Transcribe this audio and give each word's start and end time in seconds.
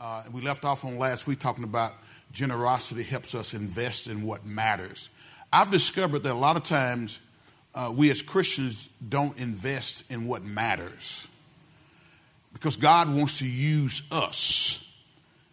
Uh, 0.00 0.22
we 0.32 0.40
left 0.40 0.64
off 0.64 0.84
on 0.84 0.96
last 0.96 1.26
week 1.26 1.40
talking 1.40 1.64
about 1.64 1.92
generosity 2.30 3.02
helps 3.02 3.34
us 3.34 3.52
invest 3.52 4.06
in 4.06 4.22
what 4.22 4.46
matters. 4.46 5.08
I've 5.52 5.72
discovered 5.72 6.20
that 6.20 6.32
a 6.32 6.38
lot 6.38 6.56
of 6.56 6.62
times 6.62 7.18
uh, 7.74 7.92
we 7.94 8.10
as 8.10 8.22
Christians 8.22 8.88
don't 9.06 9.36
invest 9.38 10.08
in 10.10 10.28
what 10.28 10.44
matters 10.44 11.26
because 12.52 12.76
God 12.76 13.12
wants 13.12 13.40
to 13.40 13.46
use 13.46 14.02
us. 14.12 14.86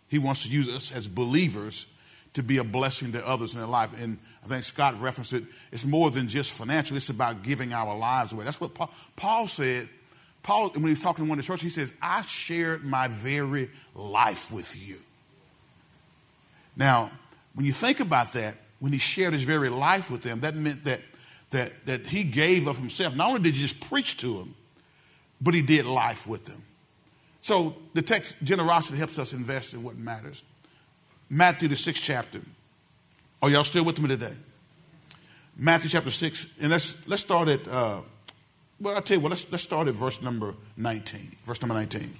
He 0.09 0.19
wants 0.19 0.43
to 0.43 0.49
use 0.49 0.67
us 0.67 0.91
as 0.91 1.07
believers 1.07 1.87
to 2.33 2.43
be 2.43 2.57
a 2.57 2.63
blessing 2.63 3.13
to 3.13 3.27
others 3.27 3.53
in 3.53 3.59
their 3.59 3.67
life. 3.67 3.99
And 3.99 4.19
I 4.43 4.47
think 4.47 4.63
Scott 4.63 5.01
referenced 5.01 5.33
it. 5.33 5.43
It's 5.71 5.85
more 5.85 6.11
than 6.11 6.27
just 6.27 6.51
financial, 6.53 6.97
it's 6.97 7.09
about 7.09 7.41
giving 7.41 7.73
our 7.73 7.97
lives 7.97 8.31
away. 8.31 8.45
That's 8.45 8.61
what 8.61 8.75
Paul, 8.75 8.91
Paul 9.15 9.47
said. 9.47 9.89
Paul, 10.45 10.69
when 10.69 10.83
he 10.83 10.91
was 10.91 10.99
talking 10.99 11.25
to 11.25 11.29
one 11.29 11.39
of 11.39 11.43
the 11.43 11.51
church, 11.51 11.63
he 11.63 11.69
says, 11.69 11.91
I 11.99 12.21
shared 12.21 12.85
my 12.85 13.07
very 13.07 13.71
life 13.95 14.51
with 14.51 14.77
you. 14.79 14.97
Now, 16.75 17.09
when 17.55 17.65
you 17.65 17.73
think 17.73 17.99
about 17.99 18.33
that, 18.33 18.55
when 18.79 18.93
he 18.93 18.99
shared 18.99 19.33
his 19.33 19.41
very 19.41 19.69
life 19.69 20.11
with 20.11 20.21
them, 20.21 20.41
that 20.41 20.55
meant 20.55 20.83
that, 20.83 21.01
that, 21.49 21.87
that 21.87 22.05
he 22.05 22.23
gave 22.23 22.67
of 22.67 22.77
himself. 22.77 23.15
Not 23.15 23.29
only 23.29 23.41
did 23.41 23.55
he 23.55 23.63
just 23.63 23.79
preach 23.89 24.17
to 24.17 24.37
them, 24.37 24.53
but 25.41 25.55
he 25.55 25.63
did 25.63 25.87
life 25.87 26.27
with 26.27 26.45
them. 26.45 26.61
So 27.41 27.75
the 27.95 28.03
text, 28.03 28.35
generosity 28.43 28.99
helps 28.99 29.17
us 29.17 29.33
invest 29.33 29.73
in 29.73 29.81
what 29.81 29.97
matters. 29.97 30.43
Matthew, 31.27 31.69
the 31.69 31.75
sixth 31.75 32.03
chapter. 32.03 32.41
Are 33.41 33.49
y'all 33.49 33.63
still 33.63 33.83
with 33.83 33.99
me 33.99 34.09
today? 34.09 34.33
Matthew 35.57 35.89
chapter 35.89 36.11
6, 36.11 36.45
and 36.61 36.69
let's, 36.69 36.95
let's 37.07 37.23
start 37.23 37.47
at, 37.47 37.67
uh, 37.67 38.01
well, 38.85 38.93
I'll 38.93 39.01
tell 39.01 39.17
you 39.17 39.21
what, 39.21 39.31
let's, 39.31 39.51
let's 39.51 39.63
start 39.63 39.87
at 39.87 39.95
verse 39.95 40.21
number 40.21 40.53
19. 40.77 41.19
Verse 41.43 41.59
number 41.59 41.73
19. 41.73 42.13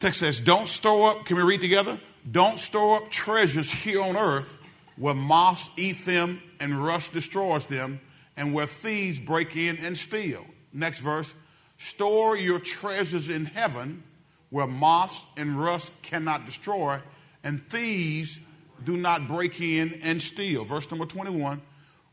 Text 0.00 0.20
says, 0.20 0.40
Don't 0.40 0.66
store 0.66 1.10
up, 1.10 1.26
can 1.26 1.36
we 1.36 1.42
read 1.42 1.60
together? 1.60 2.00
Don't 2.32 2.58
store 2.58 2.96
up 2.96 3.10
treasures 3.10 3.70
here 3.70 4.02
on 4.02 4.16
earth 4.16 4.56
where 4.96 5.14
moths 5.14 5.68
eat 5.76 5.98
them 6.06 6.40
and 6.60 6.82
rust 6.82 7.12
destroys 7.12 7.66
them, 7.66 8.00
and 8.38 8.54
where 8.54 8.64
thieves 8.64 9.20
break 9.20 9.54
in 9.54 9.76
and 9.78 9.96
steal. 9.96 10.44
Next 10.72 11.00
verse, 11.00 11.34
store 11.76 12.34
your 12.34 12.58
treasures 12.58 13.28
in 13.28 13.44
heaven 13.44 14.02
where 14.48 14.66
moths 14.66 15.26
and 15.36 15.60
rust 15.60 15.92
cannot 16.00 16.46
destroy, 16.46 17.00
and 17.44 17.68
thieves 17.68 18.40
do 18.82 18.96
not 18.96 19.28
break 19.28 19.60
in 19.60 20.00
and 20.02 20.22
steal. 20.22 20.64
Verse 20.64 20.90
number 20.90 21.04
21 21.04 21.60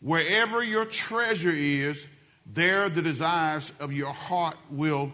Wherever 0.01 0.61
your 0.61 0.83
treasure 0.83 1.53
is, 1.53 2.07
there 2.45 2.89
the 2.89 3.01
desires 3.01 3.73
of 3.79 3.91
your 3.91 4.13
heart 4.13 4.55
will 4.69 5.13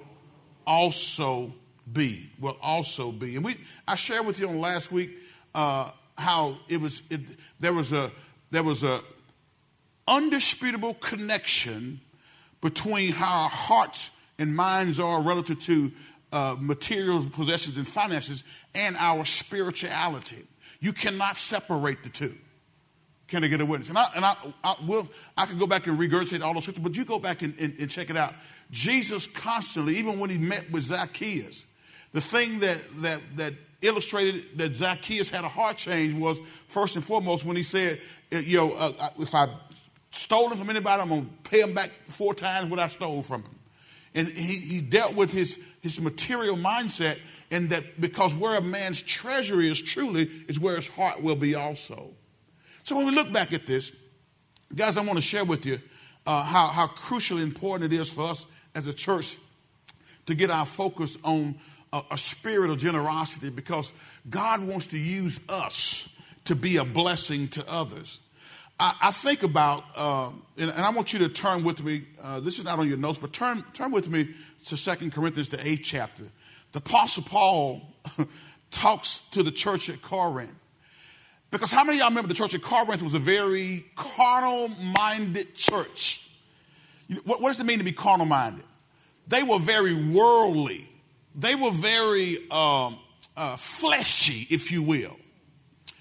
also 0.66 1.54
be. 1.92 2.30
Will 2.40 2.58
also 2.62 3.12
be. 3.12 3.36
And 3.36 3.46
we, 3.46 3.56
I 3.88 3.96
shared 3.96 4.26
with 4.26 4.40
you 4.40 4.48
on 4.48 4.60
last 4.60 4.92
week 4.92 5.12
uh, 5.56 5.92
how 6.18 6.58
it 6.68 6.80
was. 6.80 7.02
It, 7.10 7.22
there 7.60 7.74
was 7.74 7.92
a 7.94 8.12
there 8.52 8.64
was 8.64 8.84
a 8.84 9.02
undisputable 10.08 10.96
connection 10.96 12.02
between 12.62 13.12
how 13.12 13.44
our 13.44 13.50
hearts 13.50 14.12
and 14.38 14.56
minds 14.56 15.00
are 15.00 15.22
relative 15.22 15.60
to 15.60 15.92
uh, 16.32 16.56
materials, 16.60 17.28
possessions, 17.28 17.78
and 17.78 17.88
finances, 17.88 18.44
and 18.76 18.96
our 18.98 19.26
spirituality. 19.26 20.46
You 20.80 20.94
cannot 20.94 21.38
separate 21.38 22.04
the 22.04 22.10
two. 22.10 22.36
Can 23.32 23.46
I 23.46 23.48
get 23.48 23.62
a 23.62 23.66
witness? 23.66 23.88
And 23.88 23.98
I, 23.98 24.06
and 24.14 24.26
I, 24.26 24.36
I 24.62 24.76
will, 24.86 25.08
I 25.38 25.46
can 25.46 25.58
go 25.58 25.66
back 25.66 25.88
and 25.88 25.98
regurgitate 25.98 26.42
all 26.42 26.54
those 26.54 26.64
scriptures, 26.64 26.84
but 26.84 26.98
you 26.98 27.06
go 27.06 27.18
back 27.18 27.42
and, 27.42 27.58
and, 27.58 27.74
and 27.80 27.90
check 27.90 28.10
it 28.10 28.18
out. 28.18 28.34
Jesus 28.72 29.26
constantly, 29.26 29.96
even 29.96 30.20
when 30.20 30.30
he 30.30 30.38
met 30.38 30.70
with 30.70 30.84
Zacchaeus, 30.84 31.64
the 32.12 32.20
thing 32.20 32.60
that, 32.60 32.82
that, 32.98 33.22
that 33.38 33.54
illustrated 33.82 34.58
that 34.58 34.76
Zacchaeus 34.76 35.30
had 35.30 35.46
a 35.46 35.48
heart 35.48 35.78
change 35.78 36.14
was 36.14 36.42
first 36.68 36.98
and 36.98 37.06
foremost 37.06 37.46
when 37.46 37.56
he 37.56 37.64
said, 37.64 38.02
uh, 38.34 38.40
you 38.40 38.58
know, 38.58 38.74
uh, 38.74 39.10
if 39.18 39.34
I 39.34 39.48
stolen 40.12 40.58
from 40.58 40.70
anybody, 40.70 41.02
I'm 41.02 41.08
going 41.08 41.26
to 41.26 41.50
pay 41.50 41.62
him 41.62 41.74
back 41.74 41.90
four 42.08 42.34
times 42.34 42.70
what 42.70 42.80
I 42.80 42.90
stole 42.90 43.22
from 43.22 43.44
him. 43.44 43.56
And 44.14 44.28
he, 44.28 44.60
he 44.60 44.82
dealt 44.82 45.16
with 45.16 45.32
his, 45.32 45.58
his 45.80 46.02
material 46.02 46.58
mindset, 46.58 47.18
and 47.50 47.70
that 47.70 48.02
because 48.02 48.36
where 48.36 48.58
a 48.58 48.62
man's 48.62 49.02
treasure 49.02 49.62
is 49.62 49.82
truly 49.82 50.30
is 50.50 50.60
where 50.60 50.76
his 50.76 50.90
heart 50.90 51.24
will 51.24 51.38
be 51.38 51.56
also. 51.56 52.12
So 52.84 52.96
when 52.98 53.06
we 53.06 53.12
look 53.12 53.32
back 53.32 53.54
at 53.54 53.68
this, 53.68 53.92
guys, 54.76 54.98
I 54.98 55.02
want 55.02 55.18
to 55.18 55.22
share 55.22 55.46
with 55.46 55.66
you 55.66 55.80
uh, 56.26 56.44
how, 56.44 56.68
how 56.68 56.88
crucially 56.88 57.44
important 57.44 57.94
it 57.94 57.96
is 57.96 58.12
for 58.12 58.24
us 58.24 58.46
as 58.76 58.88
a 58.88 58.94
church 58.94 59.38
to 60.26 60.36
get 60.36 60.50
our 60.50 60.66
focus 60.66 61.18
on 61.24 61.56
a, 61.94 62.02
a 62.12 62.18
spirit 62.18 62.70
of 62.70 62.78
generosity 62.78 63.50
because 63.50 63.92
God 64.30 64.64
wants 64.64 64.88
to 64.88 64.98
use 64.98 65.40
us 65.50 66.10
to 66.46 66.56
be 66.56 66.78
a 66.78 66.86
blessing 66.86 67.48
to 67.50 67.70
others. 67.70 68.20
I, 68.80 68.96
I 69.02 69.12
think 69.12 69.44
about, 69.44 69.84
uh, 69.96 70.32
and, 70.58 70.72
and, 70.72 70.82
I 70.82 70.90
want 70.90 71.14
you 71.14 71.20
to 71.20 71.30
turn 71.30 71.64
with 71.64 71.84
me. 71.84 72.04
Uh, 72.22 72.40
this 72.40 72.58
is 72.58 72.66
not 72.66 72.80
on 72.80 72.88
your 72.88 72.98
notes, 72.98 73.20
but 73.20 73.32
turn 73.32 73.64
turn 73.74 73.92
with 73.92 74.10
me 74.10 74.30
to 74.66 74.78
Second 74.78 75.14
Corinthians, 75.14 75.50
the 75.50 75.66
eighth 75.66 75.82
chapter. 75.84 76.24
The 76.72 76.80
Apostle 76.80 77.24
Paul 77.24 77.82
talks 78.72 79.22
to 79.32 79.44
the 79.44 79.52
church 79.52 79.90
at 79.90 80.02
Corinth. 80.02 80.56
Because 81.52 81.70
how 81.70 81.84
many 81.84 81.98
of 81.98 82.00
y'all 82.00 82.10
remember 82.10 82.30
the 82.30 82.34
church 82.34 82.54
at 82.54 82.62
Corinth 82.62 83.02
was 83.02 83.14
a 83.14 83.20
very 83.20 83.86
carnal 83.96 84.70
minded 84.70 85.54
church? 85.54 86.30
What, 87.26 87.42
what 87.42 87.50
does 87.50 87.60
it 87.60 87.66
mean 87.66 87.80
to 87.80 87.84
be 87.84 87.92
carnal 87.92 88.26
minded? 88.26 88.64
They 89.28 89.44
were 89.44 89.60
very 89.60 89.94
worldly, 89.94 90.90
they 91.36 91.56
were 91.56 91.72
very 91.72 92.38
um, 92.50 92.98
uh, 93.36 93.58
fleshy, 93.58 94.48
if 94.50 94.72
you 94.72 94.82
will. 94.82 95.18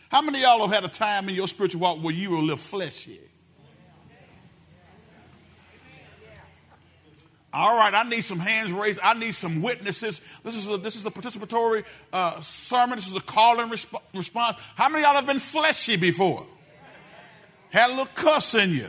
How 0.08 0.22
many 0.22 0.38
of 0.38 0.42
y'all 0.42 0.66
have 0.66 0.82
had 0.82 0.84
a 0.84 0.92
time 0.92 1.28
in 1.28 1.34
your 1.34 1.46
spiritual 1.46 1.80
walk 1.80 1.98
where 1.98 2.14
you 2.14 2.30
were 2.30 2.38
a 2.38 2.40
little 2.40 2.56
fleshy? 2.56 3.20
All 7.52 7.76
right, 7.76 7.92
I 7.92 8.08
need 8.08 8.22
some 8.22 8.38
hands 8.38 8.72
raised. 8.72 9.00
I 9.02 9.14
need 9.14 9.34
some 9.34 9.60
witnesses. 9.60 10.20
This 10.44 10.56
is 10.56 10.68
a, 10.68 10.76
this 10.76 10.94
is 10.94 11.04
a 11.04 11.10
participatory 11.10 11.84
uh, 12.12 12.40
sermon. 12.40 12.96
This 12.96 13.08
is 13.08 13.16
a 13.16 13.20
call 13.20 13.58
and 13.60 13.70
resp- 13.72 14.00
response. 14.14 14.56
How 14.76 14.88
many 14.88 15.02
of 15.02 15.08
y'all 15.08 15.16
have 15.16 15.26
been 15.26 15.40
fleshy 15.40 15.96
before? 15.96 16.46
Had 17.70 17.88
a 17.88 17.90
little 17.90 18.06
cuss 18.14 18.54
in 18.54 18.70
you. 18.70 18.88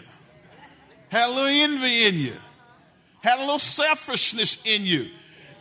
Had 1.09 1.29
a 1.29 1.33
little 1.33 1.47
envy 1.47 2.07
in 2.07 2.15
you. 2.15 2.33
Had 3.21 3.39
a 3.39 3.41
little 3.41 3.59
selfishness 3.59 4.57
in 4.63 4.85
you. 4.85 5.09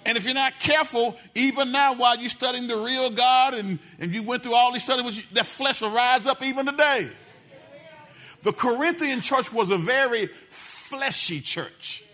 And 0.04 0.16
if 0.16 0.24
you're 0.24 0.34
not 0.34 0.58
careful, 0.60 1.16
even 1.34 1.72
now 1.72 1.94
while 1.94 2.18
you're 2.18 2.30
studying 2.30 2.66
the 2.66 2.76
real 2.76 3.10
God 3.10 3.54
and, 3.54 3.78
and 3.98 4.14
you 4.14 4.22
went 4.22 4.42
through 4.42 4.54
all 4.54 4.72
these 4.72 4.84
studies, 4.84 5.22
that 5.32 5.46
flesh 5.46 5.80
will 5.80 5.90
rise 5.90 6.26
up 6.26 6.42
even 6.42 6.66
today. 6.66 7.08
The 8.42 8.52
Corinthian 8.52 9.20
church 9.20 9.52
was 9.52 9.70
a 9.70 9.76
very 9.76 10.28
fleshy 10.48 11.40
church. 11.40 12.04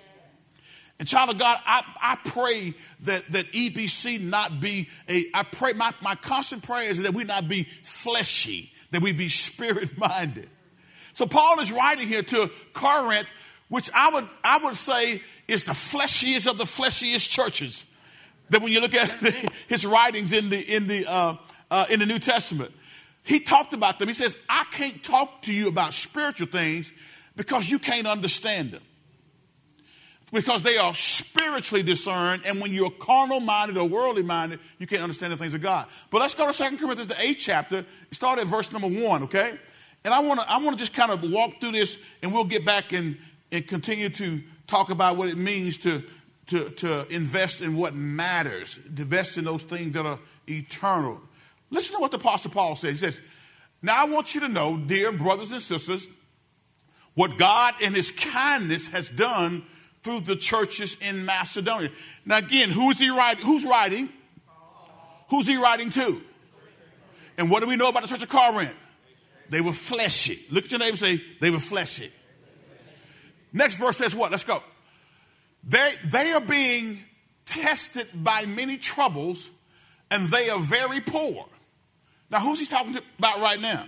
And 0.98 1.06
child 1.06 1.30
of 1.30 1.38
God, 1.38 1.58
I, 1.66 1.82
I 2.00 2.16
pray 2.24 2.72
that, 3.00 3.30
that 3.32 3.52
EBC 3.52 4.20
not 4.20 4.60
be 4.60 4.88
a, 5.08 5.24
I 5.34 5.42
pray, 5.42 5.74
my, 5.74 5.92
my 6.00 6.14
constant 6.14 6.62
prayer 6.62 6.88
is 6.88 7.02
that 7.02 7.12
we 7.12 7.24
not 7.24 7.48
be 7.48 7.64
fleshy, 7.82 8.72
that 8.92 9.02
we 9.02 9.12
be 9.12 9.28
spirit 9.28 9.98
minded. 9.98 10.48
So 11.12 11.26
Paul 11.26 11.60
is 11.60 11.70
writing 11.70 12.08
here 12.08 12.22
to 12.22 12.50
Corinth, 12.72 13.28
which 13.68 13.90
I 13.94 14.10
would, 14.10 14.26
I 14.42 14.58
would 14.64 14.74
say 14.74 15.20
is 15.48 15.64
the 15.64 15.74
fleshiest 15.74 16.46
of 16.46 16.56
the 16.56 16.66
fleshiest 16.66 17.28
churches. 17.28 17.84
That 18.48 18.62
when 18.62 18.72
you 18.72 18.80
look 18.80 18.94
at 18.94 19.10
his 19.68 19.84
writings 19.84 20.32
in 20.32 20.48
the, 20.48 20.60
in 20.60 20.86
the, 20.86 21.06
uh, 21.06 21.36
uh, 21.70 21.86
in 21.90 22.00
the 22.00 22.06
New 22.06 22.18
Testament, 22.18 22.72
he 23.22 23.40
talked 23.40 23.74
about 23.74 23.98
them. 23.98 24.08
He 24.08 24.14
says, 24.14 24.36
I 24.48 24.64
can't 24.70 25.02
talk 25.02 25.42
to 25.42 25.52
you 25.52 25.68
about 25.68 25.92
spiritual 25.94 26.46
things 26.46 26.92
because 27.34 27.68
you 27.68 27.78
can't 27.78 28.06
understand 28.06 28.70
them 28.70 28.82
because 30.36 30.60
they 30.62 30.76
are 30.76 30.92
spiritually 30.92 31.82
discerned, 31.82 32.42
and 32.44 32.60
when 32.60 32.72
you're 32.72 32.90
carnal 32.90 33.40
minded 33.40 33.78
or 33.78 33.88
worldly 33.88 34.22
minded, 34.22 34.60
you 34.78 34.86
can't 34.86 35.02
understand 35.02 35.32
the 35.32 35.36
things 35.36 35.54
of 35.54 35.62
God. 35.62 35.86
But 36.10 36.20
let's 36.20 36.34
go 36.34 36.50
to 36.50 36.52
2 36.52 36.76
Corinthians, 36.76 37.06
the 37.06 37.20
eighth 37.20 37.38
chapter, 37.40 37.86
start 38.10 38.38
at 38.38 38.46
verse 38.46 38.70
number 38.70 38.88
one, 38.88 39.24
okay? 39.24 39.58
And 40.04 40.12
I 40.12 40.20
want 40.20 40.40
to 40.40 40.50
I 40.50 40.58
want 40.58 40.76
to 40.76 40.78
just 40.78 40.92
kind 40.92 41.10
of 41.10 41.22
walk 41.30 41.58
through 41.60 41.72
this, 41.72 41.98
and 42.22 42.32
we'll 42.34 42.44
get 42.44 42.66
back 42.66 42.92
and, 42.92 43.16
and 43.50 43.66
continue 43.66 44.10
to 44.10 44.42
talk 44.66 44.90
about 44.90 45.16
what 45.16 45.30
it 45.30 45.38
means 45.38 45.78
to, 45.78 46.02
to, 46.48 46.68
to 46.70 47.06
invest 47.08 47.62
in 47.62 47.74
what 47.74 47.94
matters, 47.94 48.78
invest 48.86 49.38
in 49.38 49.44
those 49.44 49.62
things 49.62 49.92
that 49.92 50.04
are 50.04 50.18
eternal. 50.48 51.18
Listen 51.70 51.96
to 51.96 52.00
what 52.00 52.10
the 52.10 52.18
Apostle 52.18 52.50
Paul 52.50 52.76
says. 52.76 52.90
He 52.90 52.96
says, 52.98 53.22
Now 53.80 54.02
I 54.02 54.04
want 54.04 54.34
you 54.34 54.42
to 54.42 54.48
know, 54.48 54.76
dear 54.76 55.12
brothers 55.12 55.50
and 55.50 55.62
sisters, 55.62 56.06
what 57.14 57.38
God 57.38 57.74
in 57.80 57.94
his 57.94 58.10
kindness 58.10 58.88
has 58.88 59.08
done 59.08 59.64
through 60.06 60.20
the 60.20 60.36
churches 60.36 60.96
in 61.00 61.26
Macedonia. 61.26 61.90
Now, 62.24 62.38
again, 62.38 62.70
who's 62.70 63.00
he 63.00 63.10
writing? 63.10 63.44
Who's 63.44 63.64
writing? 63.64 64.08
Who's 65.30 65.48
he 65.48 65.56
writing 65.56 65.90
to? 65.90 66.20
And 67.36 67.50
what 67.50 67.60
do 67.60 67.68
we 67.68 67.74
know 67.74 67.88
about 67.88 68.04
the 68.04 68.08
church 68.08 68.22
of 68.22 68.28
Corinth? 68.28 68.72
They 69.50 69.60
were 69.60 69.72
fleshy. 69.72 70.38
Look 70.48 70.66
at 70.66 70.70
your 70.70 70.78
neighbor 70.78 70.90
and 70.90 70.98
say, 70.98 71.20
they 71.40 71.50
were 71.50 71.58
fleshy. 71.58 72.12
Next 73.52 73.78
verse 73.78 73.96
says 73.96 74.14
what? 74.14 74.30
Let's 74.30 74.44
go. 74.44 74.62
They, 75.64 75.92
they 76.04 76.30
are 76.30 76.40
being 76.40 77.00
tested 77.44 78.06
by 78.14 78.46
many 78.46 78.76
troubles 78.76 79.50
and 80.12 80.28
they 80.28 80.50
are 80.50 80.60
very 80.60 81.00
poor. 81.00 81.46
Now, 82.30 82.38
who's 82.38 82.60
he 82.60 82.66
talking 82.66 82.96
about 83.18 83.40
right 83.40 83.60
now? 83.60 83.86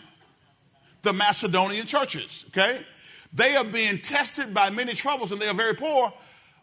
The 1.03 1.13
Macedonian 1.13 1.87
churches, 1.87 2.45
okay? 2.49 2.85
They 3.33 3.57
are 3.57 3.65
being 3.65 3.99
tested 3.99 4.55
by 4.55 4.71
many 4.71 4.95
troubles 4.95 5.33
and 5.33 5.41
they 5.41 5.49
are 5.49 5.55
very 5.55 5.75
poor. 5.75 6.13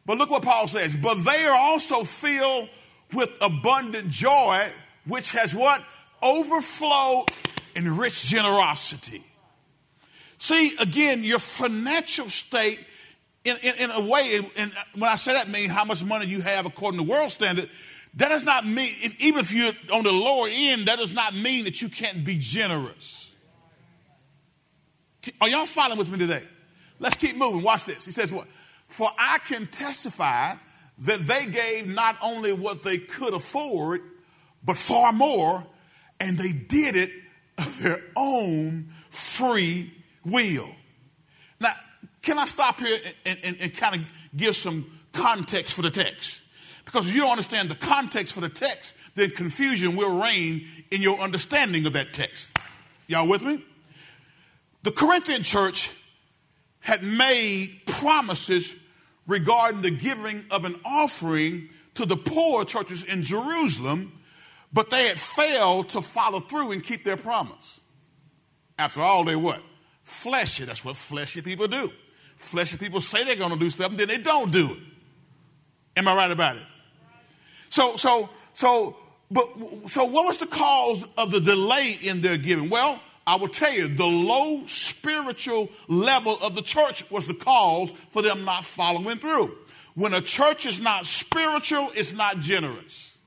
But 0.05 0.17
look 0.17 0.29
what 0.29 0.43
Paul 0.43 0.67
says. 0.67 0.95
But 0.95 1.23
they 1.23 1.45
are 1.45 1.57
also 1.57 2.03
filled 2.03 2.69
with 3.13 3.29
abundant 3.41 4.09
joy, 4.09 4.67
which 5.05 5.31
has 5.31 5.53
what? 5.53 5.83
Overflow 6.21 7.25
in 7.75 7.97
rich 7.97 8.23
generosity. 8.25 9.23
See, 10.37 10.75
again, 10.79 11.23
your 11.23 11.39
financial 11.39 12.29
state, 12.29 12.79
in, 13.43 13.55
in, 13.61 13.75
in 13.75 13.91
a 13.91 14.01
way, 14.01 14.39
and 14.57 14.71
when 14.95 15.09
I 15.09 15.15
say 15.15 15.33
that, 15.33 15.49
mean 15.49 15.69
how 15.69 15.85
much 15.85 16.03
money 16.03 16.25
you 16.25 16.41
have 16.41 16.65
according 16.65 16.99
to 16.99 17.03
world 17.03 17.31
standard. 17.31 17.69
That 18.15 18.29
does 18.29 18.43
not 18.43 18.65
mean, 18.65 18.93
if, 19.01 19.19
even 19.21 19.41
if 19.41 19.51
you're 19.51 19.71
on 19.93 20.03
the 20.03 20.11
lower 20.11 20.47
end, 20.49 20.87
that 20.87 20.99
does 20.99 21.13
not 21.13 21.35
mean 21.35 21.65
that 21.65 21.81
you 21.81 21.89
can't 21.89 22.23
be 22.23 22.37
generous. 22.39 23.33
Are 25.41 25.49
y'all 25.49 25.65
following 25.65 25.97
with 25.97 26.09
me 26.09 26.17
today? 26.17 26.43
Let's 26.99 27.15
keep 27.17 27.35
moving. 27.35 27.61
Watch 27.61 27.85
this. 27.85 28.05
He 28.05 28.11
says, 28.11 28.31
What? 28.31 28.47
For 28.87 29.09
I 29.17 29.39
can 29.39 29.67
testify 29.67 30.53
that 30.99 31.19
they 31.19 31.45
gave 31.47 31.93
not 31.93 32.15
only 32.21 32.53
what 32.53 32.83
they 32.83 32.97
could 32.97 33.33
afford, 33.33 34.01
but 34.63 34.77
far 34.77 35.11
more, 35.11 35.65
and 36.19 36.37
they 36.37 36.51
did 36.51 36.95
it 36.95 37.11
of 37.57 37.81
their 37.81 38.01
own 38.15 38.89
free 39.09 39.91
will. 40.25 40.69
Now, 41.59 41.73
can 42.21 42.39
I 42.39 42.45
stop 42.45 42.79
here 42.79 42.97
and, 43.25 43.37
and, 43.43 43.57
and 43.61 43.75
kind 43.75 43.95
of 43.95 44.01
give 44.35 44.55
some 44.55 44.89
context 45.11 45.73
for 45.73 45.81
the 45.81 45.91
text? 45.91 46.39
Because 46.85 47.09
if 47.09 47.15
you 47.15 47.21
don't 47.21 47.31
understand 47.31 47.69
the 47.69 47.75
context 47.75 48.33
for 48.33 48.41
the 48.41 48.49
text, 48.49 48.95
then 49.15 49.31
confusion 49.31 49.95
will 49.95 50.21
reign 50.21 50.65
in 50.91 51.01
your 51.01 51.19
understanding 51.19 51.85
of 51.85 51.93
that 51.93 52.13
text. 52.13 52.47
Y'all 53.07 53.27
with 53.27 53.43
me? 53.43 53.63
The 54.83 54.91
Corinthian 54.91 55.43
church 55.43 55.89
had 56.85 57.01
made 57.01 57.81
promises 57.87 58.75
regarding 59.25 59.81
the 59.81 59.89
giving 59.89 60.45
of 60.51 60.65
an 60.65 60.79
offering 60.85 61.67
to 61.95 62.05
the 62.05 62.15
poor 62.15 62.63
churches 62.63 63.03
in 63.03 63.23
Jerusalem, 63.23 64.13
but 64.71 64.91
they 64.91 65.07
had 65.07 65.17
failed 65.17 65.89
to 65.89 66.01
follow 66.03 66.39
through 66.39 66.73
and 66.73 66.83
keep 66.83 67.03
their 67.03 67.17
promise. 67.17 67.81
After 68.77 69.01
all, 69.01 69.23
they 69.23 69.35
what? 69.35 69.63
Fleshy. 70.03 70.63
That's 70.65 70.85
what 70.85 70.95
fleshy 70.95 71.41
people 71.41 71.67
do. 71.67 71.91
Fleshy 72.37 72.77
people 72.77 73.01
say 73.01 73.25
they're 73.25 73.35
going 73.35 73.53
to 73.53 73.57
do 73.57 73.71
stuff, 73.71 73.89
and 73.89 73.97
then 73.97 74.07
they 74.07 74.19
don't 74.19 74.51
do 74.51 74.73
it. 74.73 74.77
Am 75.97 76.07
I 76.07 76.15
right 76.15 76.29
about 76.29 76.57
it? 76.57 76.67
So, 77.71 77.95
so, 77.95 78.29
so, 78.53 78.95
but 79.31 79.49
so 79.87 80.05
what 80.05 80.27
was 80.27 80.37
the 80.37 80.45
cause 80.45 81.03
of 81.17 81.31
the 81.31 81.41
delay 81.41 81.97
in 82.03 82.21
their 82.21 82.37
giving? 82.37 82.69
Well, 82.69 83.01
I 83.27 83.35
will 83.37 83.47
tell 83.47 83.73
you, 83.73 83.87
the 83.87 84.05
low 84.05 84.65
spiritual 84.67 85.69
level 85.87 86.37
of 86.41 86.55
the 86.55 86.61
church 86.61 87.09
was 87.09 87.27
the 87.27 87.33
cause 87.33 87.91
for 88.11 88.21
them 88.21 88.45
not 88.45 88.65
following 88.65 89.17
through. 89.17 89.57
When 89.95 90.13
a 90.13 90.21
church 90.21 90.65
is 90.65 90.79
not 90.79 91.05
spiritual, 91.07 91.89
it's 91.95 92.13
not 92.13 92.39
generous. 92.39 93.17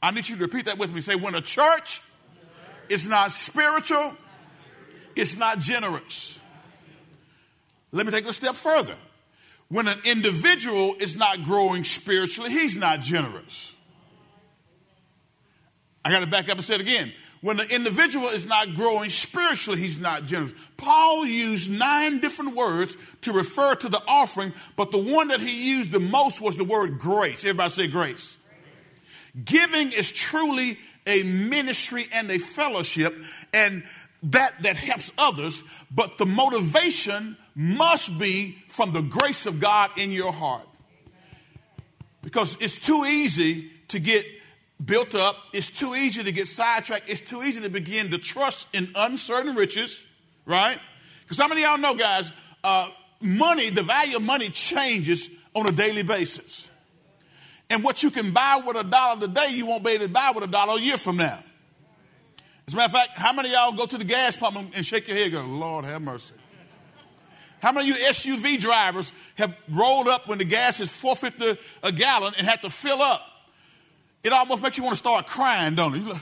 I 0.00 0.12
need 0.12 0.28
you 0.28 0.36
to 0.36 0.42
repeat 0.42 0.66
that 0.66 0.78
with 0.78 0.94
me. 0.94 1.00
Say, 1.00 1.16
when 1.16 1.34
a 1.34 1.40
church 1.40 2.02
is 2.88 3.08
not 3.08 3.32
spiritual, 3.32 4.16
it's 5.16 5.36
not 5.36 5.58
generous. 5.58 6.38
Let 7.90 8.06
me 8.06 8.12
take 8.12 8.24
it 8.24 8.30
a 8.30 8.32
step 8.32 8.54
further. 8.54 8.94
When 9.68 9.88
an 9.88 9.98
individual 10.04 10.94
is 11.00 11.16
not 11.16 11.42
growing 11.44 11.84
spiritually, 11.84 12.50
he's 12.50 12.76
not 12.76 13.00
generous. 13.00 13.74
I 16.04 16.10
got 16.10 16.20
to 16.20 16.26
back 16.26 16.48
up 16.48 16.56
and 16.56 16.64
say 16.64 16.76
it 16.76 16.80
again. 16.80 17.12
When 17.40 17.56
the 17.56 17.72
individual 17.72 18.28
is 18.28 18.46
not 18.46 18.74
growing 18.74 19.10
spiritually, 19.10 19.78
he's 19.78 19.98
not 19.98 20.24
generous. 20.24 20.52
Paul 20.76 21.24
used 21.24 21.70
nine 21.70 22.18
different 22.18 22.56
words 22.56 22.96
to 23.22 23.32
refer 23.32 23.76
to 23.76 23.88
the 23.88 24.02
offering, 24.08 24.52
but 24.76 24.90
the 24.90 24.98
one 24.98 25.28
that 25.28 25.40
he 25.40 25.76
used 25.76 25.92
the 25.92 26.00
most 26.00 26.40
was 26.40 26.56
the 26.56 26.64
word 26.64 26.98
grace. 26.98 27.44
Everybody 27.44 27.70
say 27.70 27.86
grace. 27.86 28.36
Giving 29.44 29.92
is 29.92 30.10
truly 30.10 30.78
a 31.06 31.22
ministry 31.22 32.06
and 32.12 32.28
a 32.30 32.38
fellowship, 32.38 33.14
and 33.54 33.84
that 34.24 34.60
that 34.62 34.76
helps 34.76 35.12
others, 35.16 35.62
but 35.92 36.18
the 36.18 36.26
motivation 36.26 37.36
must 37.54 38.18
be 38.18 38.58
from 38.66 38.92
the 38.92 39.02
grace 39.02 39.46
of 39.46 39.60
God 39.60 39.90
in 39.96 40.10
your 40.10 40.32
heart. 40.32 40.66
Because 42.22 42.56
it's 42.60 42.78
too 42.78 43.04
easy 43.04 43.70
to 43.88 44.00
get 44.00 44.26
built 44.84 45.14
up. 45.14 45.36
It's 45.52 45.70
too 45.70 45.94
easy 45.94 46.22
to 46.22 46.32
get 46.32 46.48
sidetracked. 46.48 47.08
It's 47.08 47.20
too 47.20 47.42
easy 47.42 47.60
to 47.60 47.70
begin 47.70 48.10
to 48.10 48.18
trust 48.18 48.68
in 48.72 48.90
uncertain 48.94 49.54
riches, 49.54 50.02
right? 50.46 50.78
Because 51.22 51.36
some 51.36 51.52
of 51.52 51.58
y'all 51.58 51.78
know, 51.78 51.94
guys, 51.94 52.30
uh, 52.64 52.90
money, 53.20 53.70
the 53.70 53.82
value 53.82 54.16
of 54.16 54.22
money 54.22 54.48
changes 54.50 55.30
on 55.54 55.66
a 55.66 55.72
daily 55.72 56.02
basis. 56.02 56.68
And 57.70 57.84
what 57.84 58.02
you 58.02 58.10
can 58.10 58.30
buy 58.32 58.62
with 58.64 58.76
a 58.76 58.84
dollar 58.84 59.20
today, 59.20 59.48
you 59.50 59.66
won't 59.66 59.84
be 59.84 59.90
able 59.90 60.06
to 60.06 60.12
buy 60.12 60.32
with 60.34 60.44
a 60.44 60.46
dollar 60.46 60.78
a 60.78 60.80
year 60.80 60.96
from 60.96 61.16
now. 61.16 61.38
As 62.66 62.74
a 62.74 62.76
matter 62.76 62.86
of 62.86 62.92
fact, 62.92 63.10
how 63.10 63.32
many 63.32 63.50
y'all 63.52 63.72
go 63.72 63.86
to 63.86 63.98
the 63.98 64.04
gas 64.04 64.36
pump 64.36 64.56
and 64.56 64.86
shake 64.86 65.08
your 65.08 65.16
head 65.16 65.32
go, 65.32 65.42
Lord 65.42 65.84
have 65.84 66.02
mercy? 66.02 66.34
How 67.60 67.72
many 67.72 67.90
of 67.90 67.98
you 67.98 68.04
SUV 68.04 68.60
drivers 68.60 69.12
have 69.34 69.54
rolled 69.68 70.06
up 70.06 70.28
when 70.28 70.38
the 70.38 70.44
gas 70.44 70.78
is 70.78 70.92
450 70.92 71.60
a 71.82 71.92
gallon 71.92 72.34
and 72.38 72.46
had 72.46 72.62
to 72.62 72.70
fill 72.70 73.02
up? 73.02 73.22
It 74.28 74.34
almost 74.34 74.62
makes 74.62 74.76
you 74.76 74.84
want 74.84 74.92
to 74.92 75.02
start 75.02 75.26
crying, 75.26 75.74
don't 75.74 75.94
it? 75.94 76.16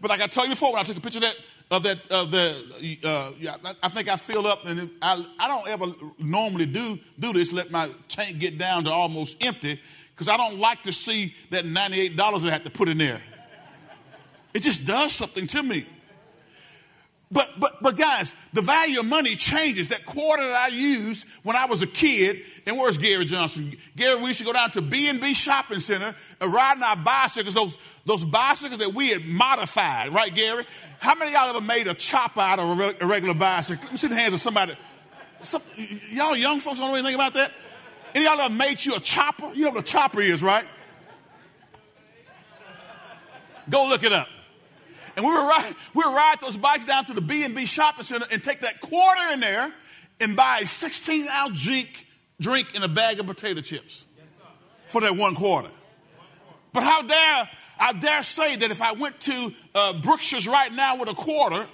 But 0.00 0.10
like 0.10 0.20
I 0.20 0.26
told 0.26 0.48
you 0.48 0.54
before, 0.54 0.72
when 0.72 0.80
I 0.80 0.84
took 0.84 0.96
a 0.96 1.00
picture 1.00 1.18
of 1.18 1.22
that, 1.22 1.36
of 1.70 1.82
that, 1.84 2.10
of 2.10 2.30
the, 2.32 2.98
uh, 3.04 3.30
yeah, 3.38 3.56
I 3.80 3.88
think 3.88 4.08
I 4.08 4.16
filled 4.16 4.46
up, 4.46 4.66
and 4.66 4.90
I, 5.00 5.24
I 5.38 5.46
don't 5.46 5.68
ever 5.68 5.86
normally 6.18 6.66
do 6.66 6.98
do 7.18 7.32
this. 7.32 7.52
Let 7.52 7.70
my 7.70 7.88
tank 8.08 8.40
get 8.40 8.58
down 8.58 8.84
to 8.84 8.90
almost 8.90 9.36
empty, 9.44 9.80
because 10.12 10.26
I 10.26 10.36
don't 10.36 10.58
like 10.58 10.82
to 10.82 10.92
see 10.92 11.34
that 11.50 11.64
ninety-eight 11.64 12.16
dollars 12.16 12.44
I 12.44 12.50
had 12.50 12.64
to 12.64 12.70
put 12.70 12.88
in 12.88 12.98
there. 12.98 13.22
It 14.52 14.62
just 14.64 14.84
does 14.84 15.12
something 15.12 15.46
to 15.46 15.62
me. 15.62 15.86
But, 17.32 17.48
but, 17.60 17.80
but 17.80 17.96
guys, 17.96 18.34
the 18.52 18.60
value 18.60 19.00
of 19.00 19.06
money 19.06 19.36
changes. 19.36 19.88
That 19.88 20.04
quarter 20.04 20.42
that 20.42 20.70
I 20.72 20.74
used 20.74 21.24
when 21.44 21.54
I 21.54 21.66
was 21.66 21.80
a 21.80 21.86
kid, 21.86 22.42
and 22.66 22.76
where's 22.76 22.98
Gary 22.98 23.24
Johnson? 23.24 23.76
Gary, 23.94 24.16
we 24.16 24.28
used 24.28 24.40
to 24.40 24.44
go 24.44 24.52
down 24.52 24.72
to 24.72 24.82
B&B 24.82 25.34
Shopping 25.34 25.78
Center 25.78 26.12
and 26.40 26.52
ride 26.52 26.82
our 26.82 26.96
bicycles, 26.96 27.54
those, 27.54 27.78
those 28.04 28.24
bicycles 28.24 28.80
that 28.80 28.94
we 28.94 29.10
had 29.10 29.24
modified, 29.24 30.12
right, 30.12 30.34
Gary? 30.34 30.66
How 30.98 31.14
many 31.14 31.32
y'all 31.32 31.48
ever 31.48 31.60
made 31.60 31.86
a 31.86 31.94
chopper 31.94 32.40
out 32.40 32.58
of 32.58 33.00
a, 33.00 33.06
regular 33.06 33.34
bicycle? 33.34 33.84
Let 33.84 33.92
me 33.92 33.98
see 33.98 34.08
the 34.08 34.16
hands 34.16 34.34
of 34.34 34.40
somebody. 34.40 34.74
Some, 35.42 35.62
y'all 36.10 36.36
young 36.36 36.58
folks 36.58 36.80
don't 36.80 36.88
know 36.88 36.96
anything 36.96 37.14
about 37.14 37.34
that? 37.34 37.52
Any 38.12 38.24
y'all 38.24 38.40
ever 38.40 38.52
made 38.52 38.84
you 38.84 38.96
a 38.96 39.00
chopper? 39.00 39.52
You 39.54 39.66
know 39.66 39.70
what 39.70 39.80
a 39.80 39.84
chopper 39.84 40.20
is, 40.20 40.42
right? 40.42 40.64
Go 43.68 43.86
look 43.88 44.02
it 44.02 44.12
up. 44.12 44.26
And 45.20 45.28
we 45.28 45.34
would 45.34 45.46
ride, 45.46 45.74
we 45.92 46.02
would 46.02 46.14
ride 46.14 46.36
those 46.40 46.56
bikes 46.56 46.86
down 46.86 47.04
to 47.04 47.12
the 47.12 47.20
B&B 47.20 47.66
shopping 47.66 48.04
center 48.04 48.24
and 48.32 48.42
take 48.42 48.60
that 48.60 48.80
quarter 48.80 49.34
in 49.34 49.40
there 49.40 49.70
and 50.18 50.34
buy 50.34 50.60
a 50.62 50.66
16 50.66 51.28
ounce 51.28 51.62
drink, 51.62 52.06
drink 52.40 52.68
and 52.74 52.82
a 52.82 52.88
bag 52.88 53.20
of 53.20 53.26
potato 53.26 53.60
chips 53.60 54.06
for 54.86 55.02
that 55.02 55.14
one 55.14 55.34
quarter. 55.34 55.68
But 56.72 56.84
how 56.84 57.02
dare, 57.02 57.50
I 57.78 57.92
dare 57.92 58.22
say 58.22 58.56
that 58.56 58.70
if 58.70 58.80
I 58.80 58.92
went 58.92 59.20
to 59.20 59.52
uh, 59.74 60.00
Brookshire's 60.00 60.48
right 60.48 60.72
now 60.72 60.96
with 60.96 61.10
a 61.10 61.14
quarter 61.14 61.66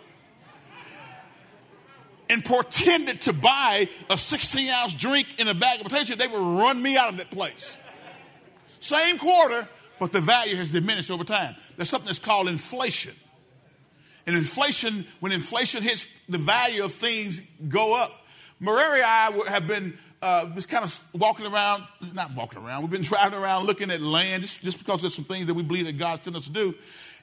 and 2.28 2.44
pretended 2.44 3.20
to 3.20 3.32
buy 3.32 3.88
a 4.10 4.18
16 4.18 4.68
ounce 4.70 4.92
drink 4.92 5.28
in 5.38 5.46
a 5.46 5.54
bag 5.54 5.78
of 5.78 5.84
potato 5.84 6.02
chips, 6.02 6.20
they 6.20 6.26
would 6.26 6.60
run 6.60 6.82
me 6.82 6.96
out 6.96 7.10
of 7.10 7.18
that 7.18 7.30
place. 7.30 7.76
Same 8.80 9.18
quarter, 9.18 9.68
but 10.00 10.10
the 10.10 10.20
value 10.20 10.56
has 10.56 10.68
diminished 10.68 11.12
over 11.12 11.22
time. 11.22 11.54
There's 11.76 11.88
something 11.88 12.06
that's 12.06 12.18
called 12.18 12.48
inflation. 12.48 13.14
And 14.26 14.35
inflation, 14.35 15.06
when 15.21 15.33
inflation 15.33 15.83
hits, 15.83 16.06
the 16.28 16.38
value 16.38 16.85
of 16.85 16.92
things 16.92 17.40
go 17.68 17.95
up. 17.95 18.11
Maria 18.59 19.04
and 19.04 19.42
I 19.42 19.50
have 19.50 19.66
been 19.66 19.97
uh, 20.21 20.52
just 20.54 20.68
kind 20.68 20.83
of 20.83 21.04
walking 21.14 21.47
around, 21.47 21.85
not 22.14 22.35
walking 22.35 22.62
around, 22.62 22.83
we've 22.83 22.90
been 22.90 23.02
driving 23.02 23.38
around 23.38 23.66
looking 23.66 23.90
at 23.90 24.00
land 24.00 24.42
just, 24.42 24.62
just 24.62 24.78
because 24.78 25.00
there's 25.00 25.14
some 25.14 25.25
things 25.25 25.47
that 25.47 25.54
we 25.54 25.62
believe 25.62 25.87
that 25.87 25.99
God's 25.99 26.23
telling 26.23 26.38
us 26.38 26.47
to 26.47 26.52
do. 26.52 26.75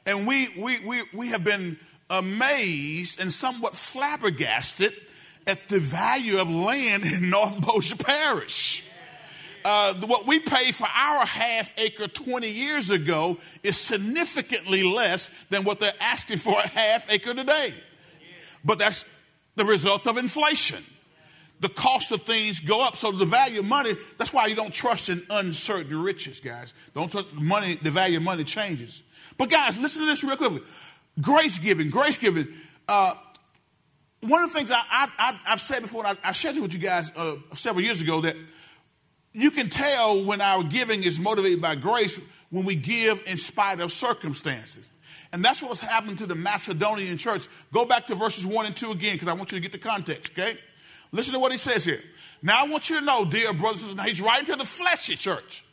And 0.06 0.28
we, 0.28 0.50
we, 0.58 0.80
we, 0.86 1.04
we 1.14 1.28
have 1.30 1.44
been 1.44 1.78
amazed 2.10 3.20
and 3.20 3.32
somewhat 3.32 3.76
flabbergasted 3.76 4.94
at 5.48 5.68
the 5.68 5.80
value 5.80 6.38
of 6.40 6.50
land 6.50 7.04
in 7.04 7.30
North 7.30 7.60
Bossier 7.60 7.98
Parish 7.98 8.88
uh, 9.66 9.94
what 10.06 10.28
we 10.28 10.40
paid 10.40 10.76
for 10.76 10.88
our 10.88 11.26
half 11.26 11.72
acre 11.78 12.08
20 12.08 12.50
years 12.50 12.90
ago 12.90 13.38
is 13.64 13.78
significantly 13.78 14.84
less 14.84 15.30
than 15.50 15.64
what 15.64 15.80
they're 15.80 15.94
asking 16.00 16.38
for 16.38 16.60
a 16.60 16.68
half 16.68 17.12
acre 17.12 17.34
today. 17.34 17.74
But 18.64 18.80
that's 18.80 19.06
the 19.56 19.66
result 19.66 20.08
of 20.08 20.18
inflation. 20.18 20.84
the 21.60 21.70
cost 21.70 22.12
of 22.12 22.24
things 22.24 22.60
go 22.60 22.84
up. 22.84 22.98
So 22.98 23.12
the 23.12 23.26
value 23.26 23.60
of 23.60 23.66
money, 23.66 23.94
that's 24.18 24.34
why 24.34 24.48
you 24.48 24.56
don't 24.56 24.74
trust 24.74 25.08
in 25.08 25.26
uncertain 25.30 26.02
riches, 26.02 26.42
guys. 26.42 26.74
Don't 26.94 27.10
trust 27.10 27.34
money, 27.34 27.76
the 27.76 27.92
value 27.92 28.18
of 28.18 28.24
money 28.24 28.44
changes. 28.44 29.02
But 29.38 29.50
guys, 29.50 29.78
listen 29.78 30.02
to 30.02 30.06
this 30.06 30.24
real 30.24 30.36
quickly. 30.36 30.62
Grace 31.22 31.60
giving, 31.60 31.90
grace 31.90 32.18
giving. 32.18 32.48
Uh, 32.88 33.14
one 34.22 34.42
of 34.44 34.52
the 34.52 34.58
things 34.58 34.72
I, 34.72 34.82
I, 35.18 35.40
have 35.46 35.62
said 35.62 35.82
before, 35.82 36.06
I, 36.06 36.16
I, 36.24 36.32
shared 36.32 36.56
it 36.56 36.62
with 36.62 36.74
you 36.74 36.80
guys 36.80 37.12
uh, 37.16 37.36
several 37.54 37.84
years 37.84 38.02
ago, 38.02 38.22
that 38.22 38.36
you 39.34 39.52
can 39.52 39.70
tell 39.70 40.24
when 40.24 40.42
our 40.42 40.64
giving 40.64 41.04
is 41.04 41.20
motivated 41.20 41.62
by 41.62 41.76
grace 41.76 42.20
when 42.52 42.66
we 42.66 42.76
give 42.76 43.22
in 43.28 43.38
spite 43.38 43.80
of 43.80 43.92
circumstances. 43.92 44.90
And 45.32 45.44
that's 45.44 45.64
what's 45.64 45.82
happening 45.82 46.16
to 46.18 46.28
the 46.28 46.36
Macedonian 46.36 47.18
church. 47.18 47.48
Go 47.74 47.86
back 47.86 48.06
to 48.08 48.16
verses 48.16 48.46
1 48.46 48.66
and 48.68 48.76
2 48.76 48.92
again 48.92 49.16
because 49.16 49.28
I 49.28 49.34
want 49.34 49.52
you 49.52 49.58
to 49.58 49.62
get 49.62 49.72
the 49.72 49.80
context, 49.80 50.32
okay? 50.34 50.58
Listen 51.12 51.34
to 51.34 51.40
what 51.40 51.52
he 51.52 51.58
says 51.58 51.84
here. 51.84 52.02
Now, 52.44 52.64
I 52.64 52.68
want 52.68 52.90
you 52.90 53.00
to 53.00 53.06
know, 53.06 53.26
dear 53.26 53.54
brothers 53.54 53.82
and 53.82 53.92
sisters, 53.92 54.10
he's 54.10 54.22
writing 54.22 54.46
to 54.48 54.56
the 54.56 54.66
fleshy 54.66 55.16
church. 55.16 55.64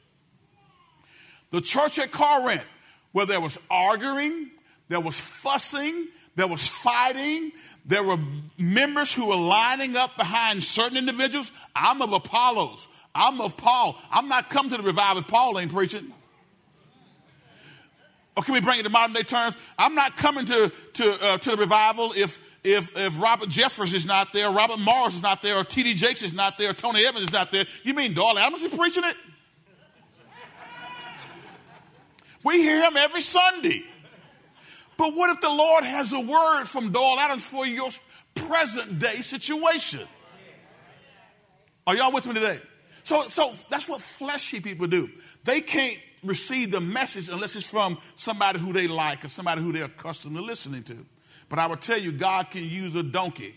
The 1.51 1.61
church 1.61 1.99
at 1.99 2.11
Corinth, 2.11 2.65
where 3.13 3.27
there 3.27 3.41
was 3.41 3.59
arguing, 3.71 4.51
there 4.89 5.01
was 5.01 5.21
fussing, 5.21 6.09
there 6.37 6.47
was 6.47 6.67
fighting, 6.67 7.53
there 7.85 8.05
were 8.05 8.19
members 8.57 9.13
who 9.13 9.27
were 9.29 9.37
lining 9.37 9.97
up 9.97 10.17
behind 10.17 10.63
certain 10.63 10.97
individuals. 10.97 11.51
I'm 11.75 12.01
of 12.03 12.13
Apollos. 12.13 12.89
I'm 13.15 13.41
of 13.41 13.57
Paul. 13.57 13.99
I'm 14.11 14.29
not 14.29 14.51
come 14.51 14.69
to 14.71 14.77
the 14.77 14.83
revival 14.83 15.23
if 15.23 15.29
Paul 15.29 15.59
ain't 15.59 15.73
preaching. 15.73 16.13
Or 18.37 18.43
can 18.43 18.55
we 18.55 18.61
bring 18.61 18.79
it 18.81 18.85
to 18.85 18.91
modern 18.91 19.15
day 19.15 19.23
terms? 19.23 19.57
I'm 19.79 19.95
not 19.95 20.17
coming 20.17 20.47
to, 20.47 20.73
to, 20.95 21.19
uh, 21.21 21.39
to 21.39 21.51
the 21.51 21.57
revival 21.57 22.13
if, 22.17 22.39
if, 22.63 22.97
if 22.97 23.21
Robert 23.21 23.49
Jeffress 23.49 23.93
is 23.93 24.07
not 24.07 24.33
there, 24.33 24.51
Robert 24.51 24.79
Morris 24.79 25.17
is 25.17 25.23
not 25.23 25.43
there, 25.43 25.57
or 25.57 25.65
T.D. 25.65 25.95
Jakes 25.95 26.23
is 26.23 26.33
not 26.33 26.57
there, 26.57 26.71
or 26.71 26.73
Tony 26.73 27.05
Evans 27.05 27.25
is 27.25 27.33
not 27.33 27.51
there. 27.51 27.67
You 27.83 27.95
mean 27.95 28.15
Doyle 28.15 28.39
Adams 28.39 28.63
is 28.63 28.75
preaching 28.75 29.05
it? 29.05 29.17
We 32.43 32.63
hear 32.63 32.83
him 32.83 32.97
every 32.97 33.21
Sunday. 33.21 33.85
But 34.97 35.15
what 35.15 35.31
if 35.31 35.41
the 35.41 35.51
Lord 35.51 35.85
has 35.85 36.13
a 36.13 36.21
word 36.21 36.65
from 36.65 36.93
Doyle 36.93 37.19
Adams 37.19 37.45
for 37.45 37.67
your 37.67 37.91
present 38.35 38.99
day 38.99 39.17
situation? 39.17 40.07
Are 41.87 41.97
y'all 41.97 42.13
with 42.13 42.27
me 42.27 42.35
today? 42.35 42.61
So, 43.11 43.27
so 43.27 43.53
that's 43.69 43.89
what 43.89 44.01
fleshy 44.01 44.61
people 44.61 44.87
do. 44.87 45.11
They 45.43 45.61
can't 45.61 45.99
receive 46.23 46.71
the 46.71 46.81
message 46.81 47.29
unless 47.29 47.57
it's 47.57 47.67
from 47.67 47.99
somebody 48.15 48.61
who 48.61 48.73
they 48.73 48.87
like 48.87 49.25
or 49.25 49.29
somebody 49.29 49.61
who 49.61 49.73
they're 49.73 49.87
accustomed 49.87 50.37
to 50.37 50.43
listening 50.43 50.85
to. 50.85 50.97
But 51.49 51.59
I 51.59 51.67
will 51.67 51.77
tell 51.77 51.99
you, 51.99 52.13
God 52.13 52.53
can 52.53 52.63
use 52.63 52.95
a 52.95 53.03
donkey 53.03 53.57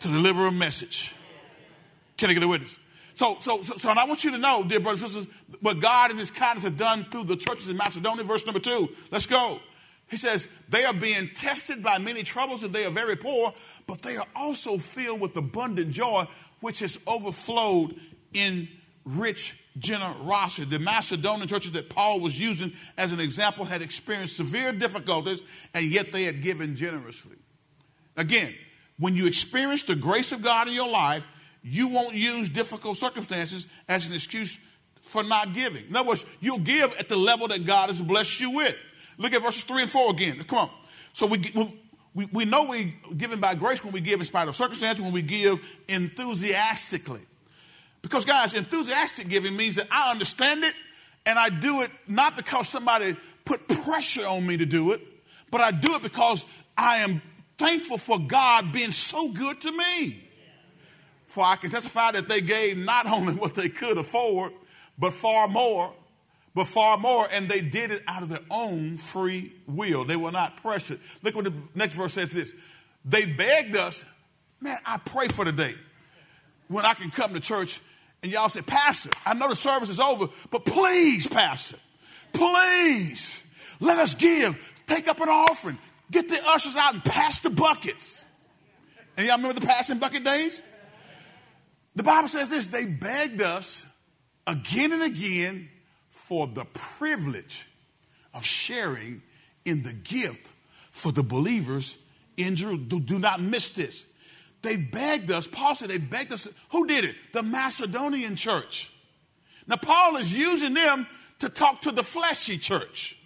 to 0.00 0.08
deliver 0.08 0.46
a 0.46 0.50
message. 0.50 1.14
Can 2.16 2.30
I 2.30 2.32
get 2.32 2.42
a 2.42 2.48
witness? 2.48 2.80
So, 3.12 3.36
so, 3.40 3.60
so, 3.62 3.76
so, 3.76 3.90
and 3.90 3.98
I 3.98 4.06
want 4.06 4.24
you 4.24 4.30
to 4.30 4.38
know, 4.38 4.64
dear 4.64 4.80
brothers 4.80 5.02
and 5.02 5.10
sisters, 5.10 5.34
what 5.60 5.80
God 5.80 6.12
in 6.12 6.16
His 6.16 6.30
kindness 6.30 6.62
has 6.62 6.72
done 6.72 7.04
through 7.04 7.24
the 7.24 7.36
churches 7.36 7.68
in 7.68 7.76
Macedonia. 7.76 8.24
Verse 8.24 8.46
number 8.46 8.60
two. 8.60 8.88
Let's 9.10 9.26
go. 9.26 9.60
He 10.10 10.16
says, 10.16 10.48
They 10.68 10.84
are 10.84 10.94
being 10.94 11.28
tested 11.34 11.82
by 11.82 11.98
many 11.98 12.22
troubles 12.22 12.62
and 12.62 12.74
they 12.74 12.84
are 12.84 12.90
very 12.90 13.16
poor, 13.16 13.52
but 13.86 14.02
they 14.02 14.16
are 14.16 14.26
also 14.34 14.78
filled 14.78 15.20
with 15.20 15.36
abundant 15.36 15.90
joy, 15.90 16.26
which 16.60 16.80
has 16.80 16.98
overflowed 17.06 17.94
in 18.32 18.68
rich 19.04 19.56
generosity. 19.78 20.68
The 20.68 20.78
Macedonian 20.78 21.48
churches 21.48 21.72
that 21.72 21.88
Paul 21.88 22.20
was 22.20 22.38
using 22.38 22.72
as 22.98 23.12
an 23.12 23.20
example 23.20 23.64
had 23.64 23.82
experienced 23.82 24.36
severe 24.36 24.72
difficulties, 24.72 25.42
and 25.74 25.86
yet 25.86 26.12
they 26.12 26.24
had 26.24 26.42
given 26.42 26.76
generously. 26.76 27.36
Again, 28.16 28.54
when 28.98 29.16
you 29.16 29.26
experience 29.26 29.82
the 29.84 29.96
grace 29.96 30.32
of 30.32 30.42
God 30.42 30.68
in 30.68 30.74
your 30.74 30.88
life, 30.88 31.26
you 31.62 31.88
won't 31.88 32.14
use 32.14 32.48
difficult 32.48 32.96
circumstances 32.96 33.66
as 33.88 34.06
an 34.06 34.12
excuse 34.12 34.58
for 35.00 35.22
not 35.22 35.54
giving. 35.54 35.86
In 35.86 35.96
other 35.96 36.08
words, 36.08 36.24
you'll 36.40 36.58
give 36.58 36.94
at 36.98 37.08
the 37.08 37.16
level 37.16 37.48
that 37.48 37.64
God 37.64 37.88
has 37.88 38.00
blessed 38.00 38.40
you 38.40 38.50
with. 38.50 38.76
Look 39.18 39.32
at 39.32 39.42
verses 39.42 39.64
3 39.64 39.82
and 39.82 39.90
4 39.90 40.10
again. 40.10 40.42
Come 40.44 40.58
on. 40.58 40.70
So 41.12 41.26
we, 41.26 41.38
we, 42.14 42.26
we 42.26 42.44
know 42.44 42.64
we're 42.64 42.92
giving 43.16 43.40
by 43.40 43.54
grace 43.54 43.84
when 43.84 43.92
we 43.92 44.00
give 44.00 44.20
in 44.20 44.26
spite 44.26 44.48
of 44.48 44.56
circumstances, 44.56 45.02
when 45.02 45.12
we 45.12 45.22
give 45.22 45.60
enthusiastically. 45.88 47.20
Because, 48.02 48.24
guys, 48.24 48.54
enthusiastic 48.54 49.28
giving 49.28 49.56
means 49.56 49.76
that 49.76 49.86
I 49.90 50.10
understand 50.10 50.64
it 50.64 50.74
and 51.26 51.38
I 51.38 51.50
do 51.50 51.82
it 51.82 51.90
not 52.08 52.36
because 52.36 52.68
somebody 52.68 53.14
put 53.44 53.68
pressure 53.68 54.26
on 54.26 54.46
me 54.46 54.56
to 54.56 54.66
do 54.66 54.92
it, 54.92 55.00
but 55.50 55.60
I 55.60 55.70
do 55.70 55.94
it 55.94 56.02
because 56.02 56.44
I 56.76 56.98
am 56.98 57.22
thankful 57.58 57.98
for 57.98 58.18
God 58.18 58.72
being 58.72 58.90
so 58.90 59.28
good 59.28 59.60
to 59.60 59.72
me. 59.72 60.28
For 61.26 61.44
I 61.44 61.56
can 61.56 61.70
testify 61.70 62.12
that 62.12 62.28
they 62.28 62.40
gave 62.40 62.76
not 62.76 63.06
only 63.10 63.34
what 63.34 63.54
they 63.54 63.68
could 63.68 63.98
afford, 63.98 64.52
but 64.98 65.12
far 65.12 65.46
more, 65.46 65.92
but 66.54 66.64
far 66.64 66.98
more, 66.98 67.28
and 67.30 67.48
they 67.48 67.60
did 67.60 67.90
it 67.90 68.02
out 68.08 68.22
of 68.22 68.28
their 68.28 68.40
own 68.50 68.96
free 68.96 69.52
will. 69.66 70.04
They 70.04 70.16
were 70.16 70.32
not 70.32 70.62
pressured. 70.62 71.00
Look 71.22 71.34
what 71.34 71.44
the 71.44 71.54
next 71.74 71.94
verse 71.94 72.14
says 72.14 72.30
this. 72.30 72.54
They 73.04 73.24
begged 73.24 73.76
us, 73.76 74.04
man, 74.60 74.78
I 74.84 74.98
pray 74.98 75.28
for 75.28 75.44
the 75.44 75.52
day 75.52 75.74
when 76.68 76.84
I 76.84 76.94
can 76.94 77.10
come 77.10 77.34
to 77.34 77.40
church 77.40 77.80
and 78.22 78.30
y'all 78.30 78.48
say, 78.48 78.62
Pastor, 78.62 79.10
I 79.24 79.34
know 79.34 79.48
the 79.48 79.56
service 79.56 79.88
is 79.88 80.00
over, 80.00 80.28
but 80.50 80.64
please, 80.64 81.26
Pastor, 81.26 81.76
please 82.32 83.42
let 83.80 83.98
us 83.98 84.14
give. 84.14 84.74
Take 84.86 85.08
up 85.08 85.20
an 85.20 85.28
offering. 85.28 85.78
Get 86.10 86.28
the 86.28 86.38
ushers 86.48 86.76
out 86.76 86.94
and 86.94 87.04
pass 87.04 87.38
the 87.38 87.50
buckets. 87.50 88.24
And 89.16 89.26
y'all 89.26 89.36
remember 89.36 89.58
the 89.58 89.66
passing 89.66 89.98
bucket 89.98 90.24
days? 90.24 90.62
The 91.94 92.02
Bible 92.02 92.28
says 92.28 92.50
this 92.50 92.66
they 92.66 92.86
begged 92.86 93.40
us 93.40 93.86
again 94.46 94.92
and 94.92 95.02
again 95.02 95.68
for 96.30 96.46
the 96.46 96.64
privilege 96.66 97.66
of 98.34 98.44
sharing 98.44 99.20
in 99.64 99.82
the 99.82 99.92
gift 99.92 100.48
for 100.92 101.10
the 101.10 101.24
believers 101.24 101.96
in 102.36 102.54
Jerusalem. 102.54 102.86
Do, 102.86 103.00
do 103.00 103.18
not 103.18 103.40
miss 103.40 103.70
this. 103.70 104.06
They 104.62 104.76
begged 104.76 105.32
us, 105.32 105.48
Paul 105.48 105.74
said 105.74 105.88
they 105.88 105.98
begged 105.98 106.32
us. 106.32 106.46
Who 106.70 106.86
did 106.86 107.04
it? 107.04 107.16
The 107.32 107.42
Macedonian 107.42 108.36
church. 108.36 108.92
Now, 109.66 109.74
Paul 109.74 110.18
is 110.18 110.32
using 110.32 110.72
them 110.72 111.08
to 111.40 111.48
talk 111.48 111.80
to 111.80 111.90
the 111.90 112.04
fleshy 112.04 112.58
church. 112.58 113.18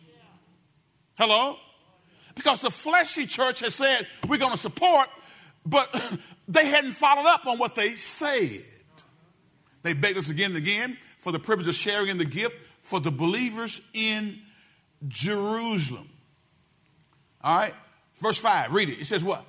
Hello? 1.17 1.59
Because 2.35 2.61
the 2.61 2.71
fleshy 2.71 3.27
church 3.27 3.61
has 3.61 3.75
said, 3.75 4.07
we're 4.27 4.39
going 4.39 4.53
to 4.53 4.57
support, 4.57 5.11
but 5.67 5.95
they 6.49 6.65
hadn't 6.65 6.93
followed 6.93 7.27
up 7.27 7.47
on 7.47 7.59
what 7.59 7.75
they 7.75 7.97
said. 7.97 8.63
They 9.83 9.93
begged 9.93 10.17
us 10.17 10.31
again 10.31 10.53
and 10.53 10.57
again 10.57 10.97
for 11.19 11.33
the 11.33 11.39
privilege 11.39 11.69
of 11.69 11.75
sharing 11.75 12.09
in 12.09 12.17
the 12.17 12.25
gift 12.25 12.55
for 12.85 13.01
the 13.01 13.11
believers 13.11 13.81
in 13.95 14.39
Jerusalem. 15.09 16.07
All 17.43 17.57
right? 17.57 17.75
Verse 18.21 18.39
5, 18.39 18.75
read 18.75 18.91
it. 18.91 19.01
It 19.01 19.07
says 19.07 19.25
what? 19.25 19.43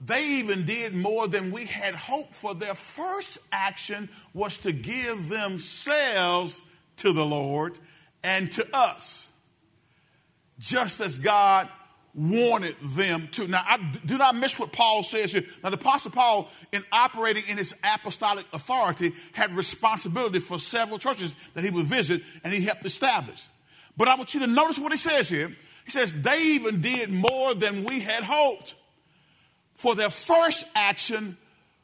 They 0.00 0.38
even 0.40 0.66
did 0.66 0.92
more 0.92 1.28
than 1.28 1.52
we 1.52 1.66
had 1.66 1.94
hoped 1.94 2.34
for. 2.34 2.52
Their 2.52 2.74
first 2.74 3.38
action 3.52 4.08
was 4.34 4.58
to 4.58 4.72
give 4.72 5.28
themselves 5.28 6.62
to 6.96 7.12
the 7.12 7.24
Lord 7.24 7.78
and 8.24 8.50
to 8.52 8.66
us, 8.76 9.30
just 10.58 11.00
as 11.00 11.16
God 11.16 11.68
wanted 12.14 12.76
them 12.80 13.28
to. 13.32 13.46
Now, 13.46 13.62
I 13.64 13.78
do 14.04 14.18
not 14.18 14.36
miss 14.36 14.58
what 14.58 14.72
Paul 14.72 15.02
says 15.02 15.32
here. 15.32 15.44
Now, 15.62 15.70
the 15.70 15.76
Apostle 15.76 16.10
Paul, 16.10 16.50
in 16.72 16.82
operating 16.92 17.44
in 17.48 17.56
his 17.56 17.74
apostolic 17.84 18.46
authority, 18.52 19.12
had 19.32 19.54
responsibility 19.54 20.40
for 20.40 20.58
several 20.58 20.98
churches 20.98 21.36
that 21.54 21.62
he 21.62 21.70
would 21.70 21.86
visit 21.86 22.22
and 22.42 22.52
he 22.52 22.64
helped 22.64 22.84
establish. 22.84 23.46
But 23.96 24.08
I 24.08 24.16
want 24.16 24.34
you 24.34 24.40
to 24.40 24.46
notice 24.46 24.78
what 24.78 24.92
he 24.92 24.98
says 24.98 25.28
here. 25.28 25.48
He 25.84 25.90
says, 25.90 26.12
They 26.22 26.40
even 26.54 26.80
did 26.80 27.10
more 27.10 27.54
than 27.54 27.84
we 27.84 28.00
had 28.00 28.24
hoped. 28.24 28.74
For 29.74 29.94
their 29.94 30.10
first 30.10 30.66
action 30.74 31.36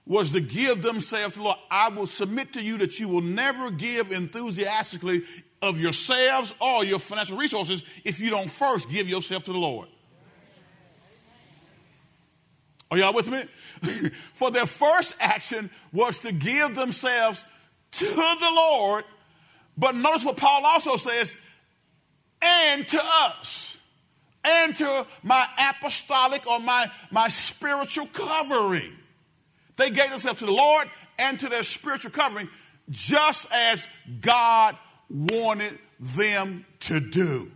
was 0.06 0.30
to 0.32 0.40
give 0.40 0.82
themselves 0.82 1.34
to 1.34 1.38
the 1.38 1.44
Lord. 1.44 1.58
I 1.70 1.88
will 1.88 2.06
submit 2.06 2.52
to 2.54 2.62
you 2.62 2.78
that 2.78 3.00
you 3.00 3.08
will 3.08 3.22
never 3.22 3.70
give 3.70 4.12
enthusiastically 4.12 5.22
of 5.62 5.80
yourselves 5.80 6.54
or 6.60 6.84
your 6.84 6.98
financial 6.98 7.36
resources 7.36 7.82
if 8.04 8.20
you 8.20 8.30
don't 8.30 8.50
first 8.50 8.90
give 8.90 9.08
yourself 9.08 9.44
to 9.44 9.52
the 9.52 9.58
Lord. 9.58 9.88
Are 12.90 12.98
y'all 12.98 13.12
with 13.12 13.28
me? 13.28 13.44
For 14.34 14.50
their 14.50 14.66
first 14.66 15.14
action 15.18 15.70
was 15.92 16.20
to 16.20 16.32
give 16.32 16.74
themselves 16.74 17.44
to 17.92 18.06
the 18.06 18.50
Lord. 18.52 19.04
But 19.76 19.94
notice 19.94 20.24
what 20.24 20.36
Paul 20.36 20.64
also 20.64 20.96
says, 20.96 21.34
and 22.40 22.86
to 22.88 23.02
us 23.02 23.76
and 24.44 24.76
to 24.76 25.06
my 25.22 25.46
apostolic 25.58 26.46
or 26.46 26.60
my, 26.60 26.86
my 27.10 27.28
spiritual 27.28 28.06
covering. 28.06 28.92
They 29.76 29.90
gave 29.90 30.10
themselves 30.10 30.38
to 30.38 30.46
the 30.46 30.52
Lord 30.52 30.88
and 31.18 31.38
to 31.40 31.48
their 31.48 31.64
spiritual 31.64 32.12
covering 32.12 32.48
just 32.88 33.46
as 33.52 33.86
God 34.20 34.76
wanted 35.10 35.78
them 35.98 36.64
to 36.80 37.00
do. 37.00 37.50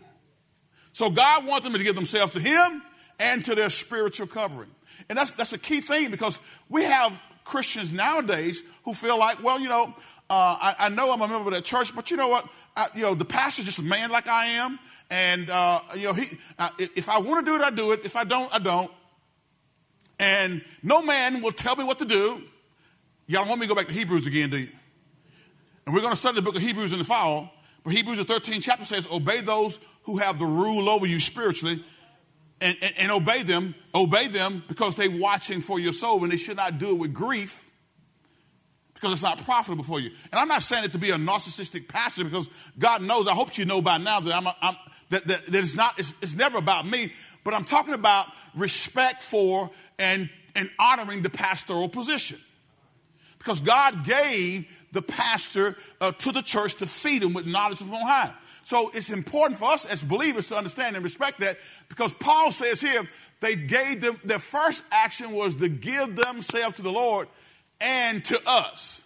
So 0.93 1.11
God 1.11 1.47
wanted 1.47 1.65
them 1.65 1.73
to 1.75 1.85
give 1.85 1.95
themselves 1.95 2.33
to 2.33 2.41
Him 2.41 2.83
and 3.19 3.45
to 3.45 3.55
their 3.55 3.71
spiritual 3.71 4.27
covering. 4.27 4.71
And 5.09 5.19
that's, 5.19 5.31
that's 5.33 5.53
a 5.53 5.59
key 5.59 5.81
thing 5.81 6.11
because 6.11 6.41
we 6.69 6.85
have 6.85 7.21
Christians 7.45 7.93
nowadays 7.93 8.63
who 8.85 8.95
feel 8.95 9.19
like, 9.19 9.43
well, 9.43 9.61
you 9.61 9.69
know, 9.69 9.95
uh, 10.31 10.57
I, 10.61 10.77
I, 10.79 10.89
know 10.91 11.13
I'm 11.13 11.21
a 11.21 11.27
member 11.27 11.49
of 11.49 11.55
that 11.55 11.65
church, 11.65 11.95
but 11.95 12.11
you 12.11 12.17
know 12.17 12.29
what? 12.29 12.49
I, 12.77 12.87
you 12.95 13.03
know, 13.03 13.15
the 13.15 13.25
pastor's 13.25 13.65
just 13.65 13.81
a 13.81 13.83
man 13.83 14.11
like 14.11 14.29
I 14.29 14.47
am, 14.47 14.79
and 15.11 15.51
uh, 15.51 15.81
you 15.97 16.05
know, 16.05 16.13
he, 16.13 16.37
uh, 16.57 16.71
if 16.79 17.09
I 17.09 17.19
want 17.19 17.45
to 17.45 17.51
do 17.51 17.57
it, 17.57 17.63
I 17.63 17.71
do 17.71 17.91
it. 17.91 18.05
If 18.05 18.15
I 18.15 18.23
don't, 18.23 18.55
I 18.55 18.61
don't. 18.61 18.93
And 20.21 20.63
no 20.85 21.03
man 21.03 21.43
will 21.43 21.51
tell 21.51 21.75
me 21.75 21.83
what 21.83 21.99
to 21.99 22.05
do. 22.05 22.43
Y'all 23.27 23.49
want 23.49 23.61
me 23.61 23.67
to 23.67 23.69
go 23.69 23.75
back 23.75 23.89
to 23.89 23.93
Hebrews 23.93 24.29
again, 24.29 24.51
do 24.51 24.59
you? 24.59 24.69
And 25.85 25.95
we're 25.95 26.01
going 26.01 26.13
to 26.13 26.17
study 26.17 26.37
the 26.37 26.43
book 26.43 26.55
of 26.55 26.63
Hebrews 26.63 26.93
in 26.93 26.99
the 26.99 27.05
fall. 27.05 27.53
But 27.83 27.95
Hebrews, 27.95 28.19
the 28.19 28.25
13th 28.25 28.63
chapter 28.63 28.85
says, 28.85 29.09
Obey 29.11 29.41
those 29.41 29.81
who 30.03 30.19
have 30.19 30.39
the 30.39 30.47
rule 30.47 30.89
over 30.89 31.07
you 31.07 31.19
spiritually 31.19 31.85
and, 32.61 32.77
and, 32.83 32.95
and 32.99 33.13
obey 33.13 33.43
them. 33.43 33.75
Obey 33.95 34.29
them 34.29 34.63
because 34.69 34.95
they're 34.95 35.11
watching 35.11 35.61
for 35.61 35.79
your 35.79 35.93
soul, 35.93 36.23
and 36.23 36.33
they 36.33 36.37
should 36.37 36.57
not 36.57 36.79
do 36.79 36.91
it 36.91 36.99
with 36.99 37.15
grief 37.15 37.71
because 39.01 39.15
it's 39.15 39.23
not 39.23 39.43
profitable 39.45 39.83
for 39.83 39.99
you. 39.99 40.11
And 40.31 40.35
I'm 40.35 40.49
not 40.49 40.63
saying 40.63 40.85
it 40.85 40.93
to 40.93 40.99
be 40.99 41.11
a 41.11 41.17
narcissistic 41.17 41.89
pastor 41.89 42.25
because 42.25 42.51
God 42.79 43.01
knows, 43.03 43.27
I 43.27 43.33
hope 43.33 43.57
you 43.57 43.65
know 43.65 43.81
by 43.81 43.97
now 43.97 44.21
that, 44.21 44.35
I'm, 44.35 44.47
a, 44.47 44.55
I'm 44.61 44.77
that, 45.09 45.27
that, 45.27 45.47
that 45.47 45.59
it's, 45.59 45.75
not, 45.75 45.99
it's, 45.99 46.13
it's 46.21 46.35
never 46.35 46.59
about 46.59 46.87
me, 46.87 47.11
but 47.43 47.55
I'm 47.55 47.65
talking 47.65 47.95
about 47.95 48.27
respect 48.55 49.23
for 49.23 49.71
and, 49.99 50.29
and 50.55 50.71
honoring 50.79 51.23
the 51.23 51.31
pastoral 51.31 51.89
position. 51.89 52.39
Because 53.39 53.63
God 53.63 54.05
gave 54.05 54.69
the 54.93 55.01
pastor 55.01 55.77
uh, 56.01 56.13
to 56.13 56.33
the 56.33 56.43
church 56.43 56.75
to 56.75 56.87
feed 56.87 57.23
them 57.23 57.33
with 57.33 57.47
knowledge 57.47 57.79
from 57.79 57.95
on 57.95 58.07
high. 58.07 58.33
So 58.65 58.91
it's 58.95 59.11
important 59.11 59.59
for 59.59 59.71
us 59.71 59.85
as 59.85 60.03
believers 60.03 60.49
to 60.49 60.57
understand 60.57 60.97
and 60.97 61.05
respect 61.05 61.41
that 61.41 61.57
because 61.89 62.13
Paul 62.15 62.53
says 62.53 62.81
here, 62.81 63.09
they 63.41 63.57
gave 63.57 64.01
them, 64.01 64.21
their 64.25 64.39
first 64.39 64.83
action 64.91 65.33
was 65.33 65.55
to 65.57 65.69
give 65.69 66.15
themselves 66.15 66.77
to 66.77 66.83
the 66.83 66.93
Lord 66.93 67.29
and 67.81 68.25
to 68.27 68.41
us, 68.47 69.03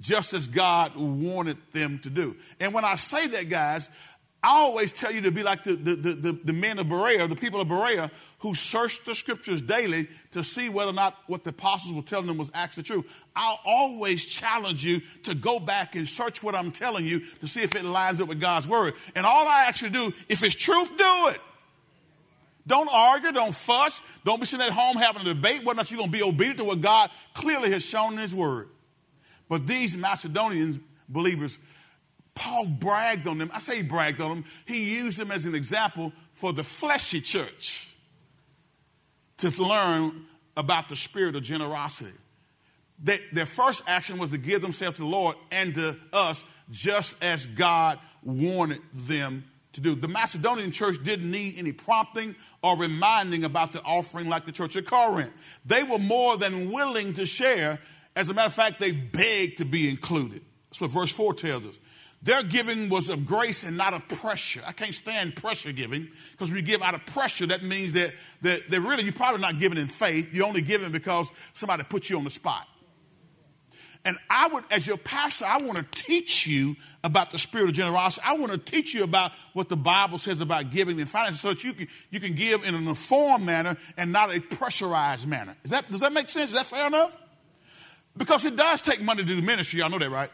just 0.00 0.34
as 0.34 0.48
God 0.48 0.96
wanted 0.96 1.56
them 1.72 2.00
to 2.00 2.10
do. 2.10 2.36
And 2.60 2.74
when 2.74 2.84
I 2.84 2.96
say 2.96 3.28
that, 3.28 3.48
guys, 3.48 3.88
I 4.42 4.58
always 4.58 4.92
tell 4.92 5.12
you 5.12 5.22
to 5.22 5.32
be 5.32 5.42
like 5.42 5.64
the, 5.64 5.74
the, 5.74 5.96
the, 5.96 6.38
the, 6.44 6.52
men 6.52 6.78
of 6.78 6.88
Berea, 6.88 7.26
the 7.26 7.36
people 7.36 7.60
of 7.60 7.68
Berea, 7.68 8.10
who 8.46 8.54
searched 8.54 9.04
the 9.04 9.12
scriptures 9.12 9.60
daily 9.60 10.06
to 10.30 10.44
see 10.44 10.68
whether 10.68 10.90
or 10.90 10.94
not 10.94 11.16
what 11.26 11.42
the 11.42 11.50
apostles 11.50 11.92
were 11.92 12.00
telling 12.00 12.28
them 12.28 12.38
was 12.38 12.48
actually 12.54 12.84
true. 12.84 13.04
I'll 13.34 13.58
always 13.64 14.24
challenge 14.24 14.84
you 14.84 15.02
to 15.24 15.34
go 15.34 15.58
back 15.58 15.96
and 15.96 16.08
search 16.08 16.44
what 16.44 16.54
I'm 16.54 16.70
telling 16.70 17.08
you 17.08 17.22
to 17.40 17.48
see 17.48 17.62
if 17.62 17.74
it 17.74 17.84
lines 17.84 18.20
up 18.20 18.28
with 18.28 18.40
God's 18.40 18.68
word. 18.68 18.94
And 19.16 19.26
all 19.26 19.48
I 19.48 19.64
actually 19.66 19.90
do, 19.90 20.12
if 20.28 20.44
it's 20.44 20.54
truth, 20.54 20.96
do 20.96 21.28
it. 21.30 21.40
Don't 22.68 22.88
argue, 22.92 23.32
don't 23.32 23.52
fuss, 23.52 24.00
don't 24.24 24.38
be 24.38 24.46
sitting 24.46 24.64
at 24.64 24.72
home 24.72 24.96
having 24.96 25.22
a 25.22 25.34
debate 25.34 25.64
whether 25.64 25.72
or 25.72 25.74
not 25.74 25.90
you're 25.90 25.98
going 25.98 26.12
to 26.12 26.16
be 26.16 26.22
obedient 26.22 26.58
to 26.58 26.64
what 26.64 26.80
God 26.80 27.10
clearly 27.34 27.72
has 27.72 27.84
shown 27.84 28.12
in 28.12 28.20
His 28.20 28.32
Word. 28.32 28.68
But 29.48 29.66
these 29.66 29.96
Macedonian 29.96 30.84
believers, 31.08 31.58
Paul 32.36 32.66
bragged 32.66 33.26
on 33.26 33.38
them. 33.38 33.50
I 33.52 33.58
say 33.58 33.78
he 33.78 33.82
bragged 33.82 34.20
on 34.20 34.30
them. 34.30 34.44
He 34.66 34.94
used 34.94 35.18
them 35.18 35.32
as 35.32 35.46
an 35.46 35.56
example 35.56 36.12
for 36.32 36.52
the 36.52 36.62
fleshy 36.62 37.20
church 37.20 37.88
to 39.38 39.50
learn 39.62 40.26
about 40.56 40.88
the 40.88 40.96
spirit 40.96 41.36
of 41.36 41.42
generosity. 41.42 42.12
They, 43.02 43.18
their 43.32 43.46
first 43.46 43.82
action 43.86 44.18
was 44.18 44.30
to 44.30 44.38
give 44.38 44.62
themselves 44.62 44.96
to 44.96 45.02
the 45.02 45.08
Lord 45.08 45.36
and 45.52 45.74
to 45.74 45.96
us, 46.12 46.44
just 46.70 47.22
as 47.22 47.46
God 47.46 47.98
wanted 48.22 48.80
them 48.92 49.44
to 49.72 49.80
do. 49.82 49.94
The 49.94 50.08
Macedonian 50.08 50.72
church 50.72 51.02
didn't 51.04 51.30
need 51.30 51.58
any 51.58 51.72
prompting 51.72 52.34
or 52.62 52.76
reminding 52.76 53.44
about 53.44 53.72
the 53.72 53.82
offering 53.82 54.28
like 54.28 54.46
the 54.46 54.52
church 54.52 54.76
at 54.76 54.86
Corinth. 54.86 55.32
They 55.66 55.82
were 55.82 55.98
more 55.98 56.38
than 56.38 56.72
willing 56.72 57.14
to 57.14 57.26
share. 57.26 57.78
As 58.16 58.30
a 58.30 58.34
matter 58.34 58.46
of 58.46 58.54
fact, 58.54 58.80
they 58.80 58.92
begged 58.92 59.58
to 59.58 59.66
be 59.66 59.90
included. 59.90 60.40
That's 60.70 60.80
what 60.80 60.90
verse 60.90 61.12
4 61.12 61.34
tells 61.34 61.66
us. 61.66 61.78
Their 62.22 62.42
giving 62.42 62.88
was 62.88 63.08
of 63.08 63.24
grace 63.24 63.62
and 63.62 63.76
not 63.76 63.94
of 63.94 64.06
pressure. 64.08 64.60
I 64.66 64.72
can't 64.72 64.94
stand 64.94 65.36
pressure 65.36 65.72
giving 65.72 66.08
because 66.32 66.48
when 66.48 66.56
you 66.56 66.62
give 66.62 66.82
out 66.82 66.94
of 66.94 67.06
pressure, 67.06 67.46
that 67.46 67.62
means 67.62 67.92
that, 67.92 68.12
that, 68.42 68.68
that 68.70 68.80
really 68.80 69.04
you're 69.04 69.12
probably 69.12 69.40
not 69.40 69.58
giving 69.58 69.78
in 69.78 69.86
faith. 69.86 70.34
You're 70.34 70.46
only 70.46 70.62
giving 70.62 70.90
because 70.90 71.30
somebody 71.52 71.84
put 71.84 72.10
you 72.10 72.16
on 72.16 72.24
the 72.24 72.30
spot. 72.30 72.66
And 74.06 74.18
I 74.30 74.46
would, 74.46 74.62
as 74.70 74.86
your 74.86 74.98
pastor, 74.98 75.46
I 75.46 75.60
want 75.60 75.78
to 75.78 76.02
teach 76.04 76.46
you 76.46 76.76
about 77.02 77.32
the 77.32 77.40
spirit 77.40 77.68
of 77.68 77.74
generosity. 77.74 78.24
I 78.24 78.36
want 78.36 78.52
to 78.52 78.58
teach 78.58 78.94
you 78.94 79.02
about 79.02 79.32
what 79.52 79.68
the 79.68 79.76
Bible 79.76 80.18
says 80.18 80.40
about 80.40 80.70
giving 80.70 81.00
and 81.00 81.08
finances 81.08 81.40
so 81.40 81.48
that 81.48 81.64
you 81.64 81.72
can, 81.72 81.88
you 82.10 82.20
can 82.20 82.36
give 82.36 82.62
in 82.62 82.76
an 82.76 82.86
informed 82.86 83.44
manner 83.44 83.76
and 83.96 84.12
not 84.12 84.32
a 84.32 84.40
pressurized 84.40 85.26
manner. 85.26 85.56
Is 85.64 85.72
that, 85.72 85.90
does 85.90 86.00
that 86.00 86.12
make 86.12 86.30
sense? 86.30 86.50
Is 86.50 86.56
that 86.56 86.66
fair 86.66 86.86
enough? 86.86 87.16
Because 88.16 88.44
it 88.44 88.54
does 88.54 88.80
take 88.80 89.02
money 89.02 89.24
to 89.24 89.28
do 89.28 89.42
ministry. 89.42 89.80
Y'all 89.80 89.90
know 89.90 89.98
that, 89.98 90.10
right? 90.10 90.30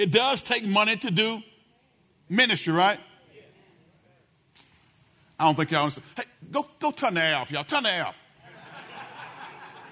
It 0.00 0.10
does 0.10 0.40
take 0.40 0.64
money 0.64 0.96
to 0.96 1.10
do 1.10 1.42
ministry, 2.30 2.72
right? 2.72 2.98
I 5.38 5.44
don't 5.44 5.54
think 5.54 5.70
y'all 5.70 5.82
understand. 5.82 6.06
Hey, 6.16 6.22
go, 6.50 6.66
go 6.78 6.90
turn 6.90 7.12
the 7.12 7.22
air 7.22 7.36
off, 7.36 7.50
y'all. 7.50 7.64
Turn 7.64 7.82
the 7.82 7.92
air 7.92 8.06
off. 8.06 8.24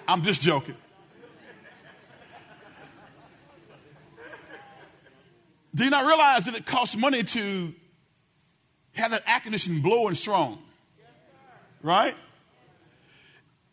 I'm 0.08 0.22
just 0.22 0.40
joking. 0.40 0.76
Do 5.74 5.84
you 5.84 5.90
not 5.90 6.06
realize 6.06 6.46
that 6.46 6.54
it 6.54 6.64
costs 6.64 6.96
money 6.96 7.22
to 7.22 7.74
have 8.92 9.10
that 9.10 9.24
air 9.26 9.40
conditioning 9.40 9.82
blowing 9.82 10.14
strong? 10.14 10.62
Right? 11.82 12.16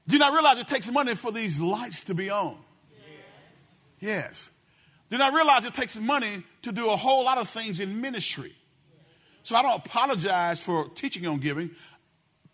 Do 0.05 0.15
you 0.15 0.19
not 0.19 0.33
realize 0.33 0.59
it 0.59 0.67
takes 0.67 0.91
money 0.91 1.15
for 1.15 1.31
these 1.31 1.61
lights 1.61 2.03
to 2.03 2.13
be 2.13 2.29
on? 2.29 2.57
Yes. 4.01 4.49
Then 5.09 5.21
I 5.21 5.29
realize 5.29 5.65
it 5.65 5.73
takes 5.73 5.97
money 5.99 6.43
to 6.63 6.71
do 6.71 6.87
a 6.87 6.95
whole 6.95 7.25
lot 7.25 7.37
of 7.37 7.47
things 7.47 7.79
in 7.79 8.01
ministry. 8.01 8.53
So 9.43 9.55
I 9.55 9.61
don't 9.61 9.85
apologize 9.85 10.59
for 10.59 10.89
teaching 10.89 11.27
on 11.27 11.37
giving, 11.37 11.69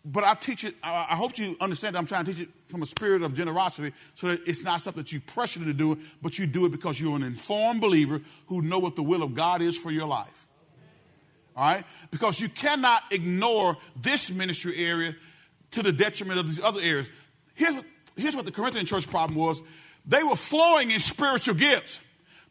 but 0.04 0.24
I 0.24 0.34
teach 0.34 0.64
it. 0.64 0.74
I 0.82 1.16
hope 1.16 1.38
you 1.38 1.56
understand 1.60 1.94
that 1.94 2.00
I'm 2.00 2.06
trying 2.06 2.26
to 2.26 2.34
teach 2.34 2.42
it 2.42 2.50
from 2.68 2.82
a 2.82 2.86
spirit 2.86 3.22
of 3.22 3.32
generosity 3.34 3.94
so 4.14 4.28
that 4.28 4.46
it's 4.46 4.62
not 4.62 4.82
something 4.82 5.02
that 5.02 5.12
you 5.12 5.20
pressure 5.20 5.64
to 5.64 5.72
do, 5.72 5.96
but 6.20 6.38
you 6.38 6.46
do 6.46 6.66
it 6.66 6.72
because 6.72 7.00
you're 7.00 7.16
an 7.16 7.22
informed 7.22 7.80
believer 7.80 8.20
who 8.46 8.60
know 8.60 8.78
what 8.78 8.96
the 8.96 9.02
will 9.02 9.22
of 9.22 9.34
God 9.34 9.62
is 9.62 9.78
for 9.78 9.90
your 9.90 10.06
life. 10.06 10.46
All 11.56 11.72
right? 11.72 11.84
Because 12.10 12.40
you 12.40 12.48
cannot 12.50 13.02
ignore 13.10 13.78
this 13.96 14.30
ministry 14.30 14.76
area 14.76 15.14
to 15.72 15.82
the 15.82 15.92
detriment 15.92 16.40
of 16.40 16.46
these 16.46 16.60
other 16.60 16.80
areas. 16.82 17.10
Here's, 17.54 17.76
here's 18.16 18.36
what 18.36 18.44
the 18.44 18.52
Corinthian 18.52 18.84
church 18.84 19.08
problem 19.08 19.38
was 19.38 19.62
they 20.04 20.22
were 20.22 20.36
flowing 20.36 20.90
in 20.90 20.98
spiritual 20.98 21.54
gifts 21.54 22.00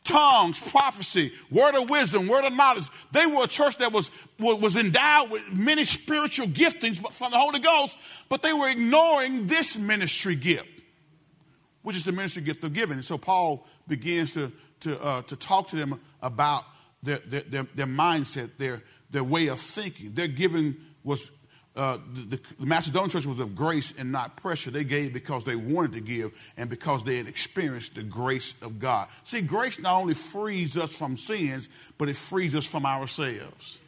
tongues, 0.04 0.60
prophecy, 0.60 1.32
word 1.50 1.76
of 1.76 1.90
wisdom, 1.90 2.28
word 2.28 2.46
of 2.46 2.54
knowledge. 2.54 2.88
They 3.12 3.26
were 3.26 3.44
a 3.44 3.48
church 3.48 3.78
that 3.78 3.92
was, 3.92 4.10
was 4.40 4.76
endowed 4.76 5.32
with 5.32 5.52
many 5.52 5.84
spiritual 5.84 6.48
giftings 6.48 6.98
from 7.14 7.32
the 7.32 7.38
Holy 7.38 7.60
Ghost, 7.60 7.98
but 8.30 8.42
they 8.42 8.54
were 8.54 8.70
ignoring 8.70 9.48
this 9.48 9.78
ministry 9.78 10.36
gift, 10.36 10.82
which 11.84 11.96
is 11.96 12.04
the 12.04 12.12
ministry 12.12 12.42
gift 12.42 12.64
of 12.64 12.74
giving. 12.74 12.96
And 12.96 13.06
so 13.06 13.18
Paul 13.18 13.66
begins 13.88 14.34
to, 14.34 14.52
to, 14.82 15.02
uh, 15.02 15.22
to 15.24 15.36
talk 15.36 15.70
to 15.70 15.76
them 15.76 16.00
about 16.22 16.64
their, 17.04 17.20
their, 17.20 17.42
their, 17.42 17.64
their 17.76 17.88
mindset, 17.88 18.52
their, 18.58 18.82
their 19.12 19.24
way 19.24 19.48
of 19.48 19.60
thinking. 19.60 20.14
Their 20.14 20.28
giving 20.28 20.76
was 21.04 21.30
uh, 21.76 21.98
the, 22.14 22.40
the, 22.60 22.66
Macedonian 22.66 23.10
church 23.10 23.26
was 23.26 23.40
of 23.40 23.56
grace 23.56 23.94
and 23.98 24.12
not 24.12 24.36
pressure. 24.36 24.72
They 24.72 24.84
gave 24.84 25.14
because 25.14 25.46
they 25.46 25.56
wanted 25.56 25.94
to 25.94 26.02
give 26.02 26.34
and 26.58 26.70
because 26.70 27.04
they 27.06 27.16
had 27.16 27.28
experienced 27.28 27.96
the 27.96 28.04
grace 28.04 28.54
of 28.62 28.78
God. 28.78 29.08
See, 29.24 29.42
grace 29.42 29.80
not 29.80 29.96
only 29.96 30.14
frees 30.14 30.76
us 30.76 30.92
from 30.92 31.16
sins, 31.16 31.70
but 31.98 32.10
it 32.10 32.18
frees 32.18 32.56
us 32.58 32.66
from 32.66 32.86
ourselves. 32.86 33.80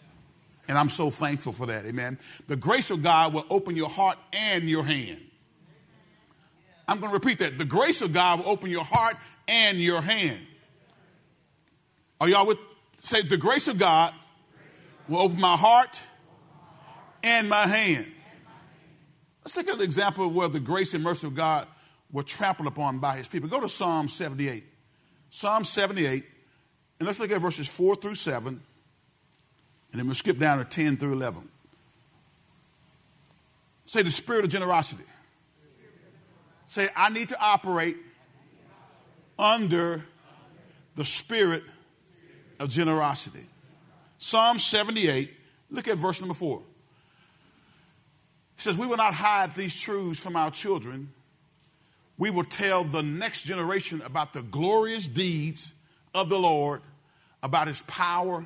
And 0.69 0.77
I'm 0.77 0.87
so 0.87 1.11
thankful 1.11 1.51
for 1.51 1.65
that. 1.65 1.85
Amen. 1.85 2.17
The 2.47 2.55
grace 2.55 2.89
of 2.89 3.03
God 3.03 3.33
will 3.33 3.45
open 3.49 3.75
your 3.75 3.89
heart 3.89 4.17
and 4.31 4.69
your 4.69 4.83
hand. 4.85 5.19
I'm 6.87 7.01
going 7.01 7.11
to 7.11 7.13
repeat 7.13 7.39
that. 7.39 7.57
The 7.57 7.65
grace 7.65 8.01
of 8.01 8.13
God 8.13 8.39
will 8.39 8.49
open 8.49 8.69
your 8.69 8.85
heart 8.85 9.15
and 9.49 9.77
your 9.77 10.01
hand. 10.01 10.39
Are 12.21 12.29
y'all 12.29 12.47
with? 12.47 12.59
Say, 12.99 13.23
the 13.23 13.35
grace 13.35 13.67
of 13.67 13.77
God 13.77 14.13
will 15.09 15.19
open 15.19 15.41
my 15.41 15.57
heart 15.57 16.01
and 17.23 17.49
my 17.49 17.65
hand. 17.65 18.05
Let's 19.43 19.55
look 19.55 19.67
at 19.67 19.75
an 19.75 19.81
example 19.81 20.29
where 20.29 20.47
the 20.47 20.59
grace 20.59 20.93
and 20.93 21.03
mercy 21.03 21.27
of 21.27 21.35
God 21.35 21.67
were 22.11 22.23
trampled 22.23 22.67
upon 22.67 22.99
by 22.99 23.15
his 23.15 23.27
people. 23.27 23.49
Go 23.49 23.59
to 23.59 23.69
Psalm 23.69 24.07
78. 24.07 24.65
Psalm 25.29 25.63
78, 25.63 26.23
and 26.99 27.07
let's 27.07 27.17
look 27.17 27.31
at 27.31 27.41
verses 27.41 27.67
4 27.67 27.95
through 27.95 28.13
7, 28.13 28.49
and 28.49 28.61
then 29.99 30.05
we'll 30.05 30.13
skip 30.13 30.37
down 30.37 30.59
to 30.59 30.63
10 30.63 30.97
through 30.97 31.13
11. 31.13 31.49
Say 33.87 34.03
the 34.03 34.11
spirit 34.11 34.43
of 34.43 34.51
generosity. 34.51 35.05
Say, 36.67 36.87
I 36.95 37.09
need 37.09 37.29
to 37.29 37.41
operate 37.41 37.97
under 39.39 40.03
the 40.93 41.03
spirit 41.03 41.63
of 42.59 42.69
generosity. 42.69 43.47
Psalm 44.19 44.59
78, 44.59 45.33
look 45.71 45.87
at 45.87 45.97
verse 45.97 46.21
number 46.21 46.35
4. 46.35 46.61
He 48.55 48.61
says, 48.61 48.77
We 48.77 48.87
will 48.87 48.97
not 48.97 49.13
hide 49.13 49.53
these 49.55 49.79
truths 49.79 50.19
from 50.19 50.35
our 50.35 50.51
children. 50.51 51.11
We 52.17 52.29
will 52.29 52.43
tell 52.43 52.83
the 52.83 53.01
next 53.01 53.43
generation 53.43 54.01
about 54.05 54.33
the 54.33 54.43
glorious 54.43 55.07
deeds 55.07 55.73
of 56.13 56.29
the 56.29 56.37
Lord, 56.37 56.81
about 57.41 57.67
his 57.67 57.81
power 57.83 58.45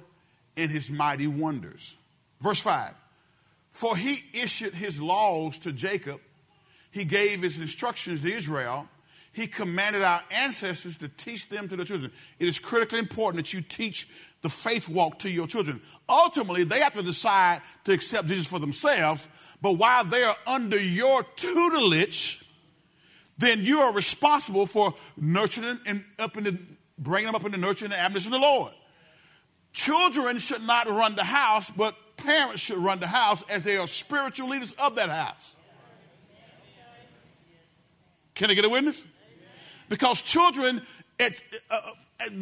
and 0.55 0.71
his 0.71 0.89
mighty 0.89 1.27
wonders. 1.27 1.95
Verse 2.41 2.61
5 2.61 2.93
For 3.69 3.95
he 3.97 4.23
issued 4.33 4.73
his 4.73 5.01
laws 5.01 5.57
to 5.59 5.71
Jacob, 5.71 6.19
he 6.91 7.05
gave 7.05 7.41
his 7.41 7.59
instructions 7.59 8.21
to 8.21 8.33
Israel. 8.33 8.87
He 9.33 9.45
commanded 9.45 10.01
our 10.01 10.23
ancestors 10.31 10.97
to 10.97 11.09
teach 11.09 11.47
them 11.47 11.69
to 11.69 11.75
the 11.75 11.85
children. 11.85 12.11
It 12.39 12.47
is 12.47 12.57
critically 12.57 12.97
important 12.97 13.45
that 13.45 13.53
you 13.53 13.61
teach 13.61 14.07
the 14.41 14.49
faith 14.49 14.89
walk 14.89 15.19
to 15.19 15.29
your 15.29 15.45
children. 15.45 15.79
Ultimately, 16.09 16.63
they 16.63 16.79
have 16.79 16.93
to 16.93 17.03
decide 17.03 17.61
to 17.83 17.91
accept 17.91 18.29
Jesus 18.29 18.47
for 18.47 18.57
themselves, 18.57 19.27
but 19.61 19.73
while 19.73 20.03
they 20.03 20.23
are 20.23 20.35
under 20.45 20.79
your 20.79 21.23
tutelage, 21.35 22.43
then 23.37 23.63
you 23.63 23.79
are 23.79 23.93
responsible 23.93 24.65
for 24.65 24.93
nurturing 25.15 25.79
and 25.85 26.03
up 26.19 26.37
in 26.37 26.43
the, 26.43 26.57
bringing 26.97 27.27
them 27.27 27.35
up 27.35 27.45
in 27.45 27.59
the 27.59 27.67
and 27.67 27.77
the 27.91 27.99
admonition 27.99 28.33
of 28.33 28.39
the 28.39 28.45
Lord. 28.45 28.73
Children 29.73 30.37
should 30.37 30.63
not 30.63 30.87
run 30.87 31.15
the 31.15 31.23
house, 31.23 31.69
but 31.69 31.95
parents 32.17 32.61
should 32.61 32.77
run 32.77 32.99
the 32.99 33.07
house 33.07 33.43
as 33.49 33.63
they 33.63 33.77
are 33.77 33.87
spiritual 33.87 34.49
leaders 34.49 34.71
of 34.73 34.95
that 34.95 35.09
house. 35.09 35.55
Can 38.33 38.51
I 38.51 38.53
get 38.53 38.65
a 38.65 38.69
witness? 38.69 39.03
Because 39.89 40.21
children, 40.21 40.81
uh, 41.19 41.29
uh 41.69 41.91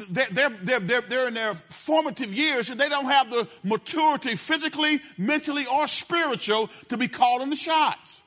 they're, 0.09 0.49
they're, 0.61 0.79
they're, 0.79 1.01
they're 1.01 1.27
in 1.27 1.33
their 1.33 1.53
formative 1.53 2.33
years 2.33 2.69
and 2.69 2.79
they 2.79 2.87
don't 2.87 3.05
have 3.05 3.29
the 3.29 3.47
maturity 3.63 4.35
physically, 4.35 5.01
mentally, 5.17 5.65
or 5.71 5.87
spiritual 5.87 6.69
to 6.89 6.97
be 6.97 7.07
calling 7.07 7.49
the 7.49 7.55
shots. 7.55 8.21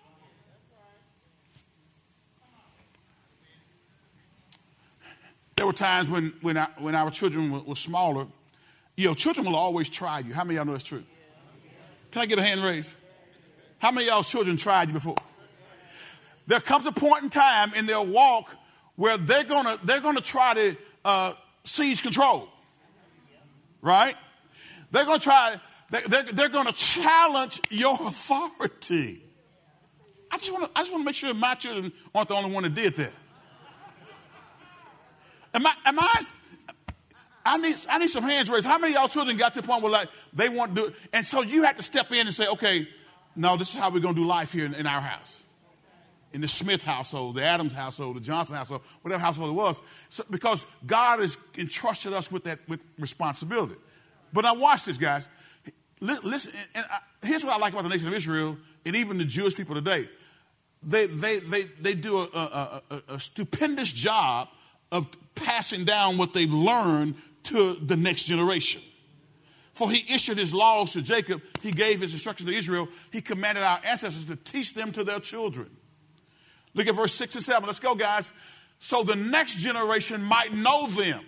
There 5.57 5.67
were 5.67 5.73
times 5.73 6.09
when, 6.09 6.35
when, 6.41 6.57
I, 6.57 6.69
when 6.79 6.95
our 6.95 7.11
children 7.11 7.51
were, 7.51 7.61
were, 7.61 7.77
smaller. 7.77 8.27
You 8.97 9.09
know, 9.09 9.15
children 9.15 9.45
will 9.45 9.57
always 9.57 9.89
try 9.89 10.21
you. 10.21 10.33
How 10.33 10.45
many 10.45 10.57
of 10.57 10.59
y'all 10.59 10.67
know 10.67 10.73
that's 10.73 10.85
true? 10.85 11.03
Can 12.13 12.23
I 12.23 12.27
get 12.27 12.39
a 12.39 12.43
hand 12.43 12.63
raised? 12.63 12.95
How 13.79 13.91
many 13.91 14.07
of 14.07 14.13
y'all's 14.13 14.31
children 14.31 14.57
tried 14.57 14.89
you 14.89 14.95
before? 14.95 15.17
There 16.47 16.61
comes 16.61 16.87
a 16.87 16.93
point 16.93 17.25
in 17.25 17.31
time 17.31 17.75
in 17.75 17.87
their 17.87 18.01
walk 18.01 18.55
where 18.97 19.17
they're 19.17 19.45
gonna 19.45 19.79
they're 19.85 20.01
gonna 20.01 20.21
try 20.21 20.55
to 20.55 20.77
uh, 21.09 21.33
seize 21.65 22.03
control, 22.03 22.51
right? 23.81 24.15
They're 24.91 25.07
gonna 25.07 25.19
try. 25.19 25.57
They're, 25.91 26.03
they're, 26.03 26.23
they're 26.25 26.49
gonna 26.51 26.73
challenge 26.73 27.63
your 27.71 27.95
authority. 28.01 29.25
I 30.31 30.37
just 30.37 30.53
want 30.53 30.65
to 30.65 30.71
I 30.77 30.83
just 30.83 30.93
want 30.93 31.03
to 31.03 31.07
make 31.07 31.15
sure 31.15 31.33
my 31.33 31.55
children 31.55 31.93
aren't 32.15 32.29
the 32.29 32.35
only 32.35 32.51
one 32.51 32.65
that 32.65 32.75
did 32.75 32.97
that. 32.97 33.13
Am 35.55 35.67
I, 35.67 35.73
am 35.87 35.99
I, 35.99 36.23
I 37.47 37.57
need, 37.57 37.77
I 37.89 37.99
need 37.99 38.11
some 38.11 38.23
hands 38.23 38.51
raised. 38.51 38.67
How 38.67 38.79
many 38.79 38.93
of 38.93 39.01
y'all 39.01 39.09
children 39.09 39.39
got 39.39 39.55
to 39.55 39.63
the 39.63 39.67
point 39.67 39.83
where 39.83 39.91
like 39.91 40.09
they 40.35 40.51
want 40.51 40.75
to 40.75 40.81
do 40.83 40.87
it? 40.89 40.95
And 41.15 41.25
so 41.25 41.41
you 41.41 41.63
have 41.63 41.77
to 41.77 41.83
step 41.83 42.13
in 42.13 42.27
and 42.27 42.35
say, 42.35 42.47
okay, 42.49 42.87
no, 43.35 43.57
this 43.57 43.73
is 43.73 43.81
how 43.81 43.91
we're 43.91 44.01
going 44.01 44.15
to 44.15 44.21
do 44.21 44.27
life 44.27 44.53
here 44.53 44.67
in, 44.67 44.75
in 44.75 44.87
our 44.87 45.01
house. 45.01 45.45
In 46.35 46.43
the 46.43 46.49
Smith 46.49 46.83
household, 46.83 47.37
the 47.37 47.43
Adams 47.43 47.73
household, 47.73 48.17
the 48.17 48.21
Johnson 48.21 48.55
household, 48.55 48.83
whatever 49.01 49.21
household 49.21 49.51
it 49.51 49.55
was. 49.55 49.81
So, 50.11 50.25
because 50.31 50.67
God 50.87 51.21
has 51.21 51.39
entrusted 51.57 52.13
us 52.13 52.31
with 52.31 52.45
that 52.45 52.59
with 52.69 52.81
responsibility. 52.99 53.77
But 54.33 54.45
now 54.45 54.55
watch 54.55 54.85
this, 54.85 54.99
guys. 54.99 55.29
Listen, 56.01 56.53
and 56.75 56.85
I, 56.91 56.97
uh, 56.97 56.99
here's 57.23 57.45
what 57.45 57.55
I 57.55 57.59
like 57.59 57.73
about 57.73 57.83
the 57.83 57.89
nation 57.89 58.09
of 58.09 58.15
Israel 58.15 58.57
and 58.85 58.95
even 58.95 59.19
the 59.19 59.25
Jewish 59.25 59.57
people 59.57 59.75
today. 59.75 60.09
They, 60.83 61.07
they, 61.07 61.39
they, 61.41 61.63
they 61.81 61.95
do 61.95 62.19
a, 62.19 62.29
a, 62.33 62.83
a, 62.91 63.03
a 63.15 63.21
stupendous 63.21 63.91
job 63.91 64.49
of 64.93 65.09
passing 65.35 65.85
down 65.85 66.19
what 66.19 66.35
they've 66.35 66.53
learned 66.53 67.17
to 67.45 67.75
the 67.75 67.97
next 67.97 68.25
generation. 68.25 68.83
For 69.75 69.91
he 69.91 70.13
issued 70.13 70.39
his 70.39 70.53
laws 70.53 70.93
to 70.93 71.03
Jacob, 71.03 71.41
he 71.63 71.71
gave 71.71 72.01
his 72.01 72.13
instructions 72.13 72.51
to 72.51 72.57
Israel, 72.57 72.89
he 73.13 73.21
commanded 73.21 73.63
our 73.63 73.81
ancestors 73.85 74.25
to 74.25 74.37
teach 74.37 74.75
them 74.75 74.93
to 74.93 75.05
their 75.05 75.21
children. 75.21 75.71
Look 76.75 76.87
at 76.87 76.95
verse 76.95 77.15
6 77.15 77.37
and 77.37 77.45
7. 77.45 77.67
Let's 77.67 77.81
go, 77.81 77.95
guys. 77.95 78.33
So 78.79 79.03
the 79.03 79.17
next 79.17 79.59
generation 79.59 80.23
might 80.23 80.53
know 80.53 80.87
them. 80.89 81.25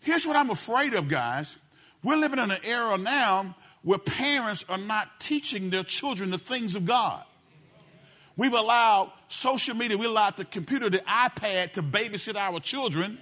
Here's 0.00 0.26
what 0.26 0.36
I'm 0.36 0.50
afraid 0.50 0.94
of, 0.94 1.08
guys. 1.08 1.58
We're 2.02 2.16
living 2.16 2.40
in 2.40 2.50
an 2.50 2.58
era 2.64 2.98
now 2.98 3.54
where 3.82 3.98
parents 3.98 4.64
are 4.68 4.78
not 4.78 5.20
teaching 5.20 5.70
their 5.70 5.84
children 5.84 6.30
the 6.30 6.38
things 6.38 6.74
of 6.74 6.84
God. 6.84 7.24
We've 8.36 8.52
allowed 8.52 9.12
social 9.28 9.76
media, 9.76 9.96
we 9.96 10.06
allowed 10.06 10.36
the 10.36 10.44
computer, 10.44 10.88
the 10.88 10.98
iPad 10.98 11.72
to 11.72 11.82
babysit 11.82 12.34
our 12.34 12.60
children. 12.60 13.18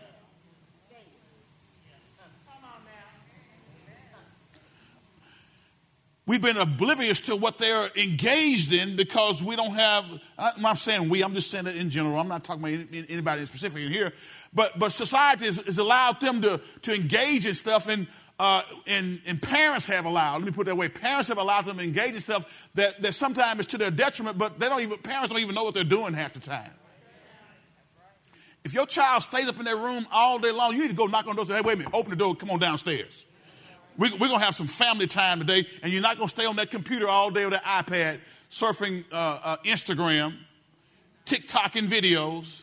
We've 6.30 6.40
been 6.40 6.58
oblivious 6.58 7.18
to 7.22 7.34
what 7.34 7.58
they're 7.58 7.88
engaged 7.96 8.72
in 8.72 8.94
because 8.94 9.42
we 9.42 9.56
don't 9.56 9.74
have, 9.74 10.04
I'm 10.38 10.62
not 10.62 10.78
saying 10.78 11.08
we, 11.08 11.24
I'm 11.24 11.34
just 11.34 11.50
saying 11.50 11.66
it 11.66 11.74
in 11.74 11.90
general. 11.90 12.20
I'm 12.20 12.28
not 12.28 12.44
talking 12.44 12.62
about 12.62 12.86
anybody 13.10 13.40
in 13.40 13.46
specific 13.48 13.82
in 13.82 13.90
here. 13.90 14.12
But, 14.54 14.78
but 14.78 14.92
society 14.92 15.46
has, 15.46 15.56
has 15.56 15.78
allowed 15.78 16.20
them 16.20 16.40
to, 16.42 16.60
to 16.82 16.94
engage 16.94 17.46
in 17.46 17.54
stuff 17.54 17.88
and 17.88 18.06
uh, 18.38 18.62
and, 18.86 19.20
and, 19.26 19.42
parents 19.42 19.86
have 19.86 20.04
allowed, 20.04 20.36
let 20.36 20.44
me 20.44 20.52
put 20.52 20.66
it 20.66 20.70
that 20.70 20.76
way, 20.76 20.88
parents 20.88 21.28
have 21.28 21.36
allowed 21.36 21.66
them 21.66 21.76
to 21.78 21.82
engage 21.82 22.14
in 22.14 22.20
stuff 22.20 22.70
that, 22.74 23.02
that 23.02 23.12
sometimes 23.12 23.60
is 23.60 23.66
to 23.66 23.76
their 23.76 23.90
detriment, 23.90 24.38
but 24.38 24.58
they 24.58 24.66
don't 24.66 24.80
even, 24.80 24.96
parents 24.98 25.28
don't 25.28 25.40
even 25.40 25.54
know 25.54 25.64
what 25.64 25.74
they're 25.74 25.84
doing 25.84 26.14
half 26.14 26.32
the 26.32 26.40
time. 26.40 26.70
If 28.64 28.72
your 28.72 28.86
child 28.86 29.24
stays 29.24 29.48
up 29.48 29.58
in 29.58 29.64
their 29.64 29.76
room 29.76 30.06
all 30.12 30.38
day 30.38 30.52
long, 30.52 30.74
you 30.74 30.82
need 30.82 30.88
to 30.88 30.94
go 30.94 31.06
knock 31.06 31.26
on 31.26 31.34
doors 31.34 31.50
and 31.50 31.58
say, 31.58 31.62
hey, 31.62 31.66
wait 31.66 31.74
a 31.74 31.76
minute, 31.78 31.92
open 31.92 32.10
the 32.10 32.16
door, 32.16 32.36
come 32.36 32.50
on 32.50 32.60
downstairs. 32.60 33.26
We, 33.96 34.08
are 34.08 34.18
going 34.18 34.30
to 34.30 34.38
have 34.38 34.54
some 34.54 34.66
family 34.66 35.06
time 35.06 35.40
today, 35.40 35.66
and 35.82 35.92
you're 35.92 36.02
not 36.02 36.16
going 36.16 36.28
to 36.28 36.34
stay 36.34 36.46
on 36.46 36.56
that 36.56 36.70
computer 36.70 37.08
all 37.08 37.30
day 37.30 37.44
or 37.44 37.50
that 37.50 37.64
iPad 37.64 38.20
surfing 38.50 39.04
uh, 39.12 39.38
uh, 39.42 39.56
Instagram, 39.64 40.36
TikToking 41.26 41.88
videos. 41.88 42.62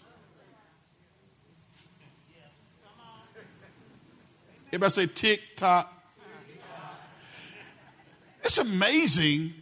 Everybody 4.67 4.91
say 4.91 5.07
TikTok. 5.07 5.93
It's 8.43 8.57
amazing 8.57 9.53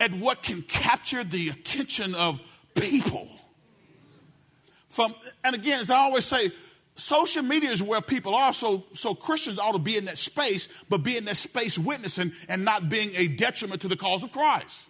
at 0.00 0.12
what 0.14 0.42
can 0.42 0.62
capture 0.62 1.24
the 1.24 1.48
attention 1.48 2.14
of 2.14 2.42
people. 2.74 3.28
From 4.88 5.14
and 5.44 5.54
again, 5.54 5.80
as 5.80 5.90
I 5.90 5.96
always 5.96 6.24
say, 6.24 6.50
social 6.96 7.42
media 7.42 7.70
is 7.70 7.82
where 7.82 8.00
people 8.00 8.34
are. 8.34 8.52
So, 8.52 8.84
so 8.92 9.14
Christians 9.14 9.58
ought 9.58 9.72
to 9.72 9.78
be 9.78 9.96
in 9.96 10.06
that 10.06 10.18
space, 10.18 10.68
but 10.88 11.02
be 11.02 11.16
in 11.16 11.24
that 11.26 11.36
space 11.36 11.78
witnessing 11.78 12.32
and 12.48 12.64
not 12.64 12.88
being 12.88 13.10
a 13.16 13.28
detriment 13.28 13.82
to 13.82 13.88
the 13.88 13.96
cause 13.96 14.22
of 14.22 14.32
Christ. 14.32 14.86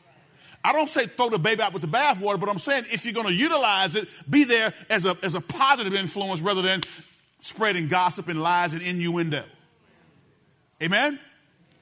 I 0.65 0.73
don't 0.73 0.89
say 0.89 1.07
throw 1.07 1.29
the 1.29 1.39
baby 1.39 1.63
out 1.63 1.73
with 1.73 1.83
the 1.83 1.89
bathwater, 1.89 2.41
but 2.41 2.49
I'm 2.49 2.59
saying 2.59 2.85
if 2.91 3.05
you're 3.05 3.15
going 3.15 3.29
to 3.29 3.35
utilize 3.35 3.95
it, 3.95 4.09
be 4.29 4.45
there 4.45 4.73
as 4.91 5.05
a, 5.05 5.17
as 5.23 5.35
a 5.35 5.41
positive 5.41 5.95
influence 5.95 6.41
rather 6.41 6.63
than 6.63 6.81
spreading 7.41 7.87
gossip 7.87 8.29
and 8.29 8.43
lies 8.43 8.73
and 8.73 8.83
innuendo. 8.83 9.45
Amen? 10.83 11.21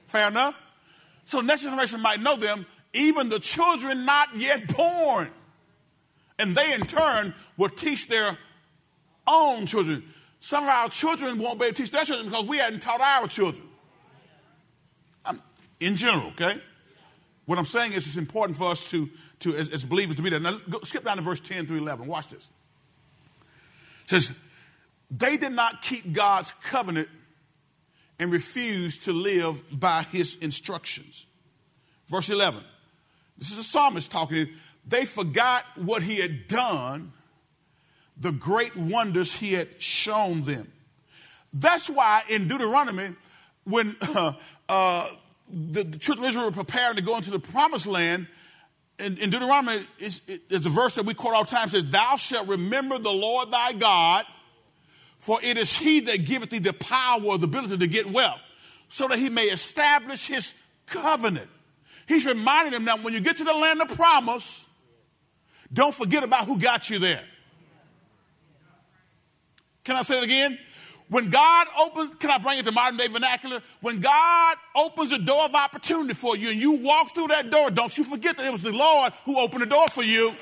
Fair 0.06 0.28
enough? 0.28 0.60
So 1.24 1.40
next 1.40 1.62
generation 1.62 2.02
might 2.02 2.20
know 2.20 2.36
them, 2.36 2.66
even 2.92 3.28
the 3.28 3.40
children 3.40 4.04
not 4.04 4.36
yet 4.36 4.74
born. 4.76 5.30
And 6.38 6.54
they 6.54 6.74
in 6.74 6.86
turn 6.86 7.34
will 7.56 7.70
teach 7.70 8.08
their 8.08 8.36
own 9.26 9.66
children. 9.66 10.02
Some 10.40 10.64
of 10.64 10.70
our 10.70 10.88
children 10.88 11.38
won't 11.38 11.58
be 11.58 11.66
able 11.66 11.74
to 11.74 11.82
teach 11.82 11.90
their 11.90 12.04
children 12.04 12.28
because 12.28 12.46
we 12.46 12.58
hadn't 12.58 12.80
taught 12.80 13.00
our 13.00 13.26
children. 13.26 13.66
I'm, 15.24 15.40
in 15.80 15.96
general, 15.96 16.28
okay? 16.28 16.60
What 17.46 17.58
I'm 17.58 17.64
saying 17.64 17.92
is 17.92 18.06
it's 18.06 18.16
important 18.16 18.56
for 18.56 18.70
us 18.70 18.88
to, 18.90 19.08
to 19.40 19.54
as, 19.54 19.70
as 19.70 19.84
believers 19.84 20.16
to 20.16 20.22
be 20.22 20.30
there. 20.30 20.40
Now 20.40 20.58
go, 20.68 20.80
skip 20.80 21.04
down 21.04 21.16
to 21.16 21.22
verse 21.22 21.40
10 21.40 21.66
through 21.66 21.78
11. 21.78 22.06
Watch 22.06 22.28
this. 22.28 22.50
It 24.04 24.10
says, 24.10 24.32
they 25.10 25.36
did 25.36 25.52
not 25.52 25.82
keep 25.82 26.12
God's 26.12 26.52
covenant 26.64 27.08
and 28.18 28.30
refused 28.32 29.04
to 29.04 29.12
live 29.12 29.62
by 29.70 30.02
his 30.04 30.36
instructions. 30.36 31.26
Verse 32.08 32.28
11. 32.28 32.62
This 33.38 33.50
is 33.50 33.58
a 33.58 33.64
psalmist 33.64 34.10
talking. 34.10 34.48
They 34.86 35.04
forgot 35.04 35.64
what 35.76 36.02
he 36.02 36.16
had 36.20 36.46
done, 36.46 37.12
the 38.16 38.32
great 38.32 38.76
wonders 38.76 39.32
he 39.32 39.52
had 39.52 39.68
shown 39.80 40.42
them. 40.42 40.70
That's 41.52 41.88
why 41.88 42.22
in 42.28 42.48
Deuteronomy, 42.48 43.14
when 43.64 43.96
uh, 44.00 44.32
uh, 44.68 45.10
the, 45.48 45.84
the 45.84 45.98
children 45.98 46.24
of 46.24 46.30
Israel 46.30 46.46
were 46.46 46.52
preparing 46.52 46.96
to 46.96 47.02
go 47.02 47.16
into 47.16 47.30
the 47.30 47.38
promised 47.38 47.86
land, 47.86 48.26
in, 48.98 49.18
in 49.18 49.30
Deuteronomy, 49.30 49.86
it's, 49.98 50.20
it's 50.26 50.66
a 50.66 50.70
verse 50.70 50.94
that 50.94 51.04
we 51.04 51.14
quote 51.14 51.34
all 51.34 51.44
the 51.44 51.50
time. 51.50 51.68
says, 51.68 51.84
Thou 51.90 52.16
shalt 52.16 52.46
remember 52.46 52.98
the 52.98 53.10
Lord 53.10 53.50
thy 53.50 53.72
God 53.72 54.24
for 55.24 55.38
it 55.42 55.56
is 55.56 55.74
he 55.74 56.00
that 56.00 56.26
giveth 56.26 56.50
thee 56.50 56.58
the 56.58 56.74
power 56.74 57.38
the 57.38 57.46
ability 57.46 57.78
to 57.78 57.86
get 57.86 58.04
wealth, 58.04 58.44
so 58.90 59.08
that 59.08 59.18
he 59.18 59.30
may 59.30 59.44
establish 59.44 60.26
his 60.26 60.52
covenant. 60.84 61.48
He's 62.06 62.26
reminding 62.26 62.74
them 62.74 62.84
that 62.84 63.02
when 63.02 63.14
you 63.14 63.20
get 63.20 63.38
to 63.38 63.44
the 63.44 63.54
land 63.54 63.80
of 63.80 63.88
promise, 63.96 64.66
don't 65.72 65.94
forget 65.94 66.24
about 66.24 66.44
who 66.44 66.58
got 66.58 66.90
you 66.90 66.98
there. 66.98 67.24
Can 69.84 69.96
I 69.96 70.02
say 70.02 70.18
it 70.18 70.24
again? 70.24 70.58
When 71.08 71.28
God 71.28 71.66
opens, 71.78 72.14
can 72.16 72.30
I 72.30 72.38
bring 72.38 72.58
it 72.58 72.64
to 72.64 72.72
modern 72.72 72.96
day 72.96 73.08
vernacular? 73.08 73.60
When 73.82 74.00
God 74.00 74.56
opens 74.74 75.12
a 75.12 75.18
door 75.18 75.44
of 75.44 75.54
opportunity 75.54 76.14
for 76.14 76.36
you 76.36 76.50
and 76.50 76.60
you 76.60 76.72
walk 76.72 77.14
through 77.14 77.28
that 77.28 77.50
door, 77.50 77.70
don't 77.70 77.96
you 77.96 78.04
forget 78.04 78.38
that 78.38 78.46
it 78.46 78.52
was 78.52 78.62
the 78.62 78.72
Lord 78.72 79.12
who 79.26 79.38
opened 79.38 79.62
the 79.62 79.66
door 79.66 79.88
for 79.88 80.02
you. 80.02 80.34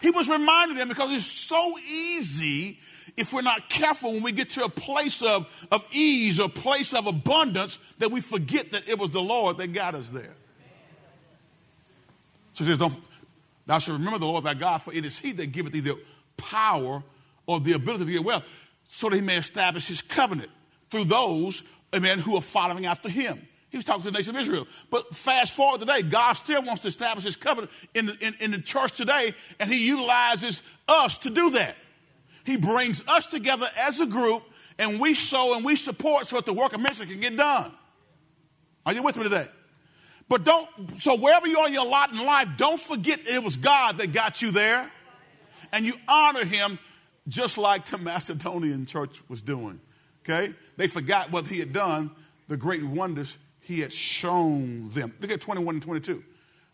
He 0.00 0.10
was 0.10 0.28
reminding 0.28 0.76
them 0.76 0.88
because 0.88 1.12
it's 1.12 1.24
so 1.24 1.76
easy 1.78 2.78
if 3.16 3.32
we're 3.32 3.42
not 3.42 3.68
careful 3.68 4.12
when 4.12 4.22
we 4.22 4.32
get 4.32 4.50
to 4.50 4.64
a 4.64 4.68
place 4.68 5.22
of, 5.22 5.66
of 5.72 5.84
ease 5.90 6.38
or 6.38 6.48
place 6.48 6.94
of 6.94 7.06
abundance 7.06 7.78
that 7.98 8.10
we 8.10 8.20
forget 8.20 8.70
that 8.72 8.88
it 8.88 8.98
was 8.98 9.10
the 9.10 9.20
Lord 9.20 9.58
that 9.58 9.72
got 9.72 9.94
us 9.94 10.10
there. 10.10 10.36
So 12.52 12.64
he 12.64 12.70
says, 12.70 12.78
Don't 12.78 12.96
thou 13.68 13.78
shalt 13.78 13.98
remember 13.98 14.18
the 14.18 14.26
Lord 14.26 14.42
thy 14.42 14.54
God, 14.54 14.78
for 14.78 14.92
it 14.92 15.04
is 15.04 15.18
he 15.18 15.30
that 15.32 15.52
giveth 15.52 15.72
thee 15.72 15.80
the 15.80 15.96
power 16.36 17.04
or 17.46 17.60
the 17.60 17.72
ability 17.72 18.06
to 18.06 18.10
get 18.10 18.24
well, 18.24 18.42
so 18.88 19.08
that 19.08 19.16
he 19.16 19.22
may 19.22 19.36
establish 19.36 19.86
his 19.86 20.02
covenant 20.02 20.50
through 20.90 21.04
those, 21.04 21.62
amen, 21.94 22.18
who 22.18 22.34
are 22.34 22.42
following 22.42 22.86
after 22.86 23.08
him. 23.08 23.46
He 23.70 23.76
was 23.76 23.84
talking 23.84 24.02
to 24.02 24.10
the 24.10 24.16
nation 24.16 24.34
of 24.34 24.40
Israel. 24.40 24.66
But 24.90 25.14
fast 25.14 25.52
forward 25.52 25.80
today, 25.80 26.00
God 26.00 26.32
still 26.32 26.62
wants 26.62 26.82
to 26.82 26.88
establish 26.88 27.24
his 27.24 27.36
covenant 27.36 27.70
in 27.94 28.06
the, 28.06 28.16
in, 28.20 28.34
in 28.40 28.50
the 28.50 28.60
church 28.60 28.92
today, 28.92 29.34
and 29.60 29.70
he 29.70 29.86
utilizes 29.86 30.62
us 30.88 31.18
to 31.18 31.30
do 31.30 31.50
that. 31.50 31.76
He 32.44 32.56
brings 32.56 33.06
us 33.06 33.26
together 33.26 33.68
as 33.78 34.00
a 34.00 34.06
group, 34.06 34.42
and 34.78 34.98
we 34.98 35.12
sow 35.12 35.54
and 35.54 35.64
we 35.64 35.76
support 35.76 36.26
so 36.26 36.36
that 36.36 36.46
the 36.46 36.54
work 36.54 36.72
of 36.72 36.80
ministry 36.80 37.06
can 37.06 37.20
get 37.20 37.36
done. 37.36 37.70
Are 38.86 38.94
you 38.94 39.02
with 39.02 39.18
me 39.18 39.24
today? 39.24 39.48
But 40.28 40.44
don't, 40.44 40.68
so 40.98 41.16
wherever 41.16 41.46
you're 41.46 41.62
on 41.62 41.72
your 41.72 41.86
lot 41.86 42.12
in 42.12 42.24
life, 42.24 42.48
don't 42.56 42.80
forget 42.80 43.20
it 43.26 43.42
was 43.42 43.56
God 43.56 43.98
that 43.98 44.12
got 44.12 44.42
you 44.42 44.50
there 44.50 44.90
and 45.72 45.86
you 45.86 45.94
honor 46.06 46.44
him 46.44 46.78
just 47.28 47.58
like 47.58 47.86
the 47.86 47.98
Macedonian 47.98 48.86
church 48.86 49.22
was 49.28 49.42
doing. 49.42 49.80
Okay? 50.24 50.54
They 50.76 50.86
forgot 50.86 51.32
what 51.32 51.46
he 51.46 51.58
had 51.58 51.72
done, 51.72 52.10
the 52.46 52.56
great 52.56 52.84
wonders 52.84 53.36
he 53.60 53.80
had 53.80 53.92
shown 53.92 54.90
them. 54.92 55.14
Look 55.20 55.30
at 55.30 55.40
21 55.40 55.76
and 55.76 55.82
22. 55.82 56.24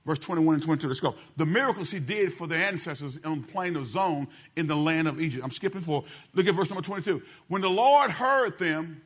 Verse 0.05 0.19
21 0.19 0.57
and 0.57 0.63
22, 0.63 0.87
let's 0.87 1.01
go. 1.01 1.15
The 1.37 1.47
miracles 1.47 1.91
he 1.91 1.99
did 1.99 2.31
for 2.31 2.47
their 2.47 2.63
ancestors 2.69 3.19
on 3.25 3.41
the 3.41 3.47
plain 3.47 3.75
of 3.75 3.87
Zoan 3.87 4.29
in 4.55 4.67
the 4.67 4.77
land 4.77 5.09
of 5.09 5.19
Egypt. 5.19 5.43
I'm 5.43 5.51
skipping 5.51 5.81
for, 5.81 6.05
look 6.35 6.47
at 6.47 6.55
verse 6.55 6.69
number 6.69 6.83
22. 6.83 7.23
When 7.49 7.63
the 7.63 7.71
Lord 7.71 8.11
heard 8.11 8.59
them, 8.59 9.01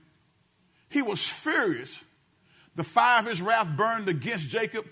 he 0.88 1.02
was 1.02 1.24
furious. 1.24 2.02
The 2.78 2.84
fire 2.84 3.18
of 3.18 3.26
his 3.26 3.42
wrath 3.42 3.68
burned 3.76 4.08
against 4.08 4.48
Jacob, 4.48 4.86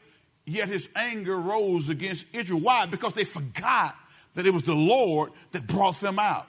yet 0.45 0.69
his 0.69 0.89
anger 0.97 1.39
rose 1.39 1.89
against 1.89 2.27
Israel. 2.35 2.59
Why? 2.59 2.85
Because 2.87 3.13
they 3.13 3.23
forgot 3.23 3.95
that 4.35 4.45
it 4.45 4.53
was 4.53 4.65
the 4.65 4.75
Lord 4.75 5.31
that 5.53 5.69
brought 5.69 6.01
them 6.01 6.19
out. 6.19 6.49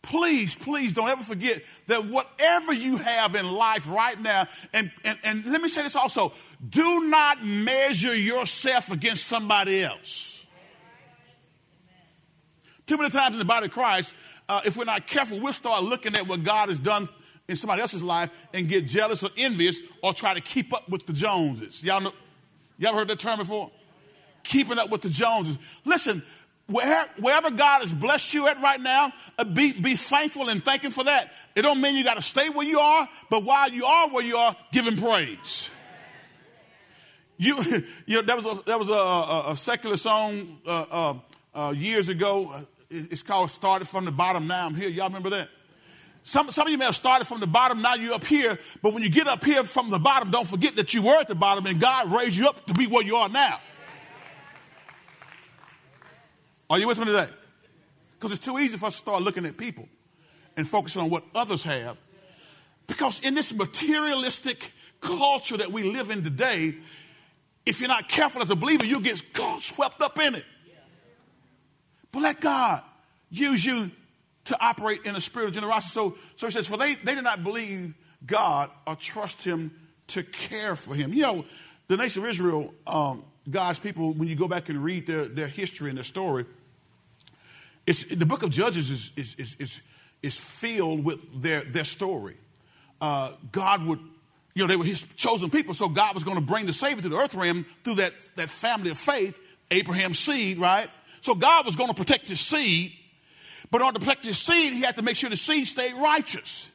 Please, 0.00 0.54
please 0.54 0.94
don't 0.94 1.10
ever 1.10 1.22
forget 1.22 1.60
that 1.88 2.06
whatever 2.06 2.72
you 2.72 2.96
have 2.96 3.34
in 3.34 3.50
life 3.50 3.86
right 3.90 4.18
now, 4.18 4.46
and, 4.72 4.90
and, 5.04 5.18
and 5.24 5.44
let 5.44 5.60
me 5.60 5.68
say 5.68 5.82
this 5.82 5.94
also 5.94 6.32
do 6.66 7.04
not 7.04 7.44
measure 7.44 8.16
yourself 8.16 8.90
against 8.90 9.26
somebody 9.26 9.82
else. 9.82 10.46
Too 12.86 12.96
many 12.96 13.10
times 13.10 13.34
in 13.34 13.40
the 13.40 13.44
body 13.44 13.66
of 13.66 13.72
Christ, 13.72 14.14
uh, 14.48 14.62
if 14.64 14.74
we're 14.74 14.84
not 14.84 15.06
careful, 15.06 15.38
we'll 15.38 15.52
start 15.52 15.84
looking 15.84 16.14
at 16.16 16.26
what 16.26 16.44
God 16.44 16.70
has 16.70 16.78
done 16.78 17.10
in 17.48 17.56
somebody 17.56 17.80
else's 17.80 18.02
life 18.02 18.30
and 18.52 18.68
get 18.68 18.86
jealous 18.86 19.24
or 19.24 19.30
envious 19.36 19.80
or 20.02 20.12
try 20.12 20.34
to 20.34 20.40
keep 20.40 20.72
up 20.74 20.88
with 20.88 21.06
the 21.06 21.12
Joneses. 21.12 21.82
Y'all 21.82 22.00
know, 22.00 22.12
ever 22.84 22.98
heard 22.98 23.08
that 23.08 23.18
term 23.18 23.38
before? 23.38 23.70
Keeping 24.44 24.78
up 24.78 24.90
with 24.90 25.00
the 25.00 25.08
Joneses. 25.08 25.58
Listen, 25.84 26.22
where, 26.66 27.06
wherever 27.18 27.50
God 27.50 27.80
has 27.80 27.94
blessed 27.94 28.34
you 28.34 28.46
at 28.46 28.60
right 28.60 28.80
now, 28.80 29.12
uh, 29.38 29.44
be, 29.44 29.72
be 29.72 29.96
thankful 29.96 30.50
and 30.50 30.62
thanking 30.62 30.90
for 30.90 31.04
that. 31.04 31.32
It 31.56 31.62
don't 31.62 31.80
mean 31.80 31.96
you 31.96 32.04
got 32.04 32.16
to 32.16 32.22
stay 32.22 32.50
where 32.50 32.66
you 32.66 32.78
are, 32.78 33.08
but 33.30 33.42
while 33.44 33.70
you 33.70 33.86
are 33.86 34.10
where 34.10 34.24
you 34.24 34.36
are, 34.36 34.54
give 34.70 34.86
Him 34.86 34.98
praise. 34.98 35.70
You, 37.38 37.56
you 38.06 38.16
know, 38.16 38.22
that 38.22 38.36
was 38.36 38.44
a, 38.44 38.62
that 38.66 38.78
was 38.78 38.88
a, 38.90 38.92
a, 38.92 39.52
a 39.52 39.56
secular 39.56 39.96
song 39.96 40.58
uh, 40.66 40.84
uh, 40.90 41.14
uh 41.54 41.72
years 41.74 42.10
ago. 42.10 42.52
It's 42.90 43.22
called 43.22 43.50
"Started 43.50 43.86
from 43.86 44.04
the 44.04 44.10
Bottom." 44.10 44.46
Now 44.46 44.66
I'm 44.66 44.74
here. 44.74 44.88
Y'all 44.88 45.06
remember 45.06 45.30
that? 45.30 45.48
Some, 46.28 46.50
some 46.50 46.66
of 46.66 46.70
you 46.70 46.76
may 46.76 46.84
have 46.84 46.94
started 46.94 47.24
from 47.24 47.40
the 47.40 47.46
bottom, 47.46 47.80
now 47.80 47.94
you're 47.94 48.12
up 48.12 48.22
here, 48.22 48.58
but 48.82 48.92
when 48.92 49.02
you 49.02 49.08
get 49.08 49.26
up 49.26 49.42
here 49.42 49.64
from 49.64 49.88
the 49.88 49.98
bottom, 49.98 50.30
don't 50.30 50.46
forget 50.46 50.76
that 50.76 50.92
you 50.92 51.00
were 51.00 51.18
at 51.18 51.26
the 51.26 51.34
bottom 51.34 51.64
and 51.64 51.80
God 51.80 52.12
raised 52.12 52.36
you 52.36 52.46
up 52.46 52.66
to 52.66 52.74
be 52.74 52.86
where 52.86 53.02
you 53.02 53.16
are 53.16 53.30
now. 53.30 53.58
Are 56.68 56.78
you 56.78 56.86
with 56.86 56.98
me 56.98 57.06
today? 57.06 57.28
Because 58.10 58.32
it's 58.32 58.44
too 58.44 58.58
easy 58.58 58.76
for 58.76 58.84
us 58.84 58.92
to 58.92 58.98
start 58.98 59.22
looking 59.22 59.46
at 59.46 59.56
people 59.56 59.88
and 60.54 60.68
focusing 60.68 61.00
on 61.00 61.08
what 61.08 61.24
others 61.34 61.62
have. 61.62 61.96
Because 62.86 63.20
in 63.20 63.34
this 63.34 63.54
materialistic 63.54 64.70
culture 65.00 65.56
that 65.56 65.72
we 65.72 65.82
live 65.82 66.10
in 66.10 66.22
today, 66.22 66.74
if 67.64 67.80
you're 67.80 67.88
not 67.88 68.06
careful 68.06 68.42
as 68.42 68.50
a 68.50 68.56
believer, 68.56 68.84
you 68.84 69.00
get 69.00 69.22
swept 69.60 70.02
up 70.02 70.18
in 70.18 70.34
it. 70.34 70.44
But 72.12 72.20
let 72.20 72.40
God 72.42 72.82
use 73.30 73.64
you 73.64 73.92
to 74.48 74.62
operate 74.62 75.06
in 75.06 75.16
a 75.16 75.20
spirit 75.20 75.48
of 75.48 75.54
generosity. 75.54 75.92
So, 75.92 76.16
so 76.36 76.46
he 76.46 76.52
says, 76.52 76.66
for 76.66 76.76
they, 76.76 76.94
they 76.94 77.14
did 77.14 77.24
not 77.24 77.44
believe 77.44 77.94
God 78.26 78.70
or 78.86 78.96
trust 78.96 79.42
him 79.42 79.70
to 80.08 80.22
care 80.22 80.74
for 80.74 80.94
him. 80.94 81.14
You 81.14 81.22
know, 81.22 81.44
the 81.86 81.96
nation 81.96 82.22
of 82.22 82.28
Israel, 82.28 82.74
um, 82.86 83.24
God's 83.48 83.78
people, 83.78 84.12
when 84.12 84.28
you 84.28 84.36
go 84.36 84.48
back 84.48 84.68
and 84.68 84.82
read 84.82 85.06
their, 85.06 85.26
their 85.26 85.46
history 85.46 85.90
and 85.90 85.96
their 85.96 86.04
story, 86.04 86.44
it's, 87.86 88.04
the 88.04 88.26
book 88.26 88.42
of 88.42 88.50
Judges 88.50 88.90
is, 88.90 89.12
is, 89.16 89.34
is, 89.38 89.56
is, 89.58 89.80
is 90.22 90.60
filled 90.60 91.04
with 91.04 91.42
their, 91.42 91.60
their 91.60 91.84
story. 91.84 92.36
Uh, 93.00 93.32
God 93.52 93.86
would, 93.86 94.00
you 94.54 94.62
know, 94.62 94.66
they 94.66 94.76
were 94.76 94.84
his 94.84 95.02
chosen 95.14 95.50
people, 95.50 95.74
so 95.74 95.88
God 95.88 96.14
was 96.14 96.24
going 96.24 96.36
to 96.36 96.42
bring 96.42 96.66
the 96.66 96.72
Savior 96.72 97.02
to 97.02 97.08
the 97.08 97.16
earth 97.16 97.34
realm 97.34 97.64
through 97.84 97.96
that, 97.96 98.12
that 98.36 98.48
family 98.48 98.90
of 98.90 98.98
faith, 98.98 99.40
Abraham's 99.70 100.18
seed, 100.18 100.58
right? 100.58 100.88
So 101.20 101.34
God 101.34 101.64
was 101.64 101.76
going 101.76 101.88
to 101.88 101.94
protect 101.94 102.28
his 102.28 102.40
seed, 102.40 102.92
but 103.70 103.82
order 103.82 103.98
to 103.98 104.04
protect 104.04 104.24
his 104.24 104.38
seed, 104.38 104.72
he 104.72 104.82
had 104.82 104.96
to 104.96 105.02
make 105.02 105.16
sure 105.16 105.28
the 105.30 105.36
seed 105.36 105.66
stayed 105.66 105.94
righteous. 105.94 106.70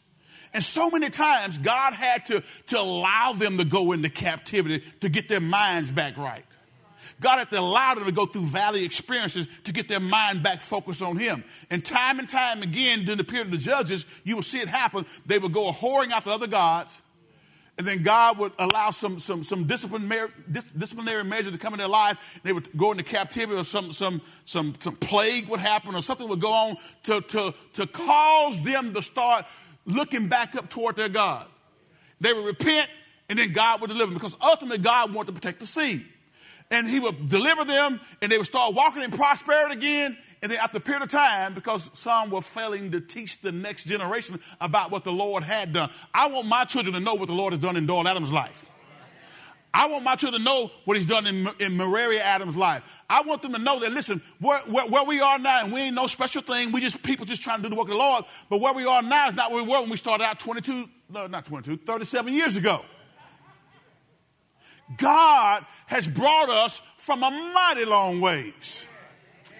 And 0.54 0.64
so 0.64 0.90
many 0.90 1.10
times, 1.10 1.58
God 1.58 1.94
had 1.94 2.28
to, 2.28 2.44
to 2.68 2.80
allow 2.80 3.34
them 3.34 3.58
to 3.58 3.66
go 3.66 3.92
into 3.92 4.10
captivity 4.10 4.84
to 5.02 5.10
get 5.10 5.28
their 5.28 5.42
minds 5.42 5.92
back 5.92 6.16
right. 6.16 6.46
God 7.20 7.40
had 7.40 7.50
to 7.52 7.60
allow 7.60 7.96
them 7.96 8.06
to 8.06 8.12
go 8.12 8.26
through 8.26 8.46
valley 8.46 8.86
experiences 8.86 9.48
to 9.64 9.72
get 9.72 9.88
their 9.88 10.00
mind 10.00 10.44
back 10.44 10.62
focused 10.62 11.02
on 11.02 11.18
Him. 11.18 11.44
And 11.72 11.84
time 11.84 12.20
and 12.20 12.30
time 12.30 12.62
again, 12.62 13.06
during 13.06 13.18
the 13.18 13.24
period 13.24 13.48
of 13.48 13.52
the 13.52 13.58
judges, 13.58 14.06
you 14.24 14.36
will 14.36 14.44
see 14.44 14.60
it 14.60 14.68
happen. 14.68 15.06
They 15.26 15.40
would 15.40 15.54
go 15.54 15.72
whoring 15.72 16.12
after 16.12 16.30
other 16.30 16.48
gods. 16.48 17.02
And 17.78 17.88
then 17.88 18.04
God 18.04 18.38
would 18.38 18.52
allow 18.60 18.92
some, 18.92 19.18
some, 19.18 19.44
some 19.44 19.66
disciplinary, 19.66 20.30
disciplinary 20.78 21.24
measure 21.24 21.50
to 21.50 21.58
come 21.58 21.74
in 21.74 21.80
their 21.80 21.88
life. 21.88 22.18
They 22.44 22.54
would 22.54 22.76
go 22.78 22.92
into 22.92 23.04
captivity 23.04 23.60
or 23.60 23.64
some, 23.64 23.92
some, 23.92 24.22
some, 24.46 24.76
some 24.80 24.96
plague 24.96 25.48
would 25.48 25.60
happen 25.60 25.96
or 25.96 26.04
something 26.04 26.28
would 26.30 26.42
go 26.42 26.52
on 26.52 26.78
to, 27.04 27.22
to, 27.22 27.54
to 27.74 27.88
cause 27.88 28.62
them 28.62 28.94
to 28.94 29.02
start 29.02 29.46
looking 29.86 30.28
back 30.28 30.56
up 30.56 30.70
toward 30.70 30.98
their 30.98 31.10
God. 31.10 31.48
They 32.22 32.32
would 32.32 32.46
repent 32.46 32.90
and 33.28 33.40
then 33.40 33.54
God 33.54 33.82
would 33.82 33.90
deliver 33.90 34.12
them 34.12 34.16
because 34.16 34.38
ultimately 34.40 34.78
God 34.78 35.12
wanted 35.12 35.28
to 35.28 35.34
protect 35.34 35.60
the 35.60 35.66
seed 35.66 36.06
and 36.74 36.88
he 36.88 37.00
would 37.00 37.28
deliver 37.28 37.66
them 37.66 38.00
and 38.22 38.32
they 38.32 38.38
would 38.38 38.48
start 38.48 38.76
walking 38.76 39.04
in 39.04 39.12
prosperity 39.12 39.76
again. 39.76 40.18
And 40.44 40.52
then 40.52 40.60
after 40.60 40.78
a 40.78 40.82
period 40.82 41.02
of 41.02 41.10
time, 41.10 41.54
because 41.54 41.90
some 41.94 42.30
were 42.30 42.42
failing 42.42 42.92
to 42.92 43.00
teach 43.00 43.40
the 43.40 43.54
next 43.54 43.86
generation 43.86 44.42
about 44.60 44.92
what 44.92 45.06
the 45.06 45.12
Lord 45.12 45.42
had 45.42 45.72
done. 45.72 45.90
I 46.14 46.28
want 46.28 46.48
my 46.48 46.66
children 46.66 46.94
to 46.96 47.00
know 47.00 47.16
what 47.16 47.28
the 47.28 47.34
Lord 47.34 47.54
has 47.54 47.60
done 47.60 47.78
in 47.78 47.86
Doyle 47.86 48.06
Adams' 48.06 48.30
life. 48.30 48.66
I 49.74 49.88
want 49.88 50.04
my 50.04 50.16
children 50.16 50.42
to 50.42 50.46
know 50.46 50.70
what 50.84 50.98
he's 50.98 51.06
done 51.06 51.28
in, 51.28 51.48
in 51.60 51.80
Adams' 51.80 52.58
life. 52.58 52.84
I 53.10 53.22
want 53.22 53.42
them 53.42 53.54
to 53.54 53.58
know 53.58 53.80
that, 53.80 53.94
listen, 53.94 54.22
where, 54.42 54.60
where, 54.60 54.86
where, 54.86 55.06
we 55.06 55.22
are 55.22 55.40
now, 55.40 55.64
and 55.64 55.72
we 55.72 55.80
ain't 55.80 55.96
no 55.96 56.08
special 56.08 56.42
thing. 56.42 56.74
We 56.74 56.82
just 56.82 57.02
people 57.02 57.26
just 57.26 57.42
trying 57.42 57.60
to 57.60 57.64
do 57.64 57.70
the 57.70 57.76
work 57.76 57.88
of 57.88 57.94
the 57.94 57.98
Lord. 57.98 58.26
But 58.50 58.60
where 58.60 58.74
we 58.74 58.86
are 58.86 59.02
now 59.02 59.30
is 59.30 59.36
not 59.36 59.50
where 59.50 59.64
we 59.64 59.70
were 59.70 59.80
when 59.80 59.90
we 59.90 59.98
started 59.98 60.26
out 60.26 60.42
22, 60.42 60.90
no, 61.10 61.28
not 61.28 61.46
22, 61.46 61.78
37 61.86 62.34
years 62.34 62.58
ago. 62.58 62.84
God 64.98 65.66
has 65.86 66.06
brought 66.06 66.50
us 66.50 66.82
from 66.98 67.24
a 67.24 67.32
mighty 67.32 67.86
long 67.86 68.20
ways. 68.20 68.86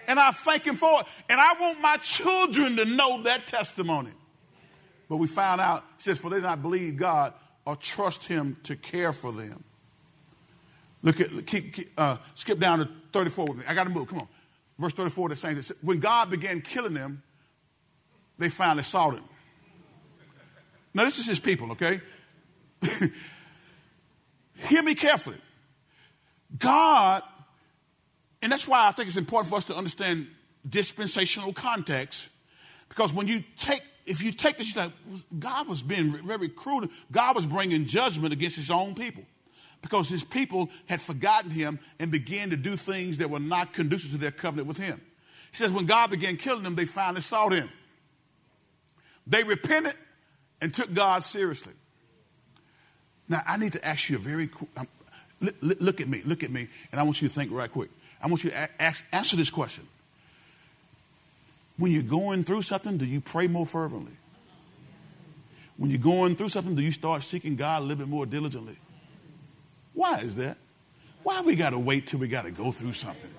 And 0.08 0.18
I 0.18 0.30
thank 0.30 0.66
Him 0.66 0.76
for 0.76 1.00
it. 1.00 1.06
And 1.28 1.40
I 1.40 1.54
want 1.60 1.80
my 1.80 1.96
children 1.98 2.76
to 2.76 2.84
know 2.84 3.22
that 3.22 3.46
testimony. 3.46 4.10
But 5.08 5.16
we 5.16 5.26
found 5.26 5.60
out, 5.60 5.82
He 5.96 6.02
says, 6.02 6.20
for 6.20 6.30
they 6.30 6.36
did 6.36 6.44
not 6.44 6.62
believe 6.62 6.96
God 6.96 7.34
or 7.66 7.76
trust 7.76 8.24
Him 8.24 8.56
to 8.64 8.76
care 8.76 9.12
for 9.12 9.32
them. 9.32 9.64
Look 11.02 11.20
at, 11.20 11.46
keep, 11.46 11.74
keep, 11.74 11.90
uh, 11.98 12.16
skip 12.34 12.58
down 12.58 12.78
to 12.78 12.88
34 13.12 13.46
with 13.46 13.58
me. 13.58 13.64
I 13.68 13.74
got 13.74 13.84
to 13.84 13.90
move. 13.90 14.08
Come 14.08 14.20
on. 14.20 14.28
Verse 14.78 14.92
34, 14.94 15.28
they're 15.28 15.36
saying. 15.36 15.62
When 15.82 16.00
God 16.00 16.30
began 16.30 16.60
killing 16.60 16.94
them, 16.94 17.22
they 18.38 18.48
finally 18.48 18.82
saw 18.82 19.10
him. 19.10 19.22
Now, 20.94 21.04
this 21.04 21.18
is 21.18 21.26
his 21.26 21.40
people, 21.40 21.72
okay? 21.72 22.00
hear 24.68 24.82
me 24.82 24.94
carefully. 24.94 25.38
God, 26.58 27.22
and 28.44 28.52
that's 28.52 28.68
why 28.68 28.86
I 28.86 28.92
think 28.92 29.08
it's 29.08 29.16
important 29.16 29.48
for 29.48 29.56
us 29.56 29.64
to 29.64 29.74
understand 29.74 30.28
dispensational 30.68 31.52
context, 31.54 32.28
because 32.90 33.12
when 33.12 33.26
you 33.26 33.42
take, 33.56 33.82
if 34.06 34.22
you 34.22 34.32
take 34.32 34.58
this, 34.58 34.74
you're 34.74 34.84
like, 34.84 34.92
God 35.38 35.66
was 35.66 35.82
being 35.82 36.12
very 36.12 36.48
cruel. 36.48 36.86
God 37.10 37.34
was 37.34 37.46
bringing 37.46 37.86
judgment 37.86 38.34
against 38.34 38.56
his 38.56 38.70
own 38.70 38.94
people 38.94 39.24
because 39.80 40.10
his 40.10 40.22
people 40.22 40.68
had 40.86 41.00
forgotten 41.00 41.50
him 41.50 41.78
and 41.98 42.10
began 42.10 42.50
to 42.50 42.56
do 42.56 42.76
things 42.76 43.18
that 43.18 43.30
were 43.30 43.40
not 43.40 43.72
conducive 43.72 44.10
to 44.12 44.18
their 44.18 44.30
covenant 44.30 44.68
with 44.68 44.76
him. 44.76 45.00
He 45.50 45.56
says, 45.56 45.70
when 45.70 45.86
God 45.86 46.10
began 46.10 46.36
killing 46.36 46.64
them, 46.64 46.74
they 46.74 46.84
finally 46.84 47.22
sought 47.22 47.52
him. 47.52 47.70
They 49.26 49.42
repented 49.42 49.94
and 50.60 50.72
took 50.72 50.92
God 50.92 51.24
seriously. 51.24 51.72
Now, 53.26 53.40
I 53.46 53.56
need 53.56 53.72
to 53.72 53.86
ask 53.86 54.10
you 54.10 54.16
a 54.16 54.18
very 54.18 54.50
um, 54.76 54.86
look 55.60 56.00
at 56.00 56.08
me, 56.08 56.22
look 56.24 56.42
at 56.42 56.50
me, 56.50 56.68
and 56.92 57.00
I 57.00 57.04
want 57.04 57.22
you 57.22 57.28
to 57.28 57.34
think 57.34 57.50
right 57.50 57.70
quick. 57.70 57.90
I 58.24 58.26
want 58.26 58.42
you 58.42 58.48
to 58.50 58.82
ask, 58.82 59.04
answer 59.12 59.36
this 59.36 59.50
question. 59.50 59.86
When 61.76 61.92
you're 61.92 62.02
going 62.02 62.42
through 62.44 62.62
something, 62.62 62.96
do 62.96 63.04
you 63.04 63.20
pray 63.20 63.48
more 63.48 63.66
fervently? 63.66 64.16
When 65.76 65.90
you're 65.90 65.98
going 65.98 66.34
through 66.34 66.48
something, 66.48 66.74
do 66.74 66.80
you 66.80 66.90
start 66.90 67.22
seeking 67.22 67.54
God 67.54 67.82
a 67.82 67.84
little 67.84 67.98
bit 67.98 68.08
more 68.08 68.24
diligently? 68.24 68.76
Why 69.92 70.20
is 70.20 70.36
that? 70.36 70.56
Why 71.22 71.42
we 71.42 71.54
got 71.54 71.70
to 71.70 71.78
wait 71.78 72.06
till 72.06 72.18
we 72.18 72.28
got 72.28 72.46
to 72.46 72.50
go 72.50 72.72
through 72.72 72.94
something? 72.94 73.30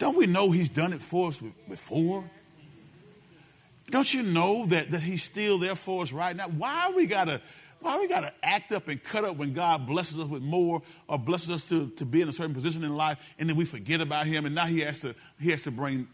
Don't 0.00 0.16
we 0.16 0.26
know 0.26 0.50
He's 0.50 0.68
done 0.68 0.92
it 0.92 1.00
for 1.00 1.28
us 1.28 1.38
before? 1.68 2.24
Don't 3.88 4.12
you 4.12 4.24
know 4.24 4.66
that, 4.66 4.90
that 4.90 5.02
He's 5.02 5.22
still 5.22 5.58
there 5.58 5.76
for 5.76 6.02
us 6.02 6.10
right 6.10 6.34
now? 6.34 6.48
Why 6.48 6.90
we 6.90 7.06
got 7.06 7.26
to 7.26 7.40
why 7.80 7.98
we 7.98 8.08
got 8.08 8.20
to 8.20 8.32
act 8.42 8.72
up 8.72 8.88
and 8.88 9.02
cut 9.02 9.24
up 9.24 9.36
when 9.36 9.52
God 9.52 9.86
blesses 9.86 10.18
us 10.18 10.24
with 10.24 10.42
more 10.42 10.82
or 11.08 11.18
blesses 11.18 11.50
us 11.50 11.64
to, 11.64 11.88
to 11.90 12.04
be 12.04 12.20
in 12.20 12.28
a 12.28 12.32
certain 12.32 12.54
position 12.54 12.82
in 12.84 12.96
life 12.96 13.18
and 13.38 13.48
then 13.48 13.56
we 13.56 13.64
forget 13.64 14.00
about 14.00 14.26
him 14.26 14.46
and 14.46 14.54
now 14.54 14.66
he 14.66 14.80
has 14.80 15.00
to 15.00 15.14
he 15.40 15.50
has 15.50 15.62
to 15.62 15.70
bring 15.70 16.08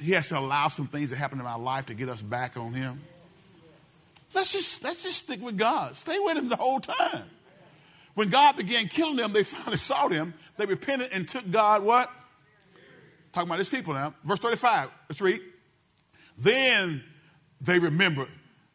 he 0.00 0.12
has 0.12 0.28
to 0.28 0.38
allow 0.38 0.68
some 0.68 0.86
things 0.86 1.10
to 1.10 1.16
happen 1.16 1.40
in 1.40 1.46
our 1.46 1.58
life 1.58 1.86
to 1.86 1.94
get 1.94 2.08
us 2.08 2.22
back 2.22 2.56
on 2.56 2.72
him. 2.72 3.00
Let's 4.34 4.52
just 4.52 4.82
let's 4.82 5.02
just 5.02 5.24
stick 5.24 5.42
with 5.42 5.56
God. 5.56 5.94
Stay 5.96 6.18
with 6.18 6.36
him 6.36 6.48
the 6.48 6.56
whole 6.56 6.80
time. 6.80 7.24
When 8.14 8.30
God 8.30 8.56
began 8.56 8.86
killing 8.86 9.16
them, 9.16 9.32
they 9.32 9.42
finally 9.44 9.76
saw 9.76 10.08
Him. 10.08 10.34
They 10.56 10.66
repented 10.66 11.10
and 11.12 11.28
took 11.28 11.50
God 11.50 11.82
what? 11.82 12.10
Talking 13.32 13.48
about 13.48 13.58
his 13.58 13.68
people 13.68 13.94
now. 13.94 14.14
Verse 14.22 14.38
35. 14.38 14.88
Let's 15.08 15.20
read. 15.20 15.40
Then 16.38 17.02
they 17.60 17.80
remembered 17.80 18.28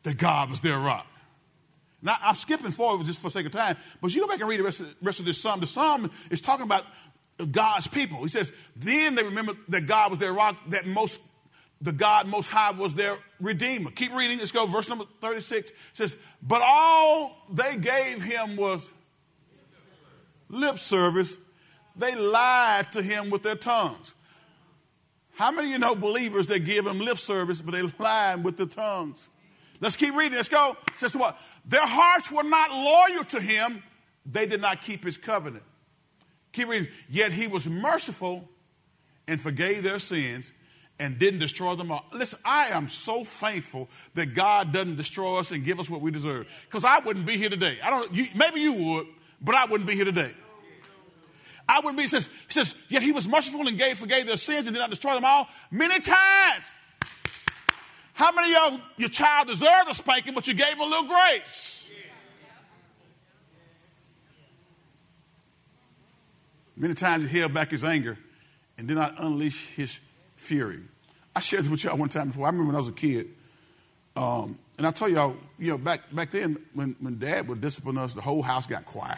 that 0.04 0.18
God 0.18 0.50
was 0.50 0.60
their 0.60 0.78
rock. 0.78 1.08
Now, 2.02 2.18
I'm 2.22 2.36
skipping 2.36 2.72
forward 2.72 3.06
just 3.06 3.22
for 3.22 3.30
sake 3.30 3.46
of 3.46 3.52
time, 3.52 3.76
but 4.02 4.14
you 4.14 4.22
go 4.22 4.28
back 4.28 4.40
and 4.40 4.50
read 4.50 4.60
the 4.60 4.64
rest 4.64 4.80
of, 4.80 4.96
rest 5.02 5.20
of 5.20 5.26
this 5.26 5.40
psalm. 5.40 5.60
The 5.60 5.68
psalm 5.68 6.10
is 6.32 6.40
talking 6.40 6.64
about 6.64 6.86
God's 7.52 7.88
people. 7.88 8.24
He 8.24 8.30
says, 8.30 8.52
then 8.76 9.16
they 9.16 9.24
remember 9.24 9.54
that 9.70 9.86
God 9.86 10.12
was 10.12 10.20
their 10.20 10.34
rock, 10.34 10.58
that 10.70 10.88
most 10.88 11.20
the 11.82 11.92
God 11.92 12.28
most 12.28 12.50
high 12.50 12.72
was 12.72 12.94
their 12.94 13.18
redeemer. 13.40 13.92
Keep 13.92 14.14
reading. 14.14 14.38
Let's 14.38 14.52
go. 14.52 14.66
Verse 14.66 14.90
number 14.90 15.06
36 15.22 15.72
says, 15.94 16.18
But 16.42 16.62
all 16.62 17.46
they 17.52 17.78
gave 17.78 18.22
him 18.22 18.58
was 18.58 18.92
lip 20.50 20.78
service. 20.78 21.38
They 21.96 22.16
lied 22.16 22.92
to 22.94 23.02
him 23.02 23.30
with 23.30 23.44
their 23.44 23.56
tongues. 23.56 24.14
How 25.36 25.52
many 25.52 25.70
of 25.70 25.72
you 25.72 25.80
know 25.80 25.96
believers 25.96 26.48
that 26.48 26.66
give 26.66 26.86
him 26.86 27.00
lip 27.00 27.18
service, 27.18 27.62
but 27.62 27.72
they 27.72 27.82
lie 27.98 28.36
with 28.36 28.58
their 28.58 28.66
tongues? 28.66 29.28
Let's 29.80 29.96
keep 29.96 30.16
reading. 30.16 30.36
Let's 30.36 30.50
go. 30.50 30.76
Says 30.98 31.16
what? 31.16 31.38
Their 31.66 31.86
hearts 31.86 32.32
were 32.32 32.44
not 32.44 32.72
loyal 32.72 33.24
to 33.26 33.40
him. 33.40 33.84
They 34.26 34.46
did 34.46 34.62
not 34.62 34.82
keep 34.82 35.04
his 35.04 35.18
covenant. 35.18 35.64
Keep 36.52 36.68
reading. 36.70 36.90
Yet 37.10 37.32
he 37.32 37.48
was 37.48 37.68
merciful 37.68 38.48
and 39.28 39.40
forgave 39.42 39.84
their 39.84 40.00
sins 40.00 40.52
and 41.00 41.18
didn't 41.18 41.40
destroy 41.40 41.76
them 41.76 41.92
all. 41.92 42.06
Listen, 42.12 42.40
I 42.44 42.68
am 42.68 42.90
so 42.90 43.24
thankful 43.24 43.90
that 44.16 44.34
God 44.34 44.74
doesn't 44.74 44.98
destroy 44.98 45.38
us 45.38 45.52
and 45.52 45.64
give 45.64 45.80
us 45.80 45.90
what 45.90 46.02
we 46.02 46.12
deserve. 46.12 46.48
Because 46.66 46.84
I 46.84 47.00
wouldn't 47.00 47.26
be 47.26 47.38
here 47.38 47.50
today. 47.50 47.78
I 47.82 47.90
don't. 47.90 48.14
You, 48.14 48.26
maybe 48.36 48.60
you 48.60 48.74
would, 48.74 49.08
but 49.42 49.56
I 49.56 49.66
wouldn't 49.66 49.88
be 49.88 49.96
here 49.96 50.06
today. 50.06 50.32
I 51.68 51.80
wouldn't 51.80 51.98
be. 51.98 52.04
He 52.04 52.08
says, 52.10 52.28
he 52.48 52.54
says, 52.54 52.76
yet 52.90 53.04
he 53.04 53.12
was 53.12 53.28
merciful 53.28 53.68
and 53.68 53.78
gave, 53.78 53.98
forgave 53.98 54.26
their 54.26 54.38
sins 54.38 54.68
and 54.68 54.76
did 54.76 54.80
not 54.80 54.90
destroy 54.90 55.14
them 55.14 55.24
all 55.24 55.48
many 55.72 56.00
times. 56.00 56.66
How 58.20 58.34
many 58.34 58.54
of 58.54 58.74
y'all, 58.74 58.82
your 58.98 59.08
child 59.08 59.48
deserved 59.48 59.90
a 59.90 59.94
spanking, 59.96 60.34
but 60.34 60.46
you 60.46 60.54
gave 60.54 60.74
him 60.74 60.82
a 60.82 60.84
little 60.84 61.08
grace? 61.08 61.88
Many 66.76 66.96
times 66.96 67.30
he 67.30 67.40
held 67.40 67.54
back 67.54 67.72
his 67.72 67.86
anger 67.86 68.18
and 68.78 68.90
did 68.90 68.98
not 68.98 69.16
unleash 69.20 69.70
his 69.70 70.02
fury. 70.36 70.82
I 71.34 71.40
shared 71.40 71.64
this 71.64 71.72
with 71.72 71.86
y'all 71.86 71.96
one 71.96 72.10
time 72.10 72.28
before. 72.28 72.46
I 72.46 72.50
remember 72.50 72.68
when 72.68 72.76
I 72.76 72.80
was 72.80 72.90
a 72.90 72.92
kid. 72.92 73.30
Um, 74.18 74.60
and 74.78 74.86
I 74.86 74.92
tell 74.92 75.08
y'all, 75.08 75.38
you 75.58 75.72
know, 75.72 75.78
back, 75.78 76.02
back 76.14 76.30
then 76.32 76.58
when, 76.74 76.98
when 77.00 77.20
dad 77.20 77.48
would 77.48 77.62
discipline 77.62 77.98
us, 77.98 78.14
the 78.14 78.22
whole 78.22 78.42
house 78.42 78.68
got 78.68 78.84
quiet. 78.84 79.18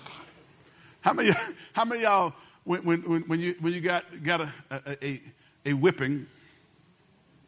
how 1.02 1.12
many, 1.12 1.32
how 1.74 1.84
many 1.84 2.04
y'all, 2.04 2.32
when, 2.64 2.82
when, 2.84 3.02
when, 3.28 3.38
you, 3.38 3.54
when 3.60 3.74
you 3.74 3.82
got, 3.82 4.06
got 4.22 4.40
a, 4.40 4.52
a, 4.70 5.06
a, 5.06 5.20
a 5.66 5.72
whipping, 5.74 6.26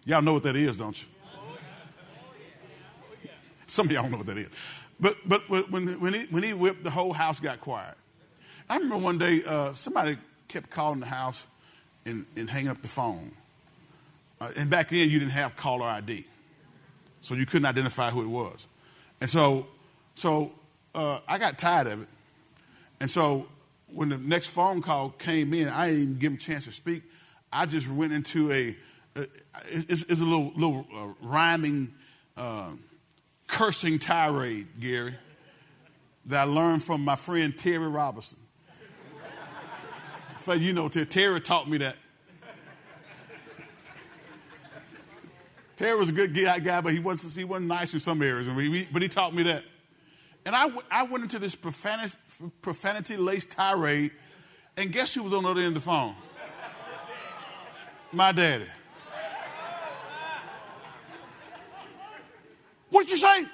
Y'all 0.05 0.23
know 0.23 0.35
what 0.35 0.43
that 0.43 0.57
is, 0.57 0.77
don't 0.77 1.01
you? 1.01 1.09
Some 3.67 3.87
of 3.87 3.93
y'all 3.93 4.03
don't 4.03 4.11
know 4.13 4.19
what 4.19 4.27
that 4.27 4.39
is. 4.39 4.51
But, 5.01 5.17
but 5.27 5.49
when, 5.49 6.01
when, 6.01 6.15
he, 6.15 6.25
when 6.27 6.43
he 6.43 6.53
whipped, 6.53 6.85
the 6.85 6.91
whole 6.91 7.13
house 7.13 7.41
got 7.41 7.61
quiet. 7.61 7.97
I 8.69 8.77
remember 8.77 8.99
one 8.99 9.19
day 9.19 9.43
uh, 9.47 9.73
somebody 9.73 10.17
kept 10.49 10.71
calling 10.71 11.01
the 11.01 11.07
house 11.07 11.47
and, 12.07 12.27
and 12.37 12.49
hanging 12.49 12.69
up 12.69 12.83
the 12.83 12.89
phone. 12.89 13.33
Uh, 14.41 14.51
and 14.57 14.69
back 14.69 14.89
then, 14.89 15.09
you 15.09 15.19
didn't 15.19 15.33
have 15.33 15.57
caller 15.57 15.87
ID. 15.87 16.27
So 17.23 17.35
you 17.35 17.47
couldn't 17.47 17.67
identify 17.67 18.11
who 18.11 18.23
it 18.23 18.29
was. 18.29 18.67
And 19.21 19.31
so, 19.31 19.67
so 20.15 20.53
uh, 20.95 21.21
I 21.27 21.39
got 21.39 21.59
tired 21.59 21.87
of 21.87 22.03
it. 22.03 22.09
And 23.01 23.11
so 23.11 23.47
when 23.93 24.11
the 24.11 24.19
next 24.19 24.51
phone 24.51 24.83
call 24.83 25.11
came 25.11 25.55
in, 25.55 25.69
I 25.69 25.89
didn't 25.89 26.03
even 26.03 26.19
give 26.19 26.33
him 26.33 26.37
a 26.37 26.41
chance 26.41 26.65
to 26.67 26.73
speak. 26.73 27.03
I 27.53 27.67
just 27.67 27.89
went 27.89 28.13
into 28.13 28.53
a 28.53 28.77
it's, 29.17 30.03
it's, 30.03 30.21
a 30.21 30.25
little, 30.25 30.53
little 30.57 30.87
uh, 30.95 31.27
rhyming, 31.27 31.95
uh, 32.37 32.73
cursing 33.47 33.99
tirade, 33.99 34.67
Gary, 34.81 35.15
that 36.27 36.41
I 36.41 36.51
learned 36.51 36.83
from 36.83 37.05
my 37.05 37.17
friend 37.17 37.57
Terry 37.57 37.87
Robinson. 37.87 38.39
so 40.41 40.53
you 40.53 40.73
know, 40.73 40.89
Terry 40.89 41.41
taught 41.41 41.69
me 41.69 41.79
that. 41.79 41.97
Terry 45.77 45.99
was 45.99 46.09
a 46.09 46.13
good 46.13 46.35
guy, 46.35 46.81
but 46.81 46.93
he 46.93 47.01
wasn't, 47.01 47.35
he 47.35 47.45
wasn't 47.45 47.67
nice 47.67 47.95
in 47.95 48.01
some 48.01 48.23
areas, 48.23 48.47
but 48.93 49.03
he 49.03 49.09
taught 49.09 49.35
me 49.35 49.43
that. 49.45 49.65
And 50.47 50.55
I, 50.55 50.71
I 50.91 51.05
went 51.05 51.25
into 51.25 51.39
this 51.39 51.55
profanity 51.57 53.17
laced 53.17 53.51
tirade, 53.51 54.13
and 54.77 54.93
guess 54.93 55.15
who 55.15 55.23
was 55.23 55.33
on 55.33 55.45
the 55.45 55.49
other 55.51 55.61
end 55.61 55.69
of 55.69 55.75
the 55.75 55.81
phone? 55.81 56.15
My 58.13 58.31
daddy. 58.31 58.67
What 62.95 63.09
did 63.09 63.11
you 63.11 63.17
say? 63.17 63.45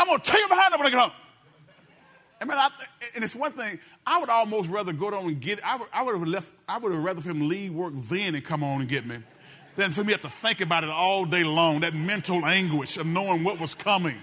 I'm 0.00 0.06
going 0.08 0.18
to 0.18 0.24
take 0.24 0.40
you 0.40 0.48
behind 0.48 0.72
them 0.72 0.80
when 0.80 0.88
I 0.88 0.90
get 0.90 0.98
home. 0.98 1.12
I 2.40 2.44
mean, 2.44 2.58
I, 2.58 2.68
and 3.14 3.22
it's 3.22 3.36
one 3.36 3.52
thing, 3.52 3.78
I 4.04 4.18
would 4.18 4.28
almost 4.28 4.68
rather 4.68 4.92
go 4.92 5.12
down 5.12 5.26
and 5.26 5.40
get, 5.40 5.64
I 5.64 5.76
would, 5.76 5.86
I 5.92 6.02
would 6.02 6.18
have 6.18 6.26
left, 6.26 6.52
I 6.68 6.78
would 6.78 6.92
have 6.92 7.04
rather 7.04 7.20
for 7.20 7.30
him 7.30 7.48
leave 7.48 7.72
work 7.72 7.92
then 7.94 8.34
and 8.34 8.44
come 8.44 8.64
on 8.64 8.80
and 8.80 8.90
get 8.90 9.06
me 9.06 9.18
than 9.76 9.92
for 9.92 10.00
me 10.00 10.08
to 10.14 10.20
have 10.20 10.22
to 10.22 10.28
think 10.28 10.60
about 10.60 10.82
it 10.82 10.90
all 10.90 11.24
day 11.24 11.44
long, 11.44 11.80
that 11.80 11.94
mental 11.94 12.44
anguish 12.44 12.96
of 12.96 13.06
knowing 13.06 13.44
what 13.44 13.60
was 13.60 13.76
coming. 13.76 14.16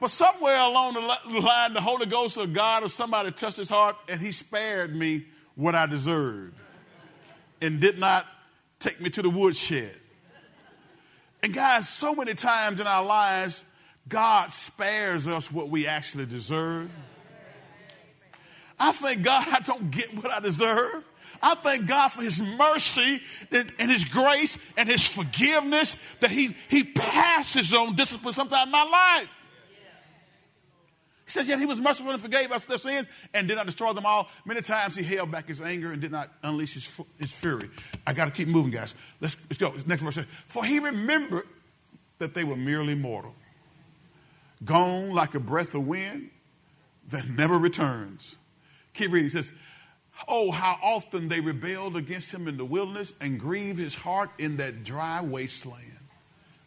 But 0.00 0.10
somewhere 0.10 0.58
along 0.58 0.94
the 0.94 1.40
line, 1.40 1.72
the 1.72 1.80
Holy 1.80 2.04
Ghost 2.04 2.36
or 2.36 2.46
God 2.46 2.82
or 2.82 2.90
somebody 2.90 3.30
touched 3.30 3.56
his 3.56 3.70
heart 3.70 3.96
and 4.06 4.20
he 4.20 4.32
spared 4.32 4.94
me 4.94 5.24
what 5.54 5.74
I 5.74 5.86
deserved 5.86 6.58
and 7.62 7.80
did 7.80 7.98
not 7.98 8.26
take 8.80 9.00
me 9.00 9.08
to 9.08 9.22
the 9.22 9.30
woodshed. 9.30 9.96
And 11.44 11.52
guys, 11.52 11.90
so 11.90 12.14
many 12.14 12.32
times 12.32 12.80
in 12.80 12.86
our 12.86 13.04
lives, 13.04 13.66
God 14.08 14.54
spares 14.54 15.28
us 15.28 15.52
what 15.52 15.68
we 15.68 15.86
actually 15.86 16.24
deserve. 16.24 16.88
I 18.80 18.92
thank 18.92 19.22
God 19.22 19.46
I 19.50 19.60
don't 19.60 19.90
get 19.90 20.14
what 20.14 20.30
I 20.30 20.40
deserve. 20.40 21.04
I 21.42 21.54
thank 21.56 21.84
God 21.84 22.08
for 22.08 22.22
His 22.22 22.40
mercy 22.40 23.20
and 23.52 23.90
His 23.90 24.06
grace 24.06 24.56
and 24.78 24.88
His 24.88 25.06
forgiveness 25.06 25.98
that 26.20 26.30
He, 26.30 26.56
he 26.70 26.82
passes 26.82 27.74
on 27.74 27.94
discipline 27.94 28.32
sometimes 28.32 28.64
in 28.64 28.72
my 28.72 28.84
life. 28.84 29.36
He 31.24 31.30
says, 31.30 31.48
Yet 31.48 31.58
he 31.58 31.66
was 31.66 31.80
merciful 31.80 32.12
and 32.12 32.20
forgave 32.20 32.52
us 32.52 32.62
their 32.64 32.78
sins 32.78 33.08
and 33.32 33.48
did 33.48 33.56
not 33.56 33.66
destroy 33.66 33.92
them 33.92 34.04
all. 34.04 34.28
Many 34.44 34.60
times 34.60 34.94
he 34.94 35.02
held 35.02 35.30
back 35.30 35.48
his 35.48 35.60
anger 35.60 35.92
and 35.92 36.00
did 36.00 36.12
not 36.12 36.30
unleash 36.42 36.74
his, 36.74 37.00
his 37.18 37.32
fury. 37.32 37.70
I 38.06 38.12
got 38.12 38.26
to 38.26 38.30
keep 38.30 38.48
moving, 38.48 38.72
guys. 38.72 38.94
Let's, 39.20 39.36
let's 39.48 39.58
go. 39.58 39.74
Next 39.86 40.02
verse 40.02 40.16
says, 40.16 40.26
For 40.46 40.64
he 40.64 40.80
remembered 40.80 41.46
that 42.18 42.34
they 42.34 42.44
were 42.44 42.56
merely 42.56 42.94
mortal, 42.94 43.34
gone 44.64 45.10
like 45.10 45.34
a 45.34 45.40
breath 45.40 45.74
of 45.74 45.86
wind 45.86 46.30
that 47.08 47.28
never 47.28 47.58
returns. 47.58 48.36
Keep 48.92 49.12
reading. 49.12 49.24
He 49.24 49.30
says, 49.30 49.52
Oh, 50.28 50.50
how 50.50 50.78
often 50.82 51.28
they 51.28 51.40
rebelled 51.40 51.96
against 51.96 52.32
him 52.32 52.46
in 52.46 52.56
the 52.56 52.64
wilderness 52.64 53.14
and 53.20 53.40
grieved 53.40 53.78
his 53.78 53.94
heart 53.94 54.30
in 54.38 54.58
that 54.58 54.84
dry 54.84 55.20
wasteland. 55.20 55.98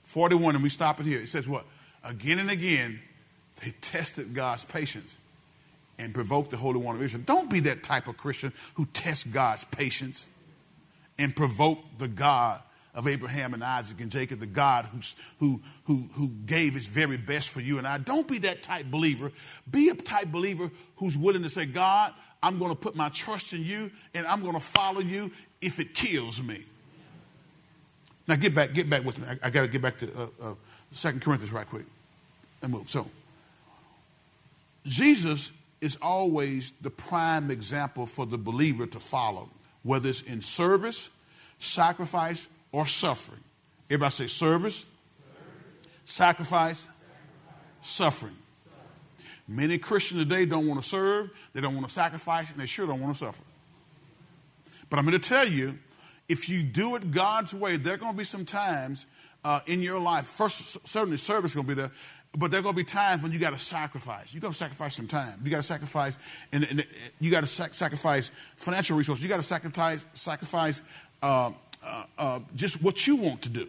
41, 0.03 0.55
and 0.55 0.63
we 0.63 0.69
stop 0.69 0.99
it 0.99 1.05
here. 1.05 1.19
It 1.19 1.29
says 1.29 1.47
what? 1.47 1.65
Again 2.03 2.39
and 2.39 2.49
again, 2.49 2.99
they 3.61 3.71
tested 3.81 4.33
God's 4.33 4.63
patience 4.63 5.17
and 5.99 6.13
provoked 6.13 6.51
the 6.51 6.57
Holy 6.57 6.79
One 6.79 6.95
of 6.95 7.01
Israel. 7.01 7.23
Don't 7.25 7.49
be 7.49 7.61
that 7.61 7.83
type 7.83 8.07
of 8.07 8.17
Christian 8.17 8.53
who 8.75 8.85
tests 8.87 9.23
God's 9.23 9.63
patience 9.63 10.27
and 11.17 11.35
provoke 11.35 11.79
the 11.97 12.07
God 12.07 12.61
of 12.93 13.07
Abraham 13.07 13.53
and 13.53 13.63
Isaac 13.63 14.01
and 14.01 14.11
Jacob, 14.11 14.39
the 14.39 14.47
God 14.47 14.85
who's, 14.85 15.15
who, 15.39 15.61
who, 15.85 16.07
who 16.13 16.29
gave 16.45 16.73
his 16.73 16.87
very 16.87 17.17
best 17.17 17.49
for 17.49 17.61
you 17.61 17.77
and 17.77 17.87
I. 17.87 17.99
Don't 17.99 18.27
be 18.27 18.39
that 18.39 18.63
type 18.63 18.87
believer. 18.87 19.31
Be 19.69 19.89
a 19.89 19.95
type 19.95 20.27
believer 20.27 20.71
who's 20.95 21.15
willing 21.15 21.43
to 21.43 21.49
say, 21.49 21.65
God, 21.65 22.13
I'm 22.41 22.57
going 22.57 22.71
to 22.71 22.77
put 22.77 22.95
my 22.95 23.09
trust 23.09 23.53
in 23.53 23.63
you 23.63 23.91
and 24.13 24.25
I'm 24.25 24.41
going 24.41 24.55
to 24.55 24.59
follow 24.59 24.99
you 24.99 25.31
if 25.61 25.79
it 25.79 25.93
kills 25.93 26.41
me. 26.41 26.63
Now 28.27 28.35
get 28.35 28.53
back, 28.53 28.73
get 28.73 28.89
back 28.89 29.05
with 29.05 29.19
me. 29.19 29.27
I, 29.29 29.47
I 29.47 29.49
got 29.51 29.61
to 29.61 29.67
get 29.67 29.81
back 29.81 29.99
to 29.99 30.11
uh, 30.17 30.27
uh, 30.41 30.53
2 30.93 31.19
Corinthians 31.19 31.51
right 31.51 31.67
quick 31.67 31.85
and 32.61 32.71
move. 32.71 32.89
So, 32.89 33.07
Jesus 34.87 35.51
is 35.81 35.97
always 36.01 36.71
the 36.81 36.89
prime 36.89 37.51
example 37.51 38.05
for 38.05 38.25
the 38.25 38.37
believer 38.37 38.87
to 38.87 38.99
follow, 38.99 39.49
whether 39.83 40.09
it's 40.09 40.21
in 40.21 40.41
service, 40.41 41.09
sacrifice, 41.59 42.47
or 42.71 42.87
suffering. 42.87 43.41
Everybody 43.89 44.11
say 44.11 44.27
service, 44.27 44.85
sacrifice, 46.05 46.87
suffering. 47.81 48.35
Many 49.47 49.77
Christians 49.77 50.23
today 50.23 50.45
don't 50.45 50.67
want 50.67 50.81
to 50.81 50.87
serve, 50.87 51.29
they 51.53 51.61
don't 51.61 51.75
want 51.75 51.87
to 51.87 51.93
sacrifice, 51.93 52.49
and 52.49 52.59
they 52.59 52.65
sure 52.65 52.87
don't 52.87 52.99
want 52.99 53.15
to 53.15 53.25
suffer. 53.25 53.43
But 54.89 54.99
I'm 54.99 55.05
going 55.05 55.19
to 55.19 55.29
tell 55.29 55.47
you, 55.47 55.77
if 56.27 56.49
you 56.49 56.63
do 56.63 56.95
it 56.95 57.11
God's 57.11 57.53
way, 57.53 57.77
there 57.77 57.93
are 57.93 57.97
going 57.97 58.11
to 58.11 58.17
be 58.17 58.25
some 58.25 58.45
times 58.45 59.05
uh, 59.45 59.61
in 59.65 59.81
your 59.81 59.99
life. 59.99 60.25
First, 60.25 60.85
certainly 60.87 61.17
service 61.17 61.51
is 61.51 61.55
going 61.55 61.67
to 61.67 61.75
be 61.75 61.81
there, 61.81 61.91
but 62.37 62.51
there 62.51 62.59
are 62.59 62.63
going 62.63 62.75
to 62.75 62.77
be 62.77 62.83
times 62.83 63.23
when 63.23 63.31
you 63.31 63.39
got 63.39 63.51
to 63.51 63.59
sacrifice. 63.59 64.33
You 64.33 64.39
got 64.39 64.51
to 64.51 64.57
sacrifice 64.57 64.95
some 64.95 65.07
time. 65.07 65.39
You 65.43 65.51
got 65.51 65.57
to 65.57 65.63
sacrifice, 65.63 66.17
and, 66.51 66.67
and 66.69 66.85
you 67.19 67.31
got 67.31 67.41
to 67.41 67.47
sac- 67.47 67.73
sacrifice 67.73 68.31
financial 68.55 68.97
resources. 68.97 69.23
You 69.23 69.29
got 69.29 69.37
to 69.37 69.43
sacrifice, 69.43 70.05
sacrifice 70.13 70.81
uh, 71.21 71.51
uh, 71.83 72.03
uh, 72.17 72.39
just 72.55 72.81
what 72.81 73.07
you 73.07 73.15
want 73.15 73.41
to 73.43 73.49
do. 73.49 73.67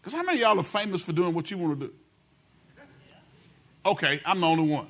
Because 0.00 0.16
how 0.16 0.22
many 0.22 0.38
of 0.38 0.42
y'all 0.42 0.60
are 0.60 0.62
famous 0.62 1.04
for 1.04 1.12
doing 1.12 1.34
what 1.34 1.50
you 1.50 1.58
want 1.58 1.80
to 1.80 1.86
do? 1.86 1.92
Okay, 3.86 4.20
I'm 4.24 4.40
the 4.40 4.46
only 4.46 4.68
one. 4.68 4.86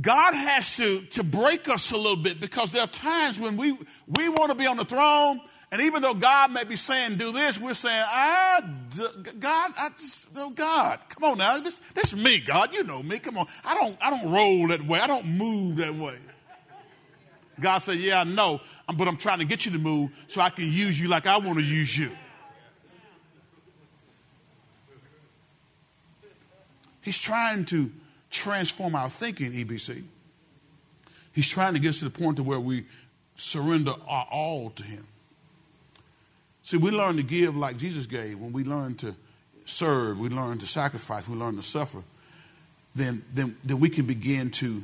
God 0.00 0.34
has 0.34 0.76
to, 0.76 1.02
to 1.02 1.24
break 1.24 1.68
us 1.68 1.90
a 1.90 1.96
little 1.96 2.16
bit 2.16 2.40
because 2.40 2.70
there 2.70 2.82
are 2.82 2.88
times 2.88 3.40
when 3.40 3.56
we, 3.56 3.76
we 4.06 4.28
want 4.28 4.50
to 4.50 4.54
be 4.56 4.66
on 4.66 4.76
the 4.76 4.84
throne, 4.84 5.40
and 5.72 5.80
even 5.82 6.02
though 6.02 6.14
God 6.14 6.52
may 6.52 6.64
be 6.64 6.74
saying, 6.74 7.16
do 7.16 7.30
this, 7.30 7.60
we're 7.60 7.74
saying, 7.74 8.04
ah, 8.06 8.60
God, 9.38 9.72
I 9.78 9.90
just, 9.90 10.26
oh 10.36 10.50
God, 10.50 10.98
come 11.08 11.30
on 11.30 11.38
now. 11.38 11.60
This, 11.60 11.80
this 11.94 12.12
is 12.12 12.20
me, 12.20 12.40
God. 12.40 12.74
You 12.74 12.82
know 12.82 13.02
me. 13.02 13.20
Come 13.20 13.38
on. 13.38 13.46
I 13.64 13.74
don't, 13.74 13.96
I 14.00 14.10
don't 14.10 14.32
roll 14.32 14.66
that 14.68 14.84
way. 14.84 14.98
I 14.98 15.06
don't 15.06 15.26
move 15.26 15.76
that 15.76 15.94
way. 15.94 16.16
God 17.60 17.78
said, 17.78 17.98
yeah, 17.98 18.20
I 18.20 18.24
know, 18.24 18.60
but 18.96 19.06
I'm 19.06 19.16
trying 19.16 19.38
to 19.38 19.44
get 19.44 19.64
you 19.64 19.72
to 19.72 19.78
move 19.78 20.10
so 20.26 20.40
I 20.40 20.50
can 20.50 20.64
use 20.64 20.98
you 20.98 21.08
like 21.08 21.26
I 21.26 21.38
want 21.38 21.58
to 21.58 21.64
use 21.64 21.96
you. 21.96 22.10
He's 27.02 27.18
trying 27.18 27.64
to 27.66 27.90
transform 28.30 28.94
our 28.94 29.08
thinking, 29.08 29.52
EBC. 29.52 30.02
He's 31.32 31.48
trying 31.48 31.74
to 31.74 31.80
get 31.80 31.90
us 31.90 31.98
to 32.00 32.06
the 32.06 32.10
point 32.10 32.36
to 32.38 32.42
where 32.42 32.60
we 32.60 32.86
surrender 33.36 33.94
our 34.08 34.26
all 34.30 34.70
to 34.70 34.82
Him. 34.82 35.06
See, 36.62 36.76
we 36.76 36.90
learn 36.90 37.16
to 37.16 37.22
give 37.22 37.56
like 37.56 37.76
Jesus 37.76 38.06
gave. 38.06 38.38
When 38.38 38.52
we 38.52 38.64
learn 38.64 38.94
to 38.96 39.14
serve, 39.64 40.18
we 40.18 40.28
learn 40.28 40.58
to 40.58 40.66
sacrifice, 40.66 41.28
we 41.28 41.36
learn 41.36 41.56
to 41.56 41.62
suffer, 41.62 42.02
then, 42.94 43.24
then, 43.32 43.56
then 43.64 43.80
we 43.80 43.88
can 43.88 44.06
begin 44.06 44.50
to, 44.50 44.82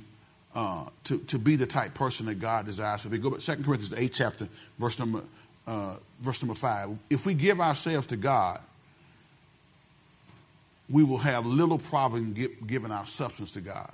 uh, 0.55 0.87
to, 1.05 1.18
to 1.18 1.39
be 1.39 1.57
the 1.57 1.66
type 1.66 1.95
person 1.95 2.27
that 2.27 2.37
God 2.37 2.66
desires 2.66 3.03
to 3.03 3.09
be. 3.09 3.18
Go 3.18 3.31
back, 3.31 3.41
2 3.41 3.55
Corinthians, 3.57 3.91
the 3.91 3.97
8th 3.97 4.12
chapter, 4.14 4.49
verse 4.79 4.99
number, 4.99 5.22
uh, 5.66 5.97
verse 6.20 6.43
number 6.43 6.55
5. 6.55 6.97
If 7.11 7.27
we 7.27 7.35
give 7.35 7.61
ourselves 7.61 8.07
to 8.09 8.16
God, 8.16 8.61
we 10.89 11.03
will 11.03 11.18
have 11.18 11.45
little 11.47 11.79
problem 11.79 12.35
giving 12.66 12.93
our 12.93 13.07
substance 13.07 13.53
to 13.53 13.61
God. 13.61 13.91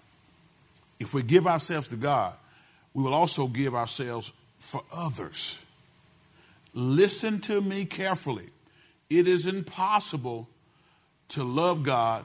If 1.01 1.14
we 1.14 1.22
give 1.22 1.47
ourselves 1.47 1.89
to 1.89 1.97
God, 1.97 2.35
we 2.95 3.03
will 3.03 3.14
also 3.14 3.47
give 3.47 3.74
ourselves 3.74 4.30
for 4.59 4.83
others. 4.93 5.59
Listen 6.75 7.41
to 7.43 7.61
me 7.61 7.85
carefully. 7.85 8.49
It 9.11 9.29
is 9.29 9.47
impossible 9.47 10.49
to 11.29 11.45
love 11.45 11.83
God 11.83 12.25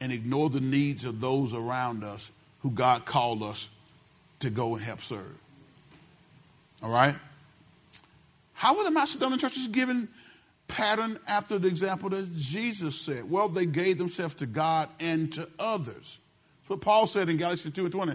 and 0.00 0.12
ignore 0.12 0.50
the 0.50 0.60
needs 0.60 1.04
of 1.04 1.20
those 1.20 1.52
around 1.52 2.04
us 2.04 2.30
who 2.60 2.70
God 2.70 3.04
called 3.04 3.42
us 3.42 3.68
to 4.40 4.50
go 4.50 4.74
and 4.74 4.84
help 4.84 5.02
serve. 5.02 5.38
All 6.82 6.90
right? 6.90 7.14
How 8.52 8.76
were 8.76 8.84
the 8.84 8.90
Macedonian 8.90 9.38
churches 9.38 9.68
given 9.68 10.08
pattern 10.68 11.18
after 11.28 11.58
the 11.58 11.68
example 11.68 12.08
that 12.10 12.34
Jesus 12.36 12.98
said? 12.98 13.30
Well, 13.30 13.48
they 13.48 13.66
gave 13.66 13.98
themselves 13.98 14.34
to 14.36 14.46
God 14.46 14.88
and 15.00 15.32
to 15.34 15.48
others. 15.58 16.18
That's 16.60 16.70
what 16.70 16.80
Paul 16.80 17.06
said 17.06 17.28
in 17.28 17.36
Galatians 17.36 17.74
2 17.74 17.84
and 17.84 17.92
20. 17.92 18.14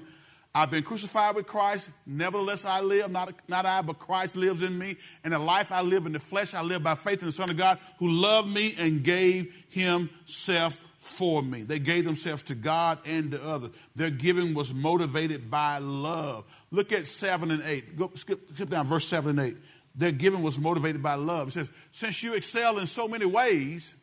I've 0.53 0.69
been 0.69 0.83
crucified 0.83 1.35
with 1.35 1.47
Christ, 1.47 1.89
nevertheless 2.05 2.65
I 2.65 2.81
live, 2.81 3.09
not, 3.09 3.31
not 3.47 3.65
I, 3.65 3.81
but 3.81 3.99
Christ 3.99 4.35
lives 4.35 4.61
in 4.61 4.77
me. 4.77 4.97
And 5.23 5.33
the 5.33 5.39
life 5.39 5.71
I 5.71 5.81
live 5.81 6.05
in 6.05 6.11
the 6.11 6.19
flesh, 6.19 6.53
I 6.53 6.61
live 6.61 6.83
by 6.83 6.95
faith 6.95 7.21
in 7.21 7.27
the 7.27 7.31
Son 7.31 7.49
of 7.49 7.57
God 7.57 7.79
who 7.99 8.09
loved 8.09 8.53
me 8.53 8.75
and 8.77 9.01
gave 9.01 9.55
himself 9.69 10.79
for 10.97 11.41
me. 11.41 11.63
They 11.63 11.79
gave 11.79 12.03
themselves 12.03 12.43
to 12.43 12.55
God 12.55 12.99
and 13.05 13.31
to 13.31 13.41
others. 13.41 13.71
Their 13.95 14.09
giving 14.09 14.53
was 14.53 14.73
motivated 14.73 15.49
by 15.49 15.77
love. 15.77 16.43
Look 16.69 16.91
at 16.91 17.07
7 17.07 17.49
and 17.49 17.63
8. 17.63 17.97
Go, 17.97 18.11
skip, 18.15 18.41
skip 18.53 18.69
down 18.69 18.87
verse 18.87 19.07
7 19.07 19.39
and 19.39 19.47
8 19.47 19.57
their 19.95 20.11
giving 20.11 20.41
was 20.41 20.57
motivated 20.57 21.03
by 21.03 21.15
love. 21.15 21.49
It 21.49 21.51
says, 21.51 21.71
since 21.91 22.23
you 22.23 22.33
excel 22.33 22.77
in 22.77 22.87
so 22.87 23.07
many 23.07 23.25
ways, 23.25 23.93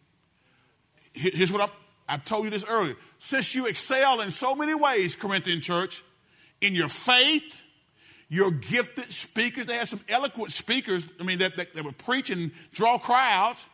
here's 1.12 1.52
what 1.52 1.62
i 1.62 1.68
I 2.10 2.16
told 2.16 2.44
you 2.44 2.50
this 2.50 2.64
earlier. 2.64 2.96
Since 3.18 3.54
you 3.54 3.66
excel 3.66 4.22
in 4.22 4.30
so 4.30 4.54
many 4.54 4.74
ways, 4.74 5.14
Corinthian 5.14 5.60
church, 5.60 6.02
in 6.60 6.74
your 6.74 6.88
faith, 6.88 7.56
your 8.28 8.50
gifted 8.50 9.10
speakers, 9.12 9.66
they 9.66 9.76
had 9.76 9.88
some 9.88 10.00
eloquent 10.08 10.52
speakers, 10.52 11.06
I 11.18 11.22
mean, 11.22 11.38
that, 11.38 11.56
that, 11.56 11.74
that 11.74 11.84
would 11.84 11.98
preach 11.98 12.30
and 12.30 12.50
draw 12.72 12.98
crowds, 12.98 13.66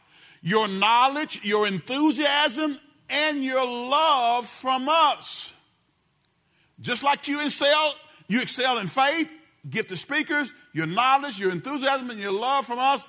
your 0.43 0.69
knowledge, 0.69 1.41
your 1.43 1.67
enthusiasm, 1.67 2.79
and 3.09 3.45
your 3.45 3.65
love 3.65 4.47
from 4.49 4.89
us. 4.89 5.53
Just 6.81 7.03
like 7.03 7.29
you 7.29 7.41
excel, 7.41 7.95
you 8.29 8.43
excel 8.43 8.79
in 8.79 8.87
faith, 8.87 9.33
gifted 9.69 9.99
speakers, 9.99 10.53
your 10.73 10.87
knowledge, 10.87 11.41
your 11.41 11.51
enthusiasm, 11.51 12.11
and 12.11 12.21
your 12.21 12.33
love 12.33 12.67
from 12.67 12.79
us, 12.79 13.07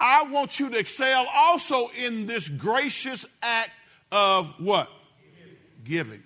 I 0.00 0.24
want 0.30 0.60
you 0.60 0.70
to 0.70 0.78
excel 0.78 1.26
also 1.32 1.88
in 1.88 2.26
this 2.26 2.48
gracious 2.48 3.26
act 3.42 3.70
of 4.12 4.52
what? 4.58 4.88
Giving. 5.36 5.56
Giving. 5.84 6.22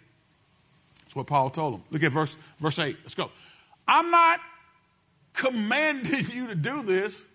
That's 1.00 1.16
what 1.16 1.26
Paul 1.26 1.50
told 1.50 1.74
him. 1.74 1.82
Look 1.90 2.02
at 2.02 2.12
verse, 2.12 2.36
verse 2.62 2.78
8. 2.78 2.96
Let's 3.02 3.14
go. 3.14 3.30
I'm 3.86 4.10
not 4.10 4.40
commanding 5.34 6.24
you 6.32 6.46
to 6.46 6.54
do 6.54 6.82
this, 6.82 7.26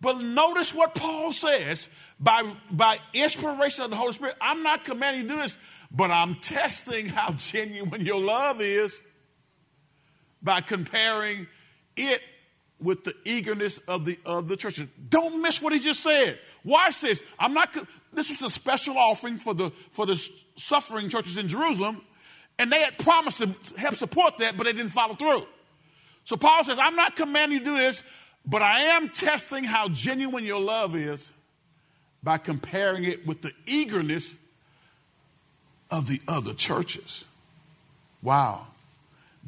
but 0.00 0.20
notice 0.20 0.74
what 0.74 0.94
Paul 0.94 1.32
says. 1.32 1.88
By, 2.20 2.42
by 2.68 2.98
inspiration 3.14 3.84
of 3.84 3.90
the 3.90 3.96
Holy 3.96 4.12
Spirit, 4.12 4.34
I'm 4.40 4.64
not 4.64 4.84
commanding 4.84 5.22
you 5.22 5.28
to 5.28 5.34
do 5.34 5.40
this, 5.40 5.56
but 5.92 6.10
I'm 6.10 6.34
testing 6.36 7.06
how 7.06 7.30
genuine 7.32 8.04
your 8.04 8.20
love 8.20 8.60
is 8.60 9.00
by 10.42 10.60
comparing 10.62 11.46
it 11.96 12.20
with 12.80 13.04
the 13.04 13.14
eagerness 13.24 13.78
of 13.88 14.04
the 14.04 14.18
of 14.24 14.48
the 14.48 14.56
churches. 14.56 14.88
Don't 15.08 15.42
miss 15.42 15.60
what 15.60 15.72
he 15.72 15.78
just 15.78 16.02
said. 16.02 16.38
Watch 16.64 17.00
this. 17.00 17.22
I'm 17.38 17.54
not. 17.54 17.72
This 18.12 18.30
was 18.30 18.42
a 18.42 18.50
special 18.50 18.96
offering 18.96 19.38
for 19.38 19.54
the 19.54 19.70
for 19.90 20.06
the 20.06 20.16
suffering 20.56 21.08
churches 21.08 21.38
in 21.38 21.48
Jerusalem, 21.48 22.02
and 22.58 22.72
they 22.72 22.80
had 22.80 22.98
promised 22.98 23.38
to 23.38 23.54
help 23.76 23.94
support 23.94 24.38
that, 24.38 24.56
but 24.56 24.64
they 24.64 24.72
didn't 24.72 24.90
follow 24.90 25.14
through. 25.14 25.46
So 26.24 26.36
Paul 26.36 26.64
says, 26.64 26.78
"I'm 26.78 26.96
not 26.96 27.16
commanding 27.16 27.58
you 27.58 27.64
to 27.64 27.70
do 27.70 27.76
this, 27.76 28.02
but 28.44 28.62
I 28.62 28.80
am 28.80 29.08
testing 29.10 29.64
how 29.64 29.88
genuine 29.88 30.44
your 30.44 30.60
love 30.60 30.94
is 30.94 31.32
by 32.22 32.38
comparing 32.38 33.04
it 33.04 33.26
with 33.26 33.42
the 33.42 33.52
eagerness 33.66 34.34
of 35.90 36.06
the 36.08 36.20
other 36.28 36.54
churches." 36.54 37.24
Wow 38.20 38.66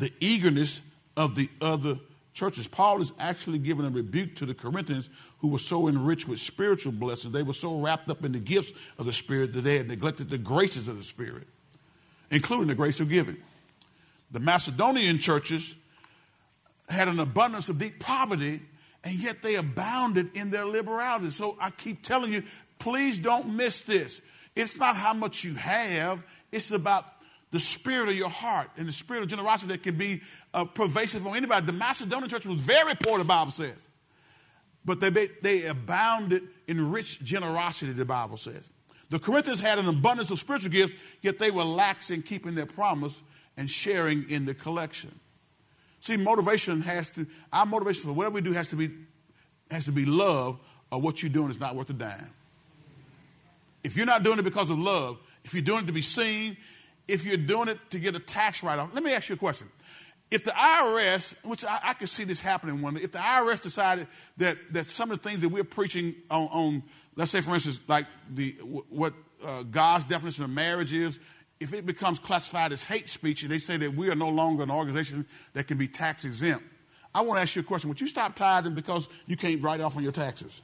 the 0.00 0.12
eagerness 0.18 0.80
of 1.16 1.34
the 1.34 1.48
other 1.60 1.98
churches. 2.32 2.66
Paul 2.66 3.00
is 3.00 3.12
actually 3.18 3.58
giving 3.58 3.86
a 3.86 3.90
rebuke 3.90 4.34
to 4.36 4.46
the 4.46 4.54
Corinthians 4.54 5.10
who 5.38 5.48
were 5.48 5.58
so 5.58 5.88
enriched 5.88 6.26
with 6.26 6.40
spiritual 6.40 6.92
blessings. 6.92 7.32
They 7.32 7.42
were 7.42 7.54
so 7.54 7.78
wrapped 7.78 8.08
up 8.10 8.24
in 8.24 8.32
the 8.32 8.40
gifts 8.40 8.72
of 8.98 9.06
the 9.06 9.12
Spirit 9.12 9.52
that 9.52 9.62
they 9.62 9.76
had 9.76 9.88
neglected 9.88 10.30
the 10.30 10.38
graces 10.38 10.88
of 10.88 10.96
the 10.96 11.04
Spirit, 11.04 11.46
including 12.30 12.68
the 12.68 12.74
grace 12.74 13.00
of 13.00 13.08
giving. 13.08 13.36
The 14.30 14.40
Macedonian 14.40 15.18
churches 15.18 15.74
had 16.88 17.08
an 17.08 17.18
abundance 17.20 17.68
of 17.68 17.78
deep 17.78 17.98
poverty, 18.00 18.60
and 19.04 19.14
yet 19.14 19.42
they 19.42 19.56
abounded 19.56 20.36
in 20.36 20.50
their 20.50 20.64
liberality. 20.64 21.30
So 21.30 21.56
I 21.60 21.70
keep 21.70 22.02
telling 22.02 22.32
you, 22.32 22.42
please 22.78 23.18
don't 23.18 23.54
miss 23.54 23.82
this. 23.82 24.20
It's 24.56 24.76
not 24.76 24.96
how 24.96 25.14
much 25.14 25.44
you 25.44 25.54
have, 25.54 26.24
it's 26.52 26.70
about 26.70 27.04
the 27.52 27.60
spirit 27.60 28.08
of 28.08 28.14
your 28.14 28.28
heart 28.28 28.70
and 28.76 28.86
the 28.86 28.92
spirit 28.92 29.22
of 29.22 29.28
generosity 29.28 29.72
that 29.72 29.82
can 29.82 29.96
be 29.96 30.20
uh, 30.54 30.64
pervasive 30.64 31.26
on 31.26 31.36
anybody. 31.36 31.66
The 31.66 31.72
Macedonian 31.72 32.28
church 32.28 32.46
was 32.46 32.60
very 32.60 32.94
poor, 32.94 33.18
the 33.18 33.24
Bible 33.24 33.50
says. 33.50 33.88
But 34.84 35.00
they, 35.00 35.10
they 35.10 35.66
abounded 35.66 36.42
in 36.66 36.90
rich 36.90 37.22
generosity, 37.22 37.92
the 37.92 38.04
Bible 38.04 38.36
says. 38.36 38.70
The 39.10 39.18
Corinthians 39.18 39.60
had 39.60 39.78
an 39.78 39.88
abundance 39.88 40.30
of 40.30 40.38
spiritual 40.38 40.70
gifts, 40.70 40.94
yet 41.20 41.38
they 41.38 41.50
were 41.50 41.64
lax 41.64 42.10
in 42.10 42.22
keeping 42.22 42.54
their 42.54 42.66
promise 42.66 43.22
and 43.56 43.68
sharing 43.68 44.30
in 44.30 44.46
the 44.46 44.54
collection. 44.54 45.10
See, 46.00 46.16
motivation 46.16 46.80
has 46.82 47.10
to, 47.10 47.26
our 47.52 47.66
motivation 47.66 48.04
for 48.04 48.12
whatever 48.12 48.36
we 48.36 48.40
do 48.40 48.52
has 48.52 48.68
to 48.68 48.76
be, 48.76 48.90
has 49.70 49.84
to 49.84 49.92
be 49.92 50.06
love, 50.06 50.58
or 50.90 51.00
what 51.00 51.22
you're 51.22 51.32
doing 51.32 51.50
is 51.50 51.60
not 51.60 51.74
worth 51.74 51.90
a 51.90 51.92
dime. 51.92 52.30
If 53.82 53.96
you're 53.96 54.06
not 54.06 54.22
doing 54.22 54.38
it 54.38 54.42
because 54.42 54.70
of 54.70 54.78
love, 54.78 55.18
if 55.44 55.54
you're 55.54 55.62
doing 55.62 55.84
it 55.84 55.86
to 55.88 55.92
be 55.92 56.02
seen, 56.02 56.56
if 57.08 57.24
you're 57.24 57.36
doing 57.36 57.68
it 57.68 57.78
to 57.90 57.98
get 57.98 58.14
a 58.14 58.20
tax 58.20 58.62
write 58.62 58.78
off, 58.78 58.94
let 58.94 59.02
me 59.02 59.12
ask 59.12 59.28
you 59.28 59.34
a 59.34 59.38
question. 59.38 59.68
If 60.30 60.44
the 60.44 60.52
IRS, 60.52 61.34
which 61.44 61.64
I, 61.64 61.80
I 61.82 61.94
can 61.94 62.06
see 62.06 62.24
this 62.24 62.40
happening 62.40 62.80
one 62.80 62.94
day, 62.94 63.02
if 63.02 63.12
the 63.12 63.18
IRS 63.18 63.60
decided 63.60 64.06
that, 64.36 64.56
that 64.72 64.88
some 64.88 65.10
of 65.10 65.20
the 65.20 65.28
things 65.28 65.40
that 65.40 65.48
we're 65.48 65.64
preaching 65.64 66.14
on, 66.30 66.48
on 66.52 66.82
let's 67.20 67.30
say, 67.30 67.42
for 67.42 67.52
instance, 67.52 67.80
like 67.86 68.06
the, 68.30 68.52
what 68.88 69.12
uh, 69.44 69.62
God's 69.64 70.06
definition 70.06 70.42
of 70.42 70.48
marriage 70.48 70.94
is, 70.94 71.20
if 71.60 71.74
it 71.74 71.84
becomes 71.84 72.18
classified 72.18 72.72
as 72.72 72.82
hate 72.82 73.10
speech 73.10 73.42
and 73.42 73.52
they 73.52 73.58
say 73.58 73.76
that 73.76 73.94
we 73.94 74.10
are 74.10 74.14
no 74.14 74.30
longer 74.30 74.62
an 74.62 74.70
organization 74.70 75.26
that 75.52 75.68
can 75.68 75.76
be 75.76 75.86
tax 75.86 76.24
exempt, 76.24 76.64
I 77.14 77.20
want 77.20 77.36
to 77.36 77.42
ask 77.42 77.54
you 77.56 77.60
a 77.60 77.64
question. 77.64 77.90
Would 77.90 78.00
you 78.00 78.06
stop 78.06 78.36
tithing 78.36 78.74
because 78.74 79.10
you 79.26 79.36
can't 79.36 79.62
write 79.62 79.80
off 79.80 79.98
on 79.98 80.02
your 80.02 80.12
taxes? 80.12 80.62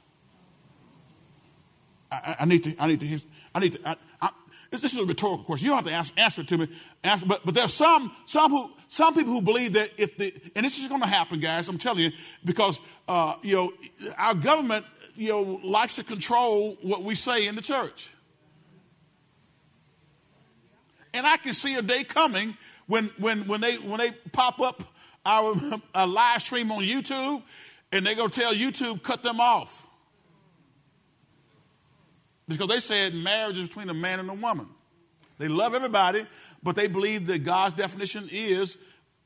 I, 2.11 2.37
I 2.39 2.45
need 2.45 2.63
to, 2.63 2.75
I 2.79 2.87
need 2.87 3.01
to, 3.01 3.19
I 3.53 3.59
need 3.59 3.73
to, 3.73 3.89
I, 3.89 3.95
I, 4.19 4.29
this, 4.71 4.83
is 4.83 4.97
a 4.97 5.05
rhetorical 5.05 5.45
question. 5.45 5.65
You 5.65 5.71
don't 5.71 5.85
have 5.85 5.87
to 5.87 5.93
ask, 5.93 6.13
answer 6.17 6.41
it 6.41 6.47
to 6.47 6.57
me. 6.57 6.69
But, 7.03 7.45
but 7.45 7.53
there 7.53 7.65
are 7.65 7.69
some, 7.69 8.11
some, 8.25 8.49
who, 8.49 8.71
some 8.87 9.13
people 9.13 9.31
who 9.31 9.41
believe 9.43 9.73
that 9.73 9.91
if 9.97 10.17
the, 10.17 10.33
and 10.55 10.65
this 10.65 10.79
is 10.79 10.87
going 10.87 11.01
to 11.01 11.07
happen, 11.07 11.39
guys, 11.39 11.69
I'm 11.69 11.77
telling 11.77 12.05
you, 12.05 12.11
because, 12.43 12.81
uh, 13.07 13.35
you 13.43 13.55
know, 13.55 13.73
our 14.17 14.33
government, 14.33 14.85
you 15.17 15.29
know, 15.29 15.59
likes 15.63 15.95
to 15.95 16.03
control 16.03 16.77
what 16.83 17.03
we 17.03 17.15
say 17.15 17.47
in 17.47 17.55
the 17.55 17.61
church. 17.61 18.11
And 21.13 21.25
I 21.25 21.37
can 21.37 21.53
see 21.53 21.75
a 21.75 21.81
day 21.81 22.03
coming 22.03 22.55
when, 22.85 23.05
when, 23.17 23.47
when, 23.47 23.59
they, 23.59 23.75
when 23.77 23.97
they 23.97 24.11
pop 24.31 24.59
up 24.59 24.83
our, 25.25 25.55
our 25.95 26.05
live 26.05 26.43
stream 26.43 26.71
on 26.71 26.83
YouTube 26.83 27.41
and 27.91 28.05
they're 28.05 28.15
going 28.15 28.29
to 28.29 28.39
tell 28.39 28.53
YouTube, 28.53 29.01
cut 29.01 29.23
them 29.23 29.39
off. 29.39 29.85
Because 32.47 32.67
they 32.67 32.79
said 32.79 33.15
marriage 33.15 33.57
is 33.57 33.67
between 33.67 33.89
a 33.89 33.95
man 33.95 34.19
and 34.19 34.29
a 34.29 34.35
woman. 34.35 34.67
They 35.39 35.47
love 35.47 35.73
everybody, 35.73 36.25
but 36.61 36.75
they 36.75 36.87
believe 36.87 37.25
that 37.27 37.43
God's 37.43 37.73
definition 37.73 38.29
is 38.31 38.77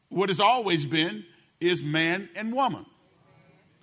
what 0.07 0.29
it's 0.29 0.39
always 0.39 0.85
been 0.85 1.25
is 1.59 1.83
man 1.83 2.29
and 2.35 2.53
woman. 2.53 2.85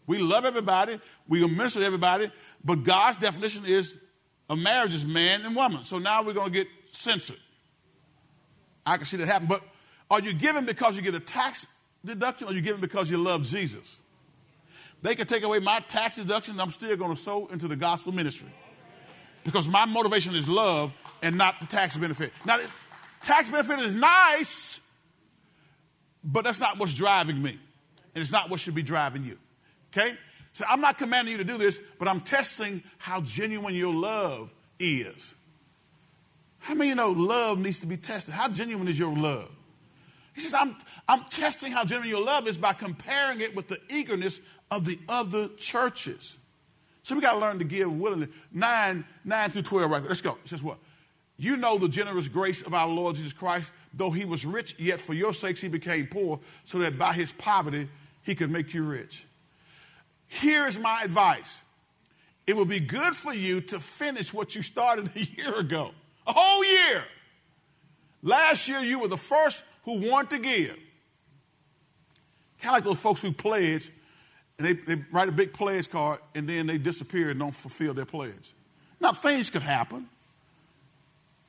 We 0.08 0.18
love 0.18 0.46
everybody, 0.46 0.98
we 1.28 1.46
minister 1.46 1.80
to 1.80 1.86
everybody, 1.86 2.32
but 2.64 2.82
God's 2.82 3.18
definition 3.18 3.64
is 3.66 3.94
a 4.48 4.56
marriage 4.56 4.94
is 4.94 5.04
man 5.04 5.44
and 5.44 5.54
woman. 5.54 5.84
So 5.84 5.98
now 5.98 6.22
we're 6.22 6.32
going 6.32 6.50
to 6.50 6.58
get 6.58 6.66
censored. 6.92 7.36
I 8.86 8.96
can 8.96 9.04
see 9.04 9.18
that 9.18 9.28
happen. 9.28 9.48
But 9.48 9.62
are 10.10 10.20
you 10.20 10.32
giving 10.32 10.64
because 10.64 10.96
you 10.96 11.02
get 11.02 11.14
a 11.14 11.20
tax 11.20 11.66
deduction 12.02 12.48
or 12.48 12.52
are 12.52 12.54
you 12.54 12.62
giving 12.62 12.80
because 12.80 13.10
you 13.10 13.18
love 13.18 13.42
Jesus? 13.44 13.96
They 15.02 15.14
can 15.14 15.26
take 15.26 15.42
away 15.42 15.58
my 15.58 15.80
tax 15.80 16.16
deduction, 16.16 16.58
I'm 16.58 16.70
still 16.70 16.96
going 16.96 17.14
to 17.14 17.20
sow 17.20 17.46
into 17.48 17.68
the 17.68 17.76
gospel 17.76 18.12
ministry 18.12 18.48
because 19.44 19.68
my 19.68 19.84
motivation 19.84 20.34
is 20.34 20.48
love 20.48 20.92
and 21.22 21.36
not 21.36 21.60
the 21.60 21.66
tax 21.66 21.98
benefit. 21.98 22.32
Now, 22.46 22.58
tax 23.20 23.50
benefit 23.50 23.78
is 23.80 23.94
nice, 23.94 24.80
but 26.24 26.44
that's 26.44 26.60
not 26.60 26.78
what's 26.78 26.94
driving 26.94 27.42
me. 27.42 27.58
And 28.14 28.22
it's 28.22 28.32
not 28.32 28.48
what 28.48 28.58
should 28.58 28.74
be 28.74 28.82
driving 28.82 29.24
you. 29.24 29.38
Okay? 29.98 30.16
So 30.52 30.64
I'm 30.68 30.80
not 30.80 30.98
commanding 30.98 31.32
you 31.32 31.38
to 31.38 31.44
do 31.44 31.58
this, 31.58 31.80
but 31.98 32.08
I'm 32.08 32.20
testing 32.20 32.82
how 32.98 33.20
genuine 33.20 33.74
your 33.74 33.94
love 33.94 34.52
is. 34.78 35.34
How 36.58 36.74
many 36.74 36.90
you 36.90 36.94
know 36.94 37.10
love 37.10 37.58
needs 37.58 37.78
to 37.80 37.86
be 37.86 37.96
tested? 37.96 38.34
How 38.34 38.48
genuine 38.48 38.88
is 38.88 38.98
your 38.98 39.16
love? 39.16 39.50
He 40.34 40.40
says, 40.40 40.54
I'm, 40.54 40.76
I'm 41.08 41.24
testing 41.24 41.72
how 41.72 41.84
genuine 41.84 42.08
your 42.08 42.24
love 42.24 42.46
is 42.46 42.58
by 42.58 42.72
comparing 42.72 43.40
it 43.40 43.56
with 43.56 43.68
the 43.68 43.80
eagerness 43.90 44.40
of 44.70 44.84
the 44.84 44.98
other 45.08 45.48
churches. 45.56 46.36
So 47.02 47.14
we 47.14 47.20
got 47.20 47.32
to 47.32 47.38
learn 47.38 47.58
to 47.58 47.64
give 47.64 47.92
willingly. 47.92 48.28
9, 48.52 49.04
9 49.24 49.50
through 49.50 49.62
12, 49.62 49.90
right? 49.90 50.02
Let's 50.02 50.20
go. 50.20 50.38
It 50.44 50.48
says 50.48 50.62
what? 50.62 50.78
You 51.38 51.56
know 51.56 51.78
the 51.78 51.88
generous 51.88 52.28
grace 52.28 52.62
of 52.62 52.74
our 52.74 52.88
Lord 52.88 53.16
Jesus 53.16 53.32
Christ. 53.32 53.72
Though 53.94 54.10
he 54.10 54.24
was 54.24 54.44
rich, 54.44 54.74
yet 54.78 55.00
for 55.00 55.14
your 55.14 55.32
sakes 55.32 55.60
he 55.60 55.68
became 55.68 56.06
poor, 56.06 56.40
so 56.64 56.78
that 56.80 56.98
by 56.98 57.12
his 57.12 57.32
poverty 57.32 57.88
he 58.22 58.34
could 58.34 58.50
make 58.50 58.74
you 58.74 58.82
rich. 58.82 59.24
Here's 60.28 60.78
my 60.78 61.02
advice 61.02 61.60
it 62.46 62.56
would 62.56 62.68
be 62.68 62.80
good 62.80 63.14
for 63.14 63.34
you 63.34 63.60
to 63.60 63.80
finish 63.80 64.32
what 64.32 64.54
you 64.54 64.62
started 64.62 65.10
a 65.14 65.20
year 65.36 65.54
ago, 65.58 65.90
a 66.26 66.32
whole 66.32 66.64
year. 66.64 67.04
Last 68.22 68.68
year, 68.68 68.78
you 68.78 69.00
were 69.00 69.08
the 69.08 69.16
first 69.16 69.62
who 69.84 70.10
wanted 70.10 70.30
to 70.30 70.38
give. 70.38 70.76
Kind 72.60 72.70
of 72.70 72.72
like 72.72 72.84
those 72.84 73.00
folks 73.00 73.22
who 73.22 73.32
pledge 73.32 73.90
and 74.58 74.66
they, 74.66 74.72
they 74.72 75.02
write 75.12 75.28
a 75.28 75.32
big 75.32 75.52
pledge 75.52 75.88
card 75.88 76.18
and 76.34 76.48
then 76.48 76.66
they 76.66 76.78
disappear 76.78 77.28
and 77.30 77.38
don't 77.38 77.54
fulfill 77.54 77.94
their 77.94 78.04
pledge. 78.04 78.54
Now, 79.00 79.12
things 79.12 79.50
could 79.50 79.62
happen. 79.62 80.08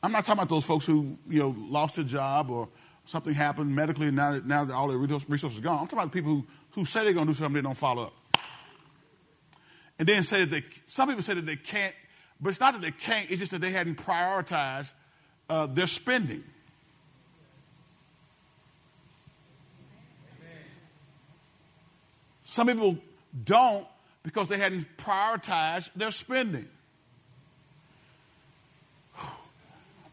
I'm 0.03 0.11
not 0.11 0.25
talking 0.25 0.39
about 0.39 0.49
those 0.49 0.65
folks 0.65 0.85
who, 0.85 1.17
you 1.27 1.39
know, 1.39 1.55
lost 1.57 1.95
their 1.95 2.05
job 2.05 2.51
or 2.51 2.69
something 3.05 3.33
happened 3.33 3.75
medically 3.75 4.07
and 4.07 4.15
now, 4.15 4.39
now 4.45 4.63
that 4.63 4.73
all 4.73 4.87
their 4.87 4.97
resources 4.97 5.57
are 5.57 5.61
gone. 5.61 5.79
I'm 5.79 5.85
talking 5.85 5.99
about 5.99 6.11
the 6.11 6.21
people 6.21 6.31
who, 6.31 6.45
who 6.71 6.85
say 6.85 7.03
they're 7.03 7.13
going 7.13 7.25
to 7.25 7.33
do 7.33 7.37
something, 7.37 7.55
they 7.55 7.61
don't 7.61 7.75
follow 7.75 8.03
up. 8.03 8.13
And 9.99 10.07
then 10.07 10.23
say 10.23 10.45
that 10.45 10.51
they, 10.51 10.63
some 10.85 11.09
people 11.09 11.21
say 11.21 11.33
that 11.33 11.45
they 11.45 11.57
can't, 11.57 11.93
but 12.39 12.49
it's 12.49 12.59
not 12.59 12.73
that 12.73 12.81
they 12.81 12.91
can't, 12.91 13.29
it's 13.29 13.39
just 13.39 13.51
that 13.51 13.59
they 13.59 13.71
hadn't 13.71 13.95
prioritized 13.95 14.93
uh, 15.49 15.65
their 15.65 15.87
spending. 15.87 16.43
Some 22.43 22.67
people 22.67 22.97
don't 23.43 23.85
because 24.23 24.47
they 24.47 24.57
hadn't 24.57 24.85
prioritized 24.97 25.91
their 25.95 26.11
spending. 26.11 26.67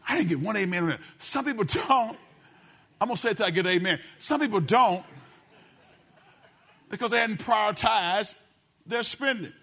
I 0.07 0.17
didn't 0.17 0.29
get 0.29 0.39
one 0.39 0.55
amen 0.55 0.83
on 0.83 0.89
that. 0.89 0.99
Some 1.17 1.45
people 1.45 1.63
don't. 1.87 2.17
I'm 2.99 3.07
going 3.07 3.15
to 3.15 3.21
say 3.21 3.31
it 3.31 3.37
till 3.37 3.45
I 3.45 3.51
get 3.51 3.65
amen. 3.65 3.99
Some 4.19 4.41
people 4.41 4.59
don't 4.59 5.03
because 6.89 7.11
they 7.11 7.19
hadn't 7.19 7.39
prioritized 7.39 8.35
their 8.85 9.03
spending. 9.03 9.53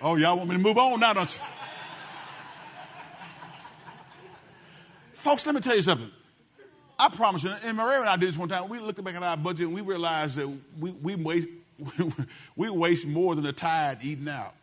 Oh, 0.00 0.16
y'all 0.16 0.36
want 0.36 0.48
me 0.48 0.56
to 0.56 0.62
move 0.62 0.78
on 0.78 1.00
now, 1.00 1.12
don't 1.12 1.34
you? 1.34 1.42
Folks, 5.12 5.44
let 5.44 5.54
me 5.54 5.60
tell 5.60 5.74
you 5.74 5.82
something. 5.82 6.10
I 6.98 7.08
promise 7.08 7.42
you, 7.42 7.50
and 7.64 7.76
Maria 7.76 8.00
and 8.00 8.08
I 8.08 8.16
did 8.16 8.28
this 8.28 8.36
one 8.36 8.48
time. 8.48 8.68
We 8.68 8.78
looked 8.78 9.02
back 9.02 9.14
at 9.14 9.22
our 9.22 9.36
budget 9.36 9.66
and 9.66 9.74
we 9.74 9.80
realized 9.80 10.36
that 10.36 10.48
we, 10.78 10.90
we, 10.90 11.14
waste, 11.16 11.48
we 12.56 12.70
waste 12.70 13.06
more 13.06 13.34
than 13.34 13.46
a 13.46 13.52
tide 13.52 13.98
eating 14.02 14.28
out. 14.28 14.54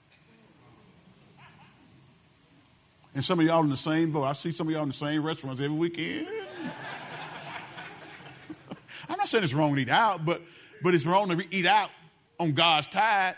And 3.13 3.23
some 3.23 3.39
of 3.39 3.45
y'all 3.45 3.63
in 3.63 3.69
the 3.69 3.77
same 3.77 4.11
boat. 4.11 4.23
I 4.23 4.33
see 4.33 4.51
some 4.51 4.67
of 4.67 4.73
y'all 4.73 4.83
in 4.83 4.89
the 4.89 4.93
same 4.93 5.23
restaurants 5.23 5.61
every 5.61 5.75
weekend. 5.75 6.27
I'm 9.09 9.17
not 9.17 9.29
saying 9.29 9.43
it's 9.43 9.53
wrong 9.53 9.75
to 9.75 9.81
eat 9.81 9.89
out, 9.89 10.25
but, 10.25 10.41
but 10.81 10.93
it's 10.93 11.05
wrong 11.05 11.29
to 11.29 11.45
eat 11.51 11.65
out 11.65 11.89
on 12.39 12.53
God's 12.53 12.87
tide. 12.87 13.35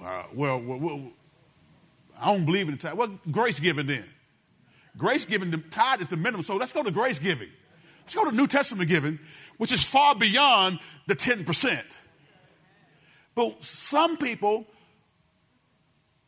Well, 0.00 0.26
well, 0.34 0.60
well, 0.60 0.78
well 0.78 1.12
I 2.20 2.32
don't 2.34 2.44
believe 2.44 2.68
in 2.68 2.76
the 2.76 2.80
tide. 2.80 2.94
Well, 2.94 3.18
grace 3.30 3.60
giving 3.60 3.86
then. 3.86 4.04
Grace 4.96 5.24
giving, 5.24 5.50
the 5.50 5.58
tithe 5.58 6.00
is 6.00 6.08
the 6.08 6.16
minimum. 6.16 6.42
So 6.42 6.56
let's 6.56 6.72
go 6.72 6.82
to 6.82 6.90
grace 6.90 7.18
giving. 7.18 7.48
Let's 8.00 8.14
go 8.14 8.28
to 8.28 8.34
New 8.34 8.46
Testament 8.46 8.88
giving, 8.88 9.18
which 9.58 9.72
is 9.72 9.84
far 9.84 10.14
beyond 10.14 10.80
the 11.06 11.14
10%. 11.14 11.82
But 13.34 13.62
some 13.62 14.16
people 14.16 14.66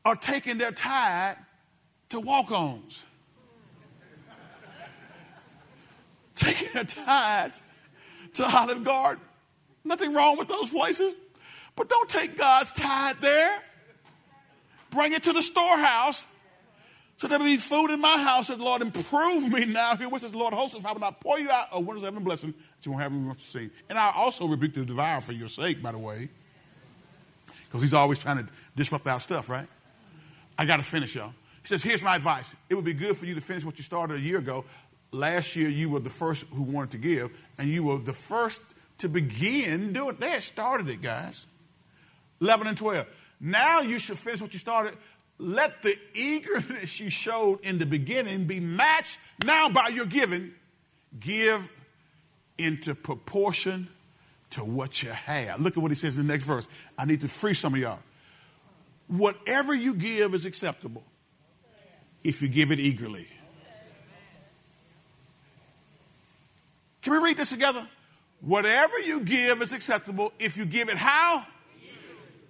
are 0.05 0.17
taking 0.17 0.59
their 0.59 0.71
tithe 0.71 1.37
to 2.11 2.21
Walk-On's. 2.21 3.03
taking 6.35 6.69
their 6.73 6.85
tithes 6.85 7.63
to 8.35 8.45
Olive 8.45 8.85
Garden. 8.85 9.23
Nothing 9.85 10.15
wrong 10.15 10.39
with 10.39 10.49
those 10.49 10.71
places. 10.71 11.17
But 11.77 11.89
don't 11.89 12.09
take 12.09 12.37
God's 12.37 12.71
tithe 12.73 13.17
there. 13.21 13.59
Bring 14.91 15.13
it 15.13 15.23
to 15.25 15.33
the 15.33 15.43
storehouse 15.43 16.25
so 17.23 17.29
there 17.29 17.39
will 17.39 17.47
be 17.47 17.57
food 17.57 17.93
in 17.93 18.01
my 18.01 18.19
house. 18.19 18.51
And 18.51 18.61
Lord, 18.61 18.83
improve 18.83 19.49
me 19.49 19.65
now. 19.69 19.95
Here, 19.95 20.09
which 20.09 20.23
the 20.23 20.37
Lord 20.37 20.53
host, 20.53 20.77
if 20.77 20.85
I 20.85 20.91
will 20.91 20.99
not 20.99 21.21
pour 21.21 21.39
you 21.39 21.49
out 21.53 21.69
a 21.71 21.79
windows 21.79 22.03
of 22.03 22.09
heaven 22.09 22.25
blessing, 22.25 22.51
that 22.51 22.85
you 22.85 22.91
won't 22.91 23.01
have 23.01 23.13
room 23.13 23.33
to 23.33 23.41
see. 23.41 23.71
And 23.89 23.97
I 23.97 24.11
also 24.13 24.45
rebuke 24.49 24.75
the 24.75 24.85
devourer 24.85 25.21
for 25.21 25.31
your 25.31 25.47
sake, 25.47 25.81
by 25.81 25.93
the 25.93 25.99
way. 25.99 26.29
Because 27.67 27.81
he's 27.81 27.95
always 27.95 28.19
trying 28.19 28.45
to 28.45 28.53
disrupt 28.75 29.07
our 29.07 29.21
stuff, 29.21 29.49
right? 29.49 29.69
I 30.59 30.65
got 30.65 30.79
to 30.79 30.83
finish, 30.83 31.15
y'all. 31.15 31.33
He 31.63 31.69
says, 31.69 31.81
Here's 31.81 32.03
my 32.03 32.17
advice. 32.17 32.57
It 32.69 32.75
would 32.75 32.85
be 32.85 32.93
good 32.93 33.17
for 33.17 33.27
you 33.27 33.37
to 33.37 33.41
finish 33.41 33.65
what 33.65 33.79
you 33.79 33.85
started 33.85 34.17
a 34.17 34.21
year 34.21 34.39
ago. 34.39 34.65
Last 35.13 35.55
year, 35.55 35.69
you 35.69 35.91
were 35.91 36.01
the 36.01 36.11
first 36.11 36.45
who 36.49 36.63
wanted 36.63 36.91
to 36.91 36.99
give, 36.99 37.31
and 37.57 37.69
you 37.69 37.85
were 37.85 37.99
the 37.99 38.13
first 38.13 38.63
to 38.99 39.09
begin 39.09 39.93
doing 39.93 40.17
it. 40.17 40.21
They 40.21 40.31
had 40.31 40.43
started 40.43 40.89
it, 40.89 41.03
guys. 41.03 41.47
11 42.43 42.67
and 42.67 42.77
12. 42.77 43.07
Now 43.41 43.81
you 43.81 43.99
should 43.99 44.19
finish 44.19 44.41
what 44.41 44.53
you 44.53 44.59
started. 44.59 44.95
Let 45.39 45.83
the 45.83 45.97
eagerness 46.15 47.01
you 47.01 47.09
showed 47.09 47.65
in 47.65 47.79
the 47.79 47.87
beginning 47.87 48.45
be 48.45 48.61
matched 48.61 49.19
now 49.45 49.69
by 49.69 49.89
your 49.89 50.07
giving. 50.07 50.53
Give 51.19 51.71
into 52.59 52.95
proportion 52.95 53.89
to 54.51 54.61
what 54.61 55.03
you 55.03 55.11
have. 55.11 55.61
Look 55.61 55.77
at 55.77 55.83
what 55.83 55.91
he 55.91 55.95
says 55.95 56.19
in 56.19 56.27
the 56.27 56.33
next 56.33 56.45
verse. 56.45 56.69
I 56.99 57.05
need 57.05 57.21
to 57.23 57.29
free 57.29 57.55
some 57.55 57.75
of 57.75 57.81
y'all. 57.81 58.01
Whatever 59.09 59.75
you 59.75 59.95
give 59.95 60.35
is 60.35 60.45
acceptable 60.47 61.03
if 62.25 62.43
you 62.43 62.49
give 62.49 62.71
it 62.71 62.81
eagerly. 62.81 63.27
Can 67.03 67.15
we 67.15 67.19
read 67.19 67.37
this 67.37 67.51
together? 67.51 67.87
Whatever 68.41 68.99
you 69.01 69.21
give 69.21 69.61
is 69.63 69.73
acceptable 69.73 70.33
if 70.39 70.57
you 70.57 70.67
give 70.67 70.89
it 70.89 70.97
how? 70.97 71.45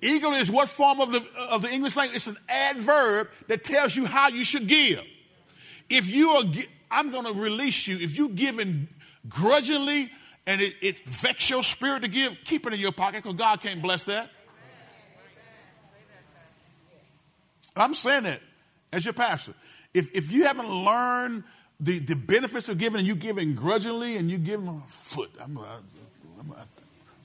Eagerly 0.03 0.40
is 0.40 0.50
what 0.50 0.68
form 0.68 1.00
of 1.00 1.12
the, 1.12 1.24
of 1.38 1.62
the 1.62 1.70
English 1.70 1.94
language? 1.94 2.16
It's 2.16 2.26
an 2.26 2.36
adverb 2.48 3.28
that 3.46 3.62
tells 3.62 3.94
you 3.94 4.05
how 4.05 4.28
you 4.28 4.44
should 4.44 4.66
give. 4.66 5.03
If 5.88 6.09
you 6.09 6.30
are, 6.30 6.44
I'm 6.90 7.12
going 7.12 7.24
to 7.26 7.32
release 7.32 7.86
you. 7.86 7.96
If 7.98 8.18
you 8.18 8.30
giving 8.30 8.88
grudgingly 9.28 10.11
and 10.46 10.61
it, 10.61 10.74
it 10.82 11.09
vexes 11.09 11.50
your 11.50 11.62
spirit 11.62 12.03
to 12.03 12.09
give, 12.09 12.36
keep 12.44 12.66
it 12.66 12.72
in 12.72 12.80
your 12.80 12.90
pocket 12.90 13.22
because 13.22 13.38
God 13.38 13.61
can't 13.61 13.80
bless 13.80 14.03
that. 14.05 14.28
I'm 17.76 17.94
saying 17.94 18.24
that 18.24 18.40
as 18.92 19.05
your 19.05 19.14
pastor. 19.14 19.55
If, 19.94 20.14
if 20.14 20.32
you 20.32 20.44
haven't 20.44 20.68
learned 20.68 21.44
the, 21.78 22.00
the 22.00 22.16
benefits 22.16 22.68
of 22.68 22.78
giving 22.78 22.98
and 22.98 23.07
you 23.07 23.14
giving 23.14 23.55
grudgingly 23.55 24.16
and 24.16 24.30
you 24.30 24.38
give 24.38 24.64
them 24.64 24.82
a 24.82 24.88
foot, 24.88 25.30
I'm, 25.40 25.57
a, 25.57 25.80
I'm 26.40 26.53
I 26.53 26.64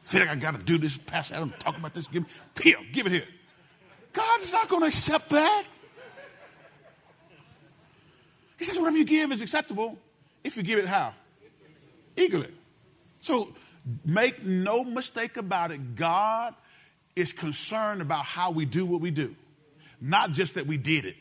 feel 0.08 0.22
like 0.22 0.30
I 0.30 0.36
got 0.36 0.56
to 0.56 0.64
do 0.64 0.78
this, 0.78 0.98
Pastor 0.98 1.36
Adam, 1.36 1.54
talking 1.60 1.82
about 1.82 1.94
this, 1.94 2.08
give 2.08 2.24
me, 2.24 2.30
here, 2.64 2.78
give 2.94 3.08
it 3.08 3.12
here. 3.12 3.28
God 4.14 4.42
is 4.42 4.54
not 4.54 4.70
going 4.70 4.82
to 4.82 4.88
accept 4.88 5.30
that. 5.32 5.66
He 8.58 8.64
says, 8.64 8.80
whatever 8.80 8.98
you 8.98 9.06
give 9.06 9.34
is 9.34 9.42
acceptable 9.42 9.98
if 10.46 10.56
you 10.56 10.64
give 10.64 10.80
it 10.80 10.86
how? 10.86 11.14
Eagerly. 12.16 12.52
So 13.20 13.54
make 14.06 14.44
no 14.44 14.86
mistake 14.86 15.36
about 15.36 15.72
it. 15.72 15.96
God 15.96 16.56
is 17.18 17.34
concerned 17.34 18.02
about 18.02 18.24
how 18.24 18.52
we 18.52 18.64
do 18.64 18.86
what 18.86 19.02
we 19.02 19.12
do, 19.12 19.36
not 20.00 20.32
just 20.32 20.54
that 20.54 20.66
we 20.66 20.78
did 20.78 21.06
it. 21.06 21.18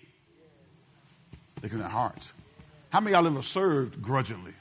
Look 1.60 1.72
in 1.72 1.82
our 1.82 1.88
hearts. 1.88 2.32
How 2.90 3.00
many 3.00 3.14
of 3.14 3.24
y'all 3.24 3.32
ever 3.32 3.42
served 3.42 4.00
grudgingly? 4.00 4.52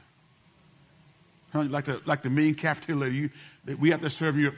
Like 1.55 1.85
the, 1.85 2.01
like 2.05 2.21
the 2.21 2.29
mean 2.29 2.53
cafeteria 2.53 2.99
lady, 2.99 3.15
you, 3.15 3.29
we 3.77 3.89
have 3.91 4.01
to 4.01 4.09
serve 4.09 4.37
you 4.37 4.51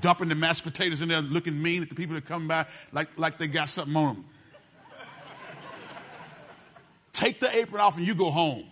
dumping 0.00 0.28
the 0.28 0.34
mashed 0.34 0.62
potatoes 0.62 1.00
in 1.00 1.08
there, 1.08 1.22
looking 1.22 1.60
mean 1.60 1.82
at 1.82 1.88
the 1.88 1.94
people 1.94 2.14
that 2.14 2.24
come 2.24 2.46
by 2.46 2.66
like, 2.92 3.08
like 3.16 3.38
they 3.38 3.46
got 3.46 3.68
something 3.68 3.96
on 3.96 4.14
them. 4.14 4.24
Take 7.12 7.40
the 7.40 7.54
apron 7.56 7.80
off 7.80 7.96
and 7.96 8.06
you 8.06 8.14
go 8.14 8.30
home. 8.30 8.64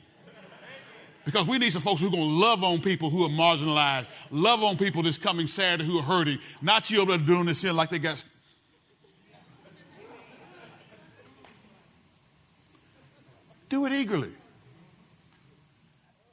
Because 1.24 1.46
we 1.46 1.56
need 1.56 1.72
some 1.72 1.80
folks 1.80 2.02
who 2.02 2.08
are 2.08 2.10
going 2.10 2.28
to 2.28 2.34
love 2.34 2.62
on 2.62 2.82
people 2.82 3.08
who 3.08 3.24
are 3.24 3.30
marginalized, 3.30 4.06
love 4.30 4.62
on 4.62 4.76
people 4.76 5.02
that's 5.02 5.16
coming 5.16 5.46
Saturday 5.46 5.86
who 5.86 5.98
are 5.98 6.02
hurting, 6.02 6.38
not 6.60 6.90
you 6.90 7.00
over 7.00 7.16
there 7.16 7.26
doing 7.26 7.46
this 7.46 7.62
here 7.62 7.72
like 7.72 7.88
they 7.88 7.98
got 7.98 8.22
do 13.70 13.86
it 13.86 13.92
eagerly. 13.92 14.30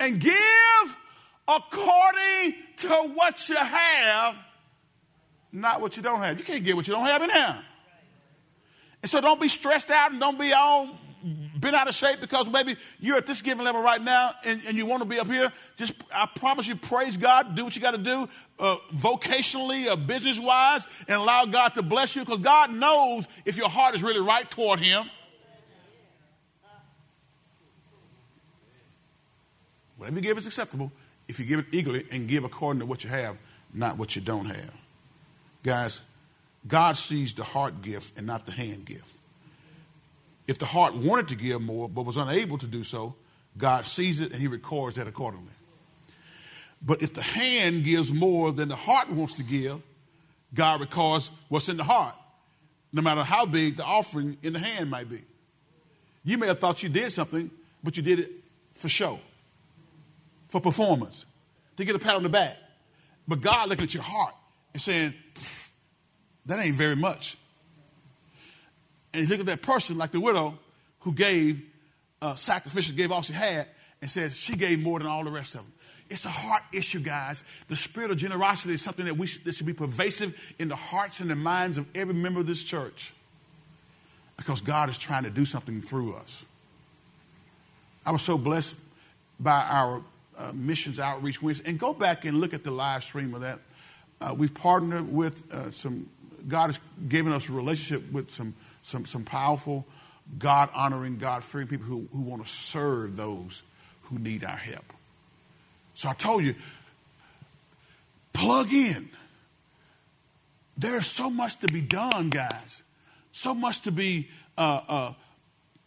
And 0.01 0.19
give 0.19 0.97
according 1.47 2.55
to 2.77 3.11
what 3.13 3.47
you 3.47 3.55
have, 3.55 4.35
not 5.51 5.79
what 5.79 5.95
you 5.95 6.01
don't 6.01 6.19
have. 6.19 6.39
You 6.39 6.43
can't 6.43 6.63
get 6.63 6.75
what 6.75 6.87
you 6.87 6.93
don't 6.95 7.05
have 7.05 7.21
in 7.21 7.29
here. 7.29 7.57
And 9.03 9.09
so 9.11 9.21
don't 9.21 9.39
be 9.39 9.47
stressed 9.47 9.91
out 9.91 10.11
and 10.11 10.19
don't 10.19 10.39
be 10.39 10.53
all 10.53 10.89
bent 11.55 11.75
out 11.75 11.87
of 11.87 11.93
shape 11.93 12.19
because 12.19 12.49
maybe 12.49 12.75
you're 12.99 13.17
at 13.17 13.27
this 13.27 13.43
giving 13.43 13.63
level 13.63 13.79
right 13.83 14.01
now 14.01 14.31
and, 14.43 14.59
and 14.67 14.75
you 14.75 14.87
want 14.87 15.03
to 15.03 15.07
be 15.07 15.19
up 15.19 15.27
here. 15.27 15.51
Just, 15.75 15.93
I 16.11 16.27
promise 16.35 16.67
you, 16.67 16.75
praise 16.75 17.17
God, 17.17 17.53
do 17.55 17.63
what 17.63 17.75
you 17.75 17.81
got 17.81 17.91
to 17.91 17.99
do 17.99 18.27
uh, 18.57 18.77
vocationally 18.95 19.91
or 19.91 19.97
business 19.97 20.39
wise 20.39 20.87
and 21.07 21.17
allow 21.21 21.45
God 21.45 21.75
to 21.75 21.83
bless 21.83 22.15
you 22.15 22.25
because 22.25 22.39
God 22.39 22.73
knows 22.73 23.27
if 23.45 23.55
your 23.55 23.69
heart 23.69 23.93
is 23.93 24.01
really 24.01 24.21
right 24.21 24.49
toward 24.49 24.79
Him. 24.79 25.05
Whatever 30.01 30.15
you 30.15 30.23
give 30.23 30.39
is 30.39 30.47
acceptable 30.47 30.91
if 31.29 31.39
you 31.39 31.45
give 31.45 31.59
it 31.59 31.67
eagerly 31.71 32.03
and 32.09 32.27
give 32.27 32.43
according 32.43 32.79
to 32.79 32.87
what 32.87 33.03
you 33.03 33.11
have, 33.11 33.37
not 33.71 33.99
what 33.99 34.15
you 34.15 34.21
don't 34.23 34.45
have. 34.45 34.73
Guys, 35.61 36.01
God 36.67 36.97
sees 36.97 37.35
the 37.35 37.43
heart 37.43 37.83
gift 37.83 38.17
and 38.17 38.25
not 38.25 38.47
the 38.47 38.51
hand 38.51 38.83
gift. 38.85 39.19
If 40.47 40.57
the 40.57 40.65
heart 40.65 40.95
wanted 40.95 41.27
to 41.27 41.35
give 41.35 41.61
more 41.61 41.87
but 41.87 42.03
was 42.03 42.17
unable 42.17 42.57
to 42.57 42.65
do 42.65 42.83
so, 42.83 43.13
God 43.59 43.85
sees 43.85 44.19
it 44.19 44.31
and 44.31 44.41
he 44.41 44.47
records 44.47 44.95
that 44.95 45.05
accordingly. 45.05 45.53
But 46.81 47.03
if 47.03 47.13
the 47.13 47.21
hand 47.21 47.83
gives 47.83 48.11
more 48.11 48.51
than 48.51 48.69
the 48.69 48.75
heart 48.75 49.07
wants 49.11 49.35
to 49.35 49.43
give, 49.43 49.83
God 50.55 50.79
records 50.79 51.29
what's 51.47 51.69
in 51.69 51.77
the 51.77 51.83
heart, 51.83 52.15
no 52.91 53.03
matter 53.03 53.23
how 53.23 53.45
big 53.45 53.77
the 53.77 53.83
offering 53.83 54.35
in 54.41 54.53
the 54.53 54.59
hand 54.59 54.89
might 54.89 55.11
be. 55.11 55.21
You 56.23 56.39
may 56.39 56.47
have 56.47 56.59
thought 56.59 56.81
you 56.81 56.89
did 56.89 57.11
something, 57.11 57.51
but 57.83 57.97
you 57.97 58.01
did 58.01 58.17
it 58.17 58.31
for 58.73 58.89
show 58.89 59.19
for 60.51 60.61
performance, 60.61 61.25
to 61.77 61.85
get 61.85 61.95
a 61.95 61.99
pat 61.99 62.15
on 62.15 62.23
the 62.23 62.29
back. 62.29 62.57
But 63.27 63.41
God 63.41 63.69
looking 63.69 63.85
at 63.85 63.93
your 63.93 64.03
heart 64.03 64.35
and 64.73 64.81
saying, 64.81 65.13
that 66.45 66.59
ain't 66.59 66.75
very 66.75 66.95
much. 66.95 67.37
And 69.13 69.23
he 69.23 69.29
looked 69.29 69.41
at 69.41 69.47
that 69.47 69.61
person 69.61 69.97
like 69.97 70.11
the 70.11 70.19
widow 70.19 70.59
who 70.99 71.13
gave 71.13 71.61
uh, 72.21 72.35
sacrificial, 72.35 72.95
gave 72.95 73.11
all 73.11 73.21
she 73.21 73.33
had, 73.33 73.67
and 74.01 74.09
says 74.09 74.37
she 74.37 74.55
gave 74.55 74.81
more 74.81 74.99
than 74.99 75.07
all 75.07 75.23
the 75.23 75.31
rest 75.31 75.55
of 75.55 75.61
them. 75.61 75.73
It's 76.09 76.25
a 76.25 76.29
heart 76.29 76.63
issue, 76.73 76.99
guys. 76.99 77.43
The 77.69 77.75
spirit 77.77 78.11
of 78.11 78.17
generosity 78.17 78.73
is 78.73 78.81
something 78.81 79.05
that 79.05 79.15
we 79.15 79.27
that 79.45 79.53
should 79.53 79.65
be 79.65 79.73
pervasive 79.73 80.55
in 80.59 80.67
the 80.67 80.75
hearts 80.75 81.21
and 81.21 81.29
the 81.29 81.37
minds 81.37 81.77
of 81.77 81.87
every 81.95 82.13
member 82.13 82.41
of 82.41 82.45
this 82.45 82.61
church 82.61 83.13
because 84.35 84.59
God 84.59 84.89
is 84.89 84.97
trying 84.97 85.23
to 85.23 85.29
do 85.29 85.45
something 85.45 85.81
through 85.81 86.15
us. 86.15 86.45
I 88.05 88.11
was 88.11 88.23
so 88.23 88.37
blessed 88.37 88.75
by 89.39 89.63
our 89.63 90.03
uh, 90.41 90.51
missions 90.53 90.99
outreach 90.99 91.41
Wednesday, 91.41 91.69
and 91.69 91.79
go 91.79 91.93
back 91.93 92.25
and 92.25 92.39
look 92.39 92.53
at 92.53 92.63
the 92.63 92.71
live 92.71 93.03
stream 93.03 93.33
of 93.33 93.41
that. 93.41 93.59
Uh, 94.19 94.35
we've 94.37 94.53
partnered 94.53 95.11
with 95.11 95.51
uh, 95.53 95.71
some. 95.71 96.09
God 96.47 96.67
has 96.67 96.79
given 97.07 97.31
us 97.33 97.49
a 97.49 97.51
relationship 97.51 98.11
with 98.11 98.29
some 98.29 98.53
some 98.81 99.05
some 99.05 99.23
powerful, 99.23 99.85
God 100.39 100.69
honoring, 100.73 101.17
God 101.17 101.43
fearing 101.43 101.67
people 101.67 101.85
who, 101.85 102.07
who 102.11 102.21
want 102.21 102.43
to 102.43 102.49
serve 102.49 103.15
those 103.15 103.63
who 104.03 104.17
need 104.19 104.43
our 104.43 104.57
help. 104.57 104.85
So 105.93 106.09
I 106.09 106.13
told 106.13 106.43
you, 106.43 106.55
plug 108.33 108.73
in. 108.73 109.09
There's 110.77 111.05
so 111.05 111.29
much 111.29 111.59
to 111.59 111.67
be 111.67 111.81
done, 111.81 112.29
guys. 112.29 112.81
So 113.31 113.53
much 113.53 113.81
to 113.81 113.91
be, 113.91 114.29
uh, 114.57 114.81
uh, 114.87 115.13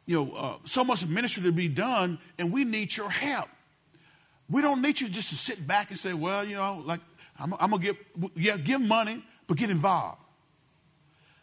you 0.06 0.24
know, 0.24 0.32
uh, 0.32 0.56
so 0.64 0.84
much 0.84 1.04
ministry 1.06 1.42
to 1.44 1.52
be 1.52 1.68
done, 1.68 2.18
and 2.38 2.52
we 2.52 2.64
need 2.64 2.96
your 2.96 3.10
help. 3.10 3.48
We 4.48 4.62
don't 4.62 4.82
need 4.82 5.00
you 5.00 5.08
just 5.08 5.30
to 5.30 5.36
sit 5.36 5.66
back 5.66 5.90
and 5.90 5.98
say, 5.98 6.14
well, 6.14 6.44
you 6.44 6.54
know, 6.54 6.82
like, 6.84 7.00
I'm, 7.38 7.54
I'm 7.54 7.70
going 7.70 7.82
to 7.82 7.86
give, 7.86 8.30
yeah, 8.36 8.56
give 8.56 8.80
money, 8.80 9.22
but 9.46 9.56
get 9.56 9.70
involved. 9.70 10.20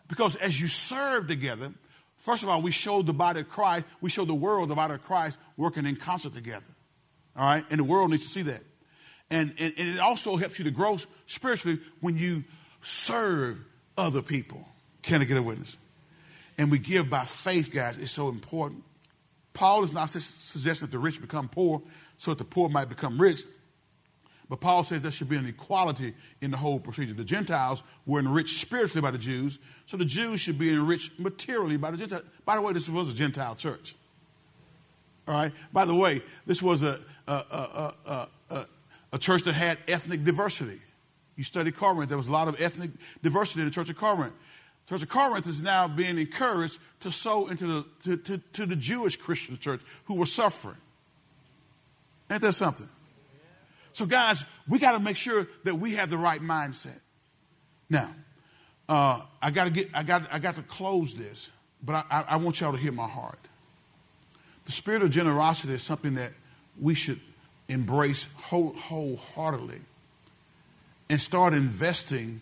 Because 0.08 0.36
as 0.36 0.60
you 0.60 0.68
serve 0.68 1.28
together, 1.28 1.72
first 2.18 2.43
of 2.43 2.49
all, 2.49 2.62
we 2.62 2.72
show 2.72 3.02
the 3.02 3.14
body 3.14 3.41
of 3.41 3.49
Christ, 3.49 3.86
we 4.02 4.10
show 4.10 4.26
the 4.26 4.34
world 4.34 4.70
the 4.70 4.76
body 4.76 4.93
of 4.93 5.04
Christ 5.04 5.39
working 5.58 5.86
in 5.86 5.95
concert 5.95 6.34
together. 6.34 6.66
All 7.36 7.45
right? 7.45 7.66
And 7.70 7.80
the 7.80 7.84
world 7.84 8.12
needs 8.12 8.26
to 8.26 8.30
see 8.30 8.41
that. 8.43 8.62
And, 9.30 9.54
and, 9.58 9.74
and 9.78 9.89
it 9.89 9.99
also 9.99 10.36
helps 10.36 10.60
you 10.60 10.66
to 10.66 10.72
grow 10.72 10.97
spiritually 11.26 11.80
when 12.02 12.18
you 12.18 12.43
serve 12.82 13.64
other 13.97 14.22
people. 14.22 14.66
Can 15.02 15.22
I 15.22 15.24
get 15.24 15.38
a 15.38 15.41
witness? 15.41 15.78
And 16.58 16.70
we 16.70 16.78
give 16.78 17.10
by 17.10 17.24
faith, 17.24 17.72
guys. 17.72 17.97
It's 17.97 18.12
so 18.12 18.30
important. 18.30 18.84
Paul 19.54 19.84
is 19.84 19.91
not 19.91 20.10
suggesting 20.10 20.88
that 20.88 20.91
the 20.91 20.99
rich 20.99 21.22
become 21.22 21.47
poor 21.47 21.82
so 22.22 22.30
that 22.30 22.38
the 22.38 22.45
poor 22.45 22.69
might 22.69 22.88
become 22.88 23.19
rich. 23.19 23.41
But 24.47 24.61
Paul 24.61 24.84
says 24.84 25.01
there 25.01 25.09
should 25.09 25.28
be 25.28 25.38
an 25.38 25.47
equality 25.47 26.13
in 26.41 26.51
the 26.51 26.57
whole 26.57 26.80
procedure. 26.80 27.15
The 27.15 27.24
Gentiles 27.24 27.84
were 28.05 28.19
enriched 28.19 28.61
spiritually 28.61 29.01
by 29.01 29.09
the 29.09 29.17
Jews, 29.17 29.57
so 29.88 29.97
the 29.97 30.05
Jews 30.05 30.39
should 30.39 30.59
be 30.59 30.69
enriched 30.69 31.19
materially 31.19 31.78
by 31.78 31.89
the 31.89 31.97
Gentiles. 31.97 32.22
By 32.45 32.57
the 32.57 32.61
way, 32.61 32.74
this 32.74 32.88
was 32.88 33.09
a 33.09 33.13
Gentile 33.15 33.55
church. 33.55 33.95
All 35.28 35.34
right. 35.34 35.51
By 35.74 35.86
the 35.86 35.95
way, 35.95 36.22
this 36.45 36.61
was 36.61 36.84
a, 36.84 36.99
a, 37.28 37.34
a, 37.34 38.28
a, 38.51 38.65
a 39.13 39.17
church 39.17 39.41
that 39.45 39.53
had 39.53 39.80
ethnic 39.88 40.24
diversity. 40.24 40.80
You 41.38 41.43
study 41.43 41.72
Corinth, 41.72 42.09
there 42.09 42.19
was 42.19 42.28
a 42.28 42.32
lot 42.32 42.47
of 42.47 42.61
ethnic 42.61 42.91
diversity 43.24 43.61
in 43.61 43.65
the 43.65 43.74
church 43.74 43.89
of 43.89 43.95
Corinth. 43.95 44.34
The 44.86 44.93
church 44.93 45.03
of 45.03 45.09
Corinth 45.09 45.47
is 45.47 45.63
now 45.63 45.88
being 45.88 46.19
encouraged 46.19 46.78
to 46.99 47.11
sow 47.11 47.47
into 47.47 47.65
the, 47.65 47.86
to, 48.03 48.17
to, 48.17 48.38
to 48.38 48.65
the 48.67 48.76
Jewish 48.76 49.15
Christian 49.15 49.57
church 49.57 49.82
who 50.05 50.17
were 50.17 50.28
suffering. 50.28 50.78
Ain't 52.32 52.42
that 52.42 52.54
something? 52.54 52.88
So, 53.92 54.06
guys, 54.06 54.46
we 54.68 54.80
got 54.80 54.94
to 54.94 55.00
make 55.00 55.18
sure 55.18 55.48
that 55.66 55.76
we 55.76 55.96
have 55.96 56.10
the 56.10 56.18
right 56.18 56.42
mindset. 56.42 57.00
Now, 57.90 58.10
uh, 58.88 59.22
I 59.42 59.52
got 59.52 59.66
to 59.66 59.70
get, 59.70 59.90
I 59.94 60.04
got, 60.04 60.24
I 60.32 60.40
got 60.40 60.56
to 60.56 60.62
close 60.62 61.14
this, 61.14 61.50
but 61.84 62.06
I, 62.10 62.26
I 62.30 62.36
want 62.38 62.62
y'all 62.62 62.72
to 62.72 62.78
hear 62.78 62.94
my 62.94 63.08
heart. 63.08 63.40
The 64.66 64.72
spirit 64.72 65.02
of 65.02 65.10
generosity 65.10 65.74
is 65.74 65.84
something 65.84 66.16
that 66.16 66.32
we 66.80 66.96
should 66.96 67.20
embrace 67.68 68.28
whole, 68.36 68.74
wholeheartedly 68.74 69.82
and 71.10 71.20
start 71.20 71.54
investing 71.54 72.42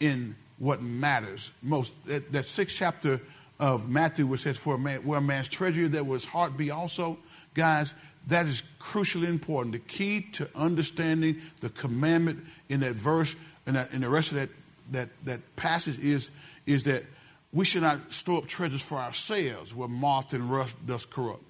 in 0.00 0.34
what 0.58 0.82
matters 0.82 1.52
most. 1.62 1.92
That, 2.06 2.32
that 2.32 2.46
sixth 2.46 2.76
chapter 2.76 3.20
of 3.60 3.88
Matthew, 3.88 4.26
which 4.26 4.40
says, 4.40 4.56
"For 4.56 4.74
a 4.74 4.78
man, 4.78 5.04
where 5.04 5.18
a 5.18 5.22
man's 5.22 5.48
treasure, 5.48 5.86
that 5.88 6.06
was 6.06 6.24
heart 6.24 6.56
be 6.56 6.70
also." 6.70 7.18
Guys, 7.54 7.94
that 8.28 8.46
is 8.46 8.62
crucially 8.78 9.28
important. 9.28 9.72
The 9.72 9.80
key 9.80 10.22
to 10.32 10.48
understanding 10.54 11.40
the 11.60 11.70
commandment 11.70 12.44
in 12.68 12.80
that 12.80 12.94
verse 12.94 13.34
and 13.66 13.76
in 13.92 14.00
the 14.00 14.08
rest 14.08 14.32
of 14.32 14.38
that, 14.38 14.48
that, 14.92 15.08
that 15.24 15.56
passage 15.56 15.98
is, 15.98 16.30
is 16.66 16.84
that 16.84 17.04
we 17.52 17.64
should 17.64 17.82
not 17.82 18.12
store 18.12 18.38
up 18.38 18.46
treasures 18.46 18.82
for 18.82 18.96
ourselves 18.98 19.74
where 19.74 19.88
moth 19.88 20.32
and 20.34 20.50
rust 20.50 20.76
does 20.86 21.06
corrupt. 21.06 21.42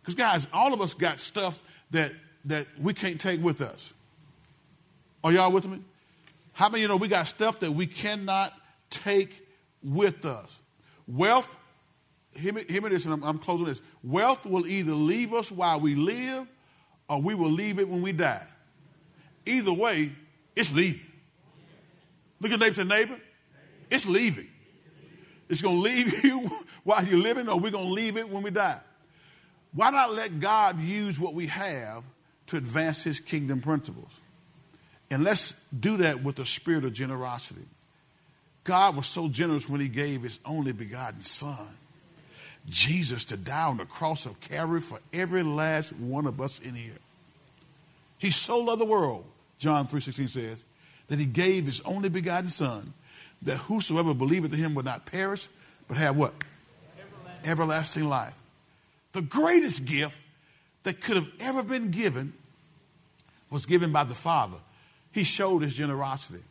Because, 0.00 0.14
guys, 0.14 0.46
all 0.52 0.72
of 0.72 0.80
us 0.80 0.94
got 0.94 1.20
stuff 1.20 1.62
that, 1.90 2.12
that 2.46 2.66
we 2.80 2.94
can't 2.94 3.20
take 3.20 3.42
with 3.42 3.60
us. 3.60 3.92
Are 5.24 5.32
y'all 5.32 5.50
with 5.50 5.66
me? 5.66 5.80
How 6.52 6.68
many 6.68 6.80
of 6.80 6.82
you 6.82 6.88
know 6.88 6.96
we 6.96 7.08
got 7.08 7.28
stuff 7.28 7.60
that 7.60 7.72
we 7.72 7.86
cannot 7.86 8.52
take 8.90 9.46
with 9.82 10.24
us? 10.24 10.60
Wealth, 11.06 11.54
hear 12.34 12.52
me, 12.52 12.64
hear 12.68 12.82
me 12.82 12.90
this, 12.90 13.04
and 13.04 13.14
I'm, 13.14 13.22
I'm 13.22 13.38
closing 13.38 13.66
this. 13.66 13.82
Wealth 14.02 14.44
will 14.46 14.66
either 14.66 14.92
leave 14.92 15.34
us 15.34 15.50
while 15.50 15.80
we 15.80 15.94
live 15.94 16.46
or 17.08 17.20
we 17.20 17.34
will 17.34 17.50
leave 17.50 17.78
it 17.78 17.88
when 17.88 18.02
we 18.02 18.12
die. 18.12 18.46
Either 19.46 19.72
way, 19.72 20.12
it's 20.54 20.72
leaving. 20.72 21.06
Look 22.40 22.52
at 22.52 22.60
neighbor, 22.60 22.74
say, 22.74 22.84
neighbor, 22.84 23.16
it's 23.90 24.06
leaving. 24.06 24.48
It's 25.48 25.62
going 25.62 25.76
to 25.76 25.82
leave 25.82 26.24
you 26.24 26.50
while 26.84 27.04
you're 27.04 27.20
living, 27.20 27.48
or 27.48 27.58
we're 27.58 27.70
going 27.70 27.86
to 27.86 27.92
leave 27.92 28.16
it 28.16 28.28
when 28.28 28.42
we 28.42 28.50
die. 28.50 28.78
Why 29.72 29.90
not 29.90 30.12
let 30.12 30.40
God 30.40 30.78
use 30.80 31.18
what 31.18 31.34
we 31.34 31.46
have 31.46 32.02
to 32.48 32.56
advance 32.56 33.02
his 33.02 33.20
kingdom 33.20 33.60
principles? 33.60 34.20
And 35.10 35.24
let's 35.24 35.52
do 35.78 35.98
that 35.98 36.22
with 36.22 36.38
a 36.38 36.46
spirit 36.46 36.84
of 36.84 36.92
generosity. 36.92 37.64
God 38.64 38.96
was 38.96 39.06
so 39.06 39.28
generous 39.28 39.68
when 39.68 39.80
he 39.80 39.88
gave 39.88 40.22
his 40.22 40.38
only 40.44 40.72
begotten 40.72 41.22
son, 41.22 41.68
Jesus, 42.70 43.24
to 43.26 43.36
die 43.36 43.64
on 43.64 43.78
the 43.78 43.84
cross 43.84 44.26
of 44.26 44.40
Calvary 44.40 44.80
for 44.80 44.98
every 45.12 45.42
last 45.42 45.92
one 45.94 46.26
of 46.26 46.40
us 46.40 46.58
in 46.60 46.74
here. 46.74 46.98
He 48.18 48.30
so 48.30 48.58
loved 48.58 48.80
the 48.80 48.86
world, 48.86 49.24
John 49.58 49.86
3.16 49.86 50.28
says, 50.28 50.64
that 51.08 51.18
he 51.18 51.26
gave 51.26 51.66
his 51.66 51.80
only 51.82 52.08
begotten 52.08 52.48
son, 52.48 52.92
that 53.42 53.56
whosoever 53.56 54.14
believeth 54.14 54.52
in 54.52 54.58
him 54.58 54.74
would 54.74 54.84
not 54.84 55.06
perish, 55.06 55.48
but 55.86 55.96
have 55.96 56.16
what? 56.16 56.34
Everlasting, 56.98 57.50
Everlasting 57.50 58.08
life. 58.08 58.34
The 59.12 59.22
greatest 59.22 59.84
gift 59.84 60.20
that 60.82 61.00
could 61.00 61.16
have 61.16 61.28
ever 61.40 61.62
been 61.62 61.90
given 61.90 62.32
was 63.50 63.66
given 63.66 63.92
by 63.92 64.04
the 64.04 64.14
Father. 64.14 64.58
He 65.12 65.24
showed 65.24 65.62
his 65.62 65.74
generosity, 65.74 66.42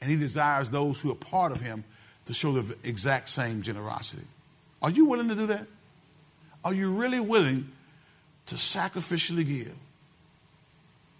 and 0.00 0.10
he 0.10 0.16
desires 0.16 0.68
those 0.68 1.00
who 1.00 1.12
are 1.12 1.16
part 1.16 1.52
of 1.52 1.60
him 1.60 1.84
to 2.26 2.34
show 2.34 2.52
the 2.52 2.76
exact 2.82 3.28
same 3.28 3.62
generosity. 3.62 4.22
Are 4.82 4.90
you 4.90 5.04
willing 5.04 5.28
to 5.28 5.34
do 5.34 5.46
that? 5.46 5.66
Are 6.64 6.74
you 6.74 6.90
really 6.92 7.20
willing 7.20 7.70
to 8.46 8.54
sacrificially 8.56 9.46
give 9.46 9.74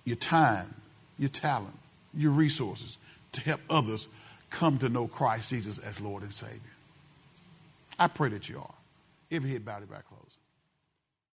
your 0.05 0.17
time, 0.17 0.75
your 1.19 1.31
talent, 1.31 1.79
your 2.15 2.33
resources 2.33 2.99
to 3.33 3.41
help 3.41 3.61
others 3.71 4.09
come 4.51 4.79
to 4.79 4.89
know 4.89 5.07
Christ 5.07 5.51
Jesus 5.51 5.79
as 5.79 6.01
Lord 6.01 6.23
and 6.23 6.35
Savior? 6.35 6.61
I 7.99 8.09
pray 8.09 8.29
that 8.31 8.49
you 8.49 8.59
are. 8.59 8.75
If 9.31 9.37
Every 9.37 9.51
head 9.51 9.65
bowed, 9.65 9.89
back 9.89 10.07
closed. 10.09 10.22